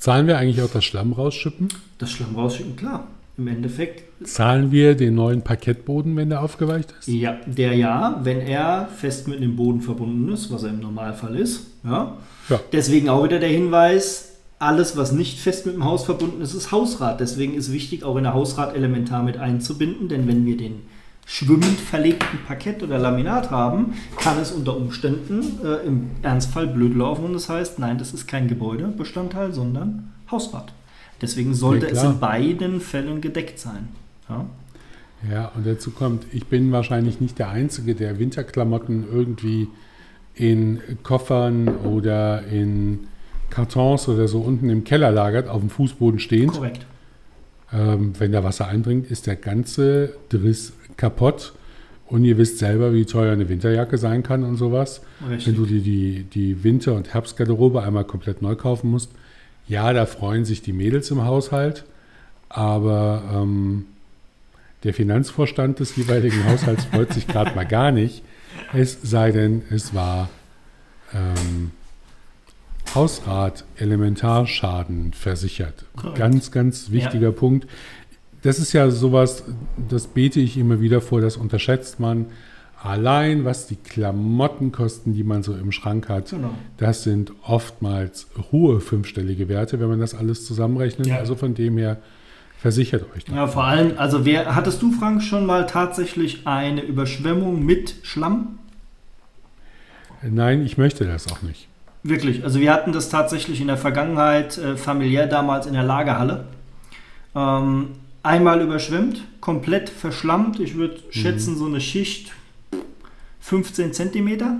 Zahlen 0.00 0.26
wir 0.26 0.38
eigentlich 0.38 0.62
auch 0.62 0.70
das 0.72 0.82
Schlamm 0.82 1.12
rausschippen? 1.12 1.68
Das 1.98 2.10
Schlamm 2.10 2.34
rausschippen, 2.34 2.74
klar. 2.74 3.06
Im 3.36 3.46
Endeffekt. 3.48 4.04
Zahlen 4.26 4.72
wir 4.72 4.94
den 4.94 5.14
neuen 5.14 5.42
Parkettboden, 5.42 6.16
wenn 6.16 6.30
der 6.30 6.42
aufgeweicht 6.42 6.94
ist? 6.98 7.08
Ja, 7.08 7.36
der 7.44 7.74
ja, 7.74 8.18
wenn 8.22 8.40
er 8.40 8.88
fest 8.96 9.28
mit 9.28 9.42
dem 9.42 9.56
Boden 9.56 9.82
verbunden 9.82 10.32
ist, 10.32 10.50
was 10.50 10.62
er 10.62 10.70
im 10.70 10.80
Normalfall 10.80 11.36
ist. 11.36 11.66
Ja. 11.84 12.16
ja. 12.48 12.60
Deswegen 12.72 13.10
auch 13.10 13.24
wieder 13.24 13.38
der 13.38 13.50
Hinweis, 13.50 14.36
alles, 14.58 14.96
was 14.96 15.12
nicht 15.12 15.38
fest 15.38 15.66
mit 15.66 15.74
dem 15.74 15.84
Haus 15.84 16.04
verbunden 16.04 16.40
ist, 16.40 16.54
ist 16.54 16.72
Hausrat. 16.72 17.20
Deswegen 17.20 17.54
ist 17.54 17.70
wichtig, 17.70 18.02
auch 18.02 18.16
in 18.16 18.24
der 18.24 18.32
Hausrat 18.32 18.74
elementar 18.74 19.22
mit 19.22 19.36
einzubinden, 19.36 20.08
denn 20.08 20.26
wenn 20.26 20.46
wir 20.46 20.56
den 20.56 20.80
schwimmend 21.26 21.78
verlegten 21.78 22.38
Parkett 22.46 22.82
oder 22.82 22.98
Laminat 22.98 23.50
haben, 23.50 23.94
kann 24.18 24.38
es 24.38 24.50
unter 24.50 24.76
Umständen 24.76 25.64
äh, 25.64 25.86
im 25.86 26.10
Ernstfall 26.22 26.66
blöd 26.66 26.94
laufen 26.94 27.24
und 27.24 27.34
das 27.34 27.48
heißt, 27.48 27.78
nein, 27.78 27.98
das 27.98 28.12
ist 28.12 28.26
kein 28.26 28.48
Gebäudebestandteil, 28.48 29.52
sondern 29.52 30.12
Hausrat. 30.30 30.72
Deswegen 31.20 31.54
sollte 31.54 31.86
Ja, 31.86 31.92
es 31.92 32.02
in 32.02 32.18
beiden 32.18 32.80
Fällen 32.80 33.20
gedeckt 33.20 33.58
sein. 33.58 33.88
Ja? 34.28 34.46
Ja, 35.30 35.52
und 35.54 35.66
dazu 35.66 35.90
kommt, 35.90 36.24
ich 36.32 36.46
bin 36.46 36.72
wahrscheinlich 36.72 37.20
nicht 37.20 37.38
der 37.38 37.50
Einzige, 37.50 37.94
der 37.94 38.18
Winterklamotten 38.18 39.04
irgendwie 39.12 39.68
in 40.34 40.80
Koffern 41.02 41.68
oder 41.68 42.44
in 42.46 43.00
Kartons 43.50 44.08
oder 44.08 44.28
so 44.28 44.40
unten 44.40 44.70
im 44.70 44.84
Keller 44.84 45.10
lagert, 45.10 45.48
auf 45.48 45.60
dem 45.60 45.70
Fußboden 45.70 46.20
stehend. 46.20 46.52
Korrekt. 46.52 46.86
Ähm, 47.72 48.14
wenn 48.18 48.32
da 48.32 48.42
Wasser 48.42 48.66
eindringt, 48.66 49.10
ist 49.10 49.26
der 49.26 49.36
ganze 49.36 50.14
Driss 50.28 50.72
kaputt. 51.00 51.54
Und 52.06 52.24
ihr 52.24 52.38
wisst 52.38 52.58
selber, 52.58 52.92
wie 52.92 53.04
teuer 53.04 53.32
eine 53.32 53.48
Winterjacke 53.48 53.96
sein 53.96 54.24
kann 54.24 54.42
und 54.42 54.56
sowas. 54.56 55.00
Richtig. 55.28 55.46
Wenn 55.46 55.54
du 55.54 55.66
dir 55.66 55.80
die, 55.80 56.24
die 56.24 56.64
Winter- 56.64 56.94
und 56.94 57.14
Herbstgarderobe 57.14 57.82
einmal 57.82 58.04
komplett 58.04 58.42
neu 58.42 58.56
kaufen 58.56 58.90
musst. 58.90 59.12
Ja, 59.68 59.92
da 59.92 60.06
freuen 60.06 60.44
sich 60.44 60.60
die 60.60 60.72
Mädels 60.72 61.10
im 61.12 61.24
Haushalt, 61.24 61.84
aber 62.48 63.22
ähm, 63.32 63.86
der 64.82 64.92
Finanzvorstand 64.92 65.78
des 65.78 65.94
jeweiligen 65.94 66.44
Haushalts 66.46 66.86
freut 66.86 67.12
sich 67.12 67.28
gerade 67.28 67.54
mal 67.54 67.66
gar 67.66 67.92
nicht. 67.92 68.24
Es 68.72 68.98
sei 69.02 69.30
denn, 69.30 69.62
es 69.70 69.94
war 69.94 70.28
ähm, 71.14 71.70
Hausrat 72.94 73.64
Elementarschaden 73.76 75.12
versichert. 75.12 75.84
Korrekt. 75.96 76.18
Ganz, 76.18 76.50
ganz 76.50 76.90
wichtiger 76.90 77.30
Punkt. 77.30 77.68
Das 78.42 78.58
ist 78.58 78.72
ja 78.72 78.90
sowas, 78.90 79.44
das 79.88 80.06
bete 80.06 80.40
ich 80.40 80.56
immer 80.56 80.80
wieder 80.80 81.00
vor, 81.00 81.20
das 81.20 81.36
unterschätzt 81.36 82.00
man. 82.00 82.26
Allein 82.82 83.44
was 83.44 83.66
die 83.66 83.76
Klamotten 83.76 84.72
kosten, 84.72 85.12
die 85.12 85.22
man 85.24 85.42
so 85.42 85.54
im 85.54 85.70
Schrank 85.70 86.08
hat, 86.08 86.30
Genau. 86.30 86.54
das 86.78 87.02
sind 87.02 87.32
oftmals 87.42 88.28
hohe 88.52 88.80
fünfstellige 88.80 89.48
Werte, 89.48 89.78
wenn 89.80 89.88
man 89.88 90.00
das 90.00 90.14
alles 90.14 90.46
zusammenrechnet. 90.46 91.06
Ja. 91.06 91.16
Also 91.18 91.34
von 91.34 91.52
dem 91.54 91.76
her 91.76 91.98
versichert 92.56 93.04
euch 93.14 93.24
das. 93.26 93.34
Ja, 93.34 93.46
vor 93.46 93.64
allem, 93.64 93.92
also 93.98 94.24
wer, 94.24 94.54
hattest 94.54 94.80
du, 94.80 94.92
Frank, 94.92 95.22
schon 95.22 95.44
mal 95.44 95.66
tatsächlich 95.66 96.46
eine 96.46 96.80
Überschwemmung 96.82 97.62
mit 97.64 97.96
Schlamm? 98.02 98.58
Nein, 100.22 100.64
ich 100.64 100.78
möchte 100.78 101.04
das 101.06 101.30
auch 101.30 101.42
nicht. 101.42 101.68
Wirklich, 102.02 102.44
also 102.44 102.60
wir 102.60 102.72
hatten 102.72 102.92
das 102.92 103.10
tatsächlich 103.10 103.60
in 103.60 103.66
der 103.66 103.76
Vergangenheit 103.76 104.56
äh, 104.56 104.76
familiär 104.76 105.26
damals 105.26 105.66
in 105.66 105.74
der 105.74 105.82
Lagerhalle. 105.82 106.44
Ähm, 107.34 107.88
einmal 108.22 108.60
überschwemmt, 108.60 109.22
komplett 109.40 109.88
verschlammt. 109.88 110.60
Ich 110.60 110.74
würde 110.76 111.00
schätzen, 111.10 111.56
so 111.56 111.66
eine 111.66 111.80
Schicht 111.80 112.32
15 113.40 113.92
Zentimeter, 113.92 114.56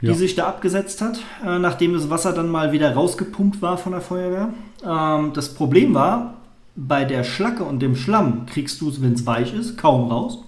die 0.00 0.06
Ja. 0.06 0.14
sich 0.14 0.34
da 0.34 0.46
abgesetzt 0.46 1.00
hat, 1.00 1.20
äh, 1.44 1.58
nachdem 1.58 1.92
das 1.94 2.10
Wasser 2.10 2.32
dann 2.32 2.48
mal 2.50 2.72
wieder 2.72 2.92
rausgepumpt 2.94 3.62
war 3.62 3.78
von 3.78 3.92
der 3.92 4.00
Feuerwehr. 4.00 4.52
Ähm, 4.84 5.32
das 5.34 5.54
Problem 5.54 5.94
war, 5.94 6.38
bei 6.76 7.04
der 7.04 7.22
Schlacke 7.22 7.62
und 7.64 7.80
dem 7.80 7.94
Schlamm 7.94 8.46
kriegst 8.46 8.80
du 8.80 8.88
es, 8.88 9.00
wenn 9.00 9.12
es 9.12 9.24
weich 9.26 9.54
ist, 9.54 9.78
kaum 9.78 10.10
raus. 10.10 10.38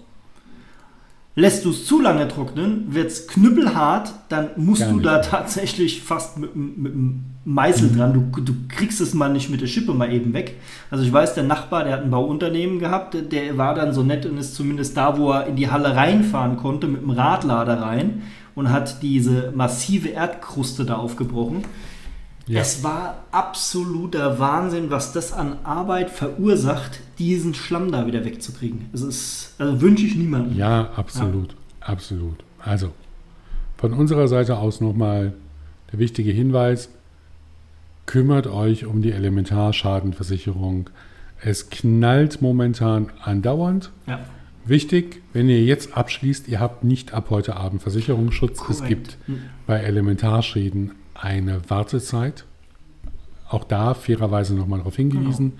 Lässt 1.38 1.66
du 1.66 1.70
es 1.70 1.84
zu 1.84 2.00
lange 2.00 2.26
trocknen, 2.28 2.86
wird 2.94 3.08
es 3.08 3.26
knüppelhart, 3.28 4.10
dann 4.30 4.48
musst 4.56 4.80
Gar 4.80 4.92
du 4.92 5.00
da 5.00 5.12
mehr. 5.12 5.22
tatsächlich 5.22 6.02
fast 6.02 6.38
mit, 6.38 6.54
dem- 6.54 6.82
mit 6.82 6.92
dem 6.94 7.24
Meißel 7.44 7.94
dran. 7.94 8.14
Du, 8.32 8.40
du 8.40 8.54
kriegst 8.68 9.02
es 9.02 9.12
mal 9.12 9.28
nicht 9.28 9.50
mit 9.50 9.60
der 9.60 9.66
Schippe 9.66 9.92
mal 9.92 10.10
eben 10.10 10.32
weg. 10.32 10.54
Also 10.90 11.04
ich 11.04 11.12
weiß, 11.12 11.34
der 11.34 11.44
Nachbar, 11.44 11.84
der 11.84 11.92
hat 11.92 12.04
ein 12.04 12.10
Bauunternehmen 12.10 12.78
gehabt, 12.78 13.12
der- 13.12 13.20
der 13.22 13.58
war 13.58 13.74
dann 13.74 13.92
so 13.92 14.02
nett 14.02 14.24
und 14.24 14.38
ist 14.38 14.54
zumindest 14.54 14.96
da, 14.96 15.18
wo 15.18 15.30
er 15.30 15.46
in 15.46 15.56
die 15.56 15.70
Halle 15.70 15.94
reinfahren 15.94 16.56
konnte, 16.56 16.86
mit 16.88 17.02
dem 17.02 17.10
Radlader 17.10 17.82
rein 17.82 18.22
und 18.54 18.72
hat 18.72 19.02
diese 19.02 19.52
massive 19.54 20.08
Erdkruste 20.08 20.86
da 20.86 20.96
aufgebrochen. 20.96 21.64
Ja. 22.46 22.62
Es 22.62 22.82
war 22.82 23.16
absoluter 23.30 24.38
Wahnsinn, 24.38 24.88
was 24.88 25.12
das 25.12 25.34
an 25.34 25.56
Arbeit 25.64 26.08
verursacht, 26.10 27.00
diesen 27.18 27.54
Schlamm 27.54 27.90
da 27.92 28.06
wieder 28.06 28.24
wegzukriegen. 28.24 28.86
Es 28.92 29.02
ist, 29.02 29.54
also 29.58 29.80
wünsche 29.80 30.04
ich 30.06 30.16
niemandem. 30.16 30.56
Ja, 30.56 30.90
absolut. 30.96 31.54
Absolut. 31.80 32.44
Also, 32.58 32.92
von 33.76 33.92
unserer 33.92 34.28
Seite 34.28 34.58
aus 34.58 34.80
nochmal 34.80 35.34
der 35.92 35.98
wichtige 35.98 36.32
Hinweis: 36.32 36.90
kümmert 38.06 38.46
euch 38.46 38.86
um 38.86 39.02
die 39.02 39.12
Elementarschadenversicherung. 39.12 40.90
Es 41.40 41.70
knallt 41.70 42.40
momentan 42.42 43.10
andauernd. 43.22 43.90
Ja. 44.06 44.20
Wichtig, 44.64 45.22
wenn 45.32 45.48
ihr 45.48 45.62
jetzt 45.62 45.96
abschließt, 45.96 46.48
ihr 46.48 46.58
habt 46.58 46.82
nicht 46.82 47.14
ab 47.14 47.26
heute 47.30 47.56
Abend 47.56 47.82
Versicherungsschutz. 47.82 48.58
Es 48.60 48.78
Korrekt. 48.78 48.88
gibt 48.88 49.16
Hm. 49.26 49.42
bei 49.66 49.78
Elementarschäden 49.78 50.92
eine 51.14 51.60
Wartezeit. 51.70 52.44
Auch 53.48 53.62
da 53.62 53.94
fairerweise 53.94 54.54
nochmal 54.56 54.80
darauf 54.80 54.96
hingewiesen. 54.96 55.52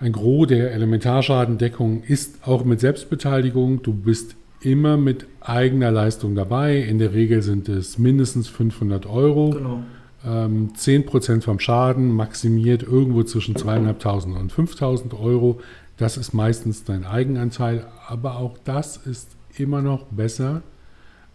Ein 0.00 0.12
Gros 0.12 0.46
der 0.46 0.72
Elementarschadendeckung 0.72 2.02
ist 2.04 2.46
auch 2.46 2.64
mit 2.64 2.80
Selbstbeteiligung. 2.80 3.82
Du 3.82 3.92
bist 3.92 4.36
immer 4.60 4.96
mit 4.96 5.26
eigener 5.40 5.90
Leistung 5.90 6.34
dabei. 6.34 6.78
In 6.78 6.98
der 6.98 7.12
Regel 7.14 7.42
sind 7.42 7.68
es 7.68 7.98
mindestens 7.98 8.48
500 8.48 9.06
Euro. 9.06 9.50
Genau. 9.50 9.82
Ähm, 10.24 10.70
10% 10.76 11.42
vom 11.42 11.58
Schaden 11.58 12.12
maximiert 12.12 12.82
irgendwo 12.82 13.24
zwischen 13.24 13.56
2.500 13.56 14.38
und 14.38 14.52
5.000 14.52 15.18
Euro. 15.18 15.60
Das 15.96 16.16
ist 16.16 16.32
meistens 16.32 16.84
dein 16.84 17.04
Eigenanteil, 17.04 17.86
aber 18.06 18.36
auch 18.36 18.56
das 18.64 18.96
ist 18.98 19.30
immer 19.56 19.82
noch 19.82 20.04
besser, 20.06 20.62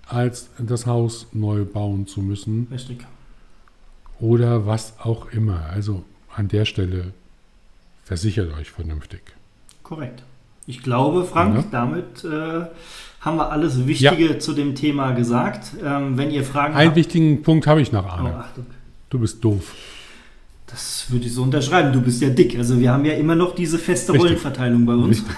als 0.07 0.49
das 0.57 0.85
Haus 0.85 1.27
neu 1.33 1.65
bauen 1.65 2.07
zu 2.07 2.21
müssen 2.21 2.67
Richtig. 2.71 3.05
oder 4.19 4.65
was 4.65 4.99
auch 4.99 5.31
immer. 5.31 5.65
Also 5.71 6.03
an 6.33 6.47
der 6.47 6.63
Stelle 6.65 7.13
versichert 8.03 8.53
euch 8.57 8.71
vernünftig. 8.71 9.21
Korrekt. 9.83 10.23
Ich 10.65 10.81
glaube, 10.81 11.25
Frank, 11.25 11.55
Ja. 11.55 11.63
damit 11.71 12.23
äh, 12.23 12.65
haben 13.21 13.37
wir 13.37 13.51
alles 13.51 13.85
Wichtige 13.87 14.37
zu 14.39 14.53
dem 14.53 14.75
Thema 14.75 15.11
gesagt. 15.11 15.71
Ähm, 15.83 16.17
wenn 16.17 16.31
ihr 16.31 16.43
Fragen 16.43 16.73
Einen 16.75 16.87
habt. 16.89 16.95
wichtigen 16.97 17.41
Punkt 17.43 17.67
habe 17.67 17.81
ich 17.81 17.91
noch, 17.91 18.05
Oh, 18.05 18.09
Arne. 18.09 18.35
Achtung. 18.37 18.65
Du 19.09 19.19
bist 19.19 19.43
doof. 19.43 19.73
Das 20.67 21.05
würde 21.11 21.25
ich 21.27 21.33
so 21.33 21.43
unterschreiben. 21.43 21.91
Du 21.93 22.01
bist 22.01 22.21
ja 22.21 22.29
dick. 22.29 22.57
Also 22.57 22.79
wir 22.79 22.91
haben 22.91 23.05
ja 23.05 23.13
immer 23.13 23.35
noch 23.35 23.53
diese 23.55 23.77
feste 23.77 24.13
Richtig. 24.13 24.29
Rollenverteilung 24.31 24.85
bei 24.85 24.93
uns. 24.93 25.19
Richtig. 25.19 25.35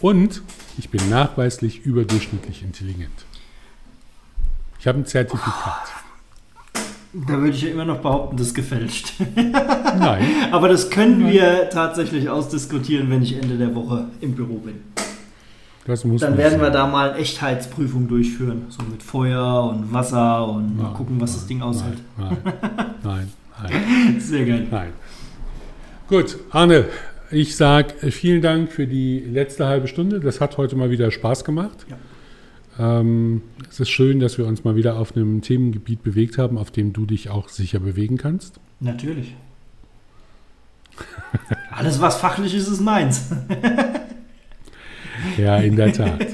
Und 0.00 0.42
ich 0.78 0.88
bin 0.88 1.08
nachweislich 1.10 1.84
überdurchschnittlich 1.84 2.62
intelligent. 2.62 3.26
Ich 4.80 4.86
habe 4.86 4.98
ein 5.00 5.06
Zertifikat. 5.06 5.88
Da 7.26 7.38
würde 7.38 7.50
ich 7.50 7.62
ja 7.62 7.70
immer 7.70 7.84
noch 7.84 7.98
behaupten, 7.98 8.36
das 8.36 8.48
ist 8.48 8.54
gefälscht. 8.54 9.14
Nein. 9.34 10.24
Aber 10.52 10.68
das 10.68 10.90
können 10.90 11.26
wir 11.28 11.68
tatsächlich 11.70 12.28
ausdiskutieren, 12.28 13.10
wenn 13.10 13.22
ich 13.22 13.36
Ende 13.36 13.56
der 13.56 13.74
Woche 13.74 14.06
im 14.20 14.34
Büro 14.34 14.58
bin. 14.58 14.76
Das 15.86 16.04
muss 16.04 16.20
Dann 16.20 16.36
werden 16.36 16.58
wir 16.60 16.66
sein. 16.66 16.74
da 16.74 16.86
mal 16.86 17.10
eine 17.10 17.18
Echtheitsprüfung 17.18 18.08
durchführen. 18.08 18.66
So 18.68 18.82
mit 18.82 19.02
Feuer 19.02 19.64
und 19.64 19.92
Wasser 19.92 20.46
und 20.46 20.76
mal 20.76 20.84
Nein, 20.84 20.94
gucken, 20.94 21.20
was 21.20 21.32
das 21.32 21.40
nein, 21.42 21.48
Ding 21.48 21.62
aushält. 21.62 21.98
Nein, 22.18 22.36
nein, 23.02 23.28
nein, 23.62 24.20
Sehr 24.20 24.44
geil. 24.44 24.66
nein. 24.70 24.92
Gut, 26.08 26.36
Arne, 26.50 26.84
ich 27.30 27.56
sage 27.56 27.94
vielen 28.10 28.42
Dank 28.42 28.70
für 28.70 28.86
die 28.86 29.20
letzte 29.20 29.66
halbe 29.66 29.88
Stunde. 29.88 30.20
Das 30.20 30.40
hat 30.40 30.56
heute 30.58 30.76
mal 30.76 30.90
wieder 30.90 31.10
Spaß 31.10 31.44
gemacht. 31.44 31.86
Ähm, 32.78 33.42
es 33.68 33.80
ist 33.80 33.90
schön, 33.90 34.20
dass 34.20 34.38
wir 34.38 34.46
uns 34.46 34.64
mal 34.64 34.76
wieder 34.76 34.96
auf 34.98 35.16
einem 35.16 35.42
Themengebiet 35.42 36.02
bewegt 36.02 36.38
haben, 36.38 36.58
auf 36.58 36.70
dem 36.70 36.92
du 36.92 37.06
dich 37.06 37.30
auch 37.30 37.48
sicher 37.48 37.80
bewegen 37.80 38.16
kannst. 38.16 38.60
Natürlich. 38.80 39.34
Alles, 41.70 42.00
was 42.00 42.16
fachlich 42.16 42.54
ist, 42.54 42.68
ist 42.68 42.80
meins. 42.80 43.30
Ja, 45.36 45.56
in 45.58 45.76
der 45.76 45.92
Tat. 45.92 46.26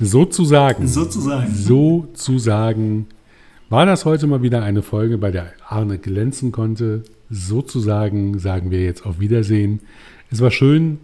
Sozusagen. 0.00 0.86
Sozusagen. 0.86 1.54
Sozusagen 1.54 3.06
war 3.68 3.86
das 3.86 4.04
heute 4.04 4.26
mal 4.26 4.42
wieder 4.42 4.62
eine 4.62 4.82
Folge, 4.82 5.18
bei 5.18 5.30
der 5.30 5.52
Arne 5.66 5.98
glänzen 5.98 6.52
konnte. 6.52 7.04
Sozusagen 7.30 8.38
sagen 8.38 8.70
wir 8.70 8.82
jetzt 8.82 9.06
auf 9.06 9.20
Wiedersehen. 9.20 9.80
Es 10.30 10.40
war 10.40 10.50
schön, 10.50 10.98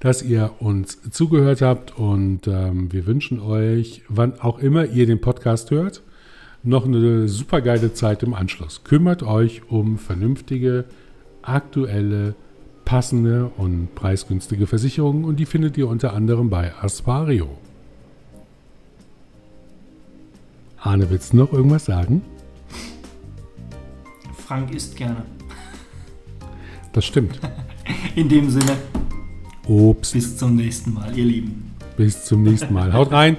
dass 0.00 0.22
ihr 0.22 0.50
uns 0.60 0.98
zugehört 1.10 1.60
habt 1.60 1.96
und 1.98 2.46
ähm, 2.48 2.90
wir 2.90 3.06
wünschen 3.06 3.38
euch, 3.38 4.02
wann 4.08 4.40
auch 4.40 4.58
immer 4.58 4.86
ihr 4.86 5.06
den 5.06 5.20
Podcast 5.20 5.70
hört, 5.70 6.02
noch 6.62 6.86
eine 6.86 7.28
super 7.28 7.60
geile 7.60 7.92
Zeit 7.92 8.22
im 8.22 8.34
Anschluss. 8.34 8.82
Kümmert 8.82 9.22
euch 9.22 9.62
um 9.68 9.98
vernünftige, 9.98 10.86
aktuelle, 11.42 12.34
passende 12.84 13.50
und 13.56 13.94
preisgünstige 13.94 14.66
Versicherungen 14.66 15.24
und 15.24 15.36
die 15.36 15.46
findet 15.46 15.76
ihr 15.76 15.86
unter 15.86 16.14
anderem 16.14 16.50
bei 16.50 16.74
Aspario. 16.74 17.58
Arne, 20.78 21.10
willst 21.10 21.34
du 21.34 21.36
noch 21.36 21.52
irgendwas 21.52 21.84
sagen? 21.84 22.22
Frank 24.34 24.74
isst 24.74 24.96
gerne. 24.96 25.22
Das 26.92 27.04
stimmt. 27.04 27.38
In 28.16 28.28
dem 28.28 28.50
Sinne, 28.50 28.76
Obst. 29.70 30.14
Bis 30.14 30.36
zum 30.36 30.56
nächsten 30.56 30.94
Mal, 30.94 31.16
ihr 31.16 31.24
Lieben. 31.24 31.70
Bis 31.96 32.24
zum 32.24 32.42
nächsten 32.42 32.74
Mal. 32.74 32.92
Haut 32.92 33.12
rein. 33.12 33.36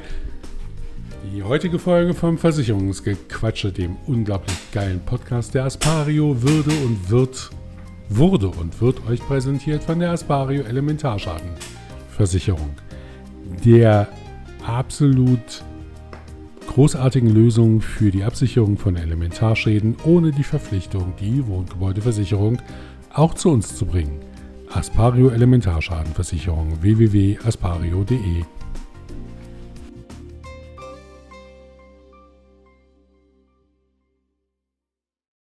Die 1.36 1.43
heutige 1.43 1.77
Folge 1.77 2.13
vom 2.13 2.38
Versicherungsgequatsche, 2.38 3.73
dem 3.73 3.97
unglaublich 4.07 4.55
geilen 4.71 5.01
Podcast 5.01 5.53
der 5.53 5.65
Aspario, 5.65 6.41
würde 6.41 6.71
und 6.86 7.09
wird, 7.09 7.49
wurde 8.07 8.47
und 8.47 8.79
wird 8.79 9.05
euch 9.09 9.19
präsentiert 9.19 9.84
von 9.84 9.99
der 9.99 10.11
Aspario 10.11 10.63
Elementarschadenversicherung. 10.63 12.69
Der 13.65 14.07
absolut 14.65 15.65
großartigen 16.67 17.29
Lösung 17.29 17.82
für 17.82 18.09
die 18.09 18.23
Absicherung 18.23 18.77
von 18.77 18.95
Elementarschäden 18.95 19.97
ohne 20.05 20.32
die 20.32 20.43
Verpflichtung, 20.43 21.11
die 21.19 21.45
Wohngebäudeversicherung 21.45 22.59
auch 23.13 23.34
zu 23.34 23.49
uns 23.49 23.75
zu 23.75 23.86
bringen. 23.86 24.30
Aspario 24.74 25.32
Elementarschadenversicherung 25.32 26.82
www.aspario.de 26.82 28.61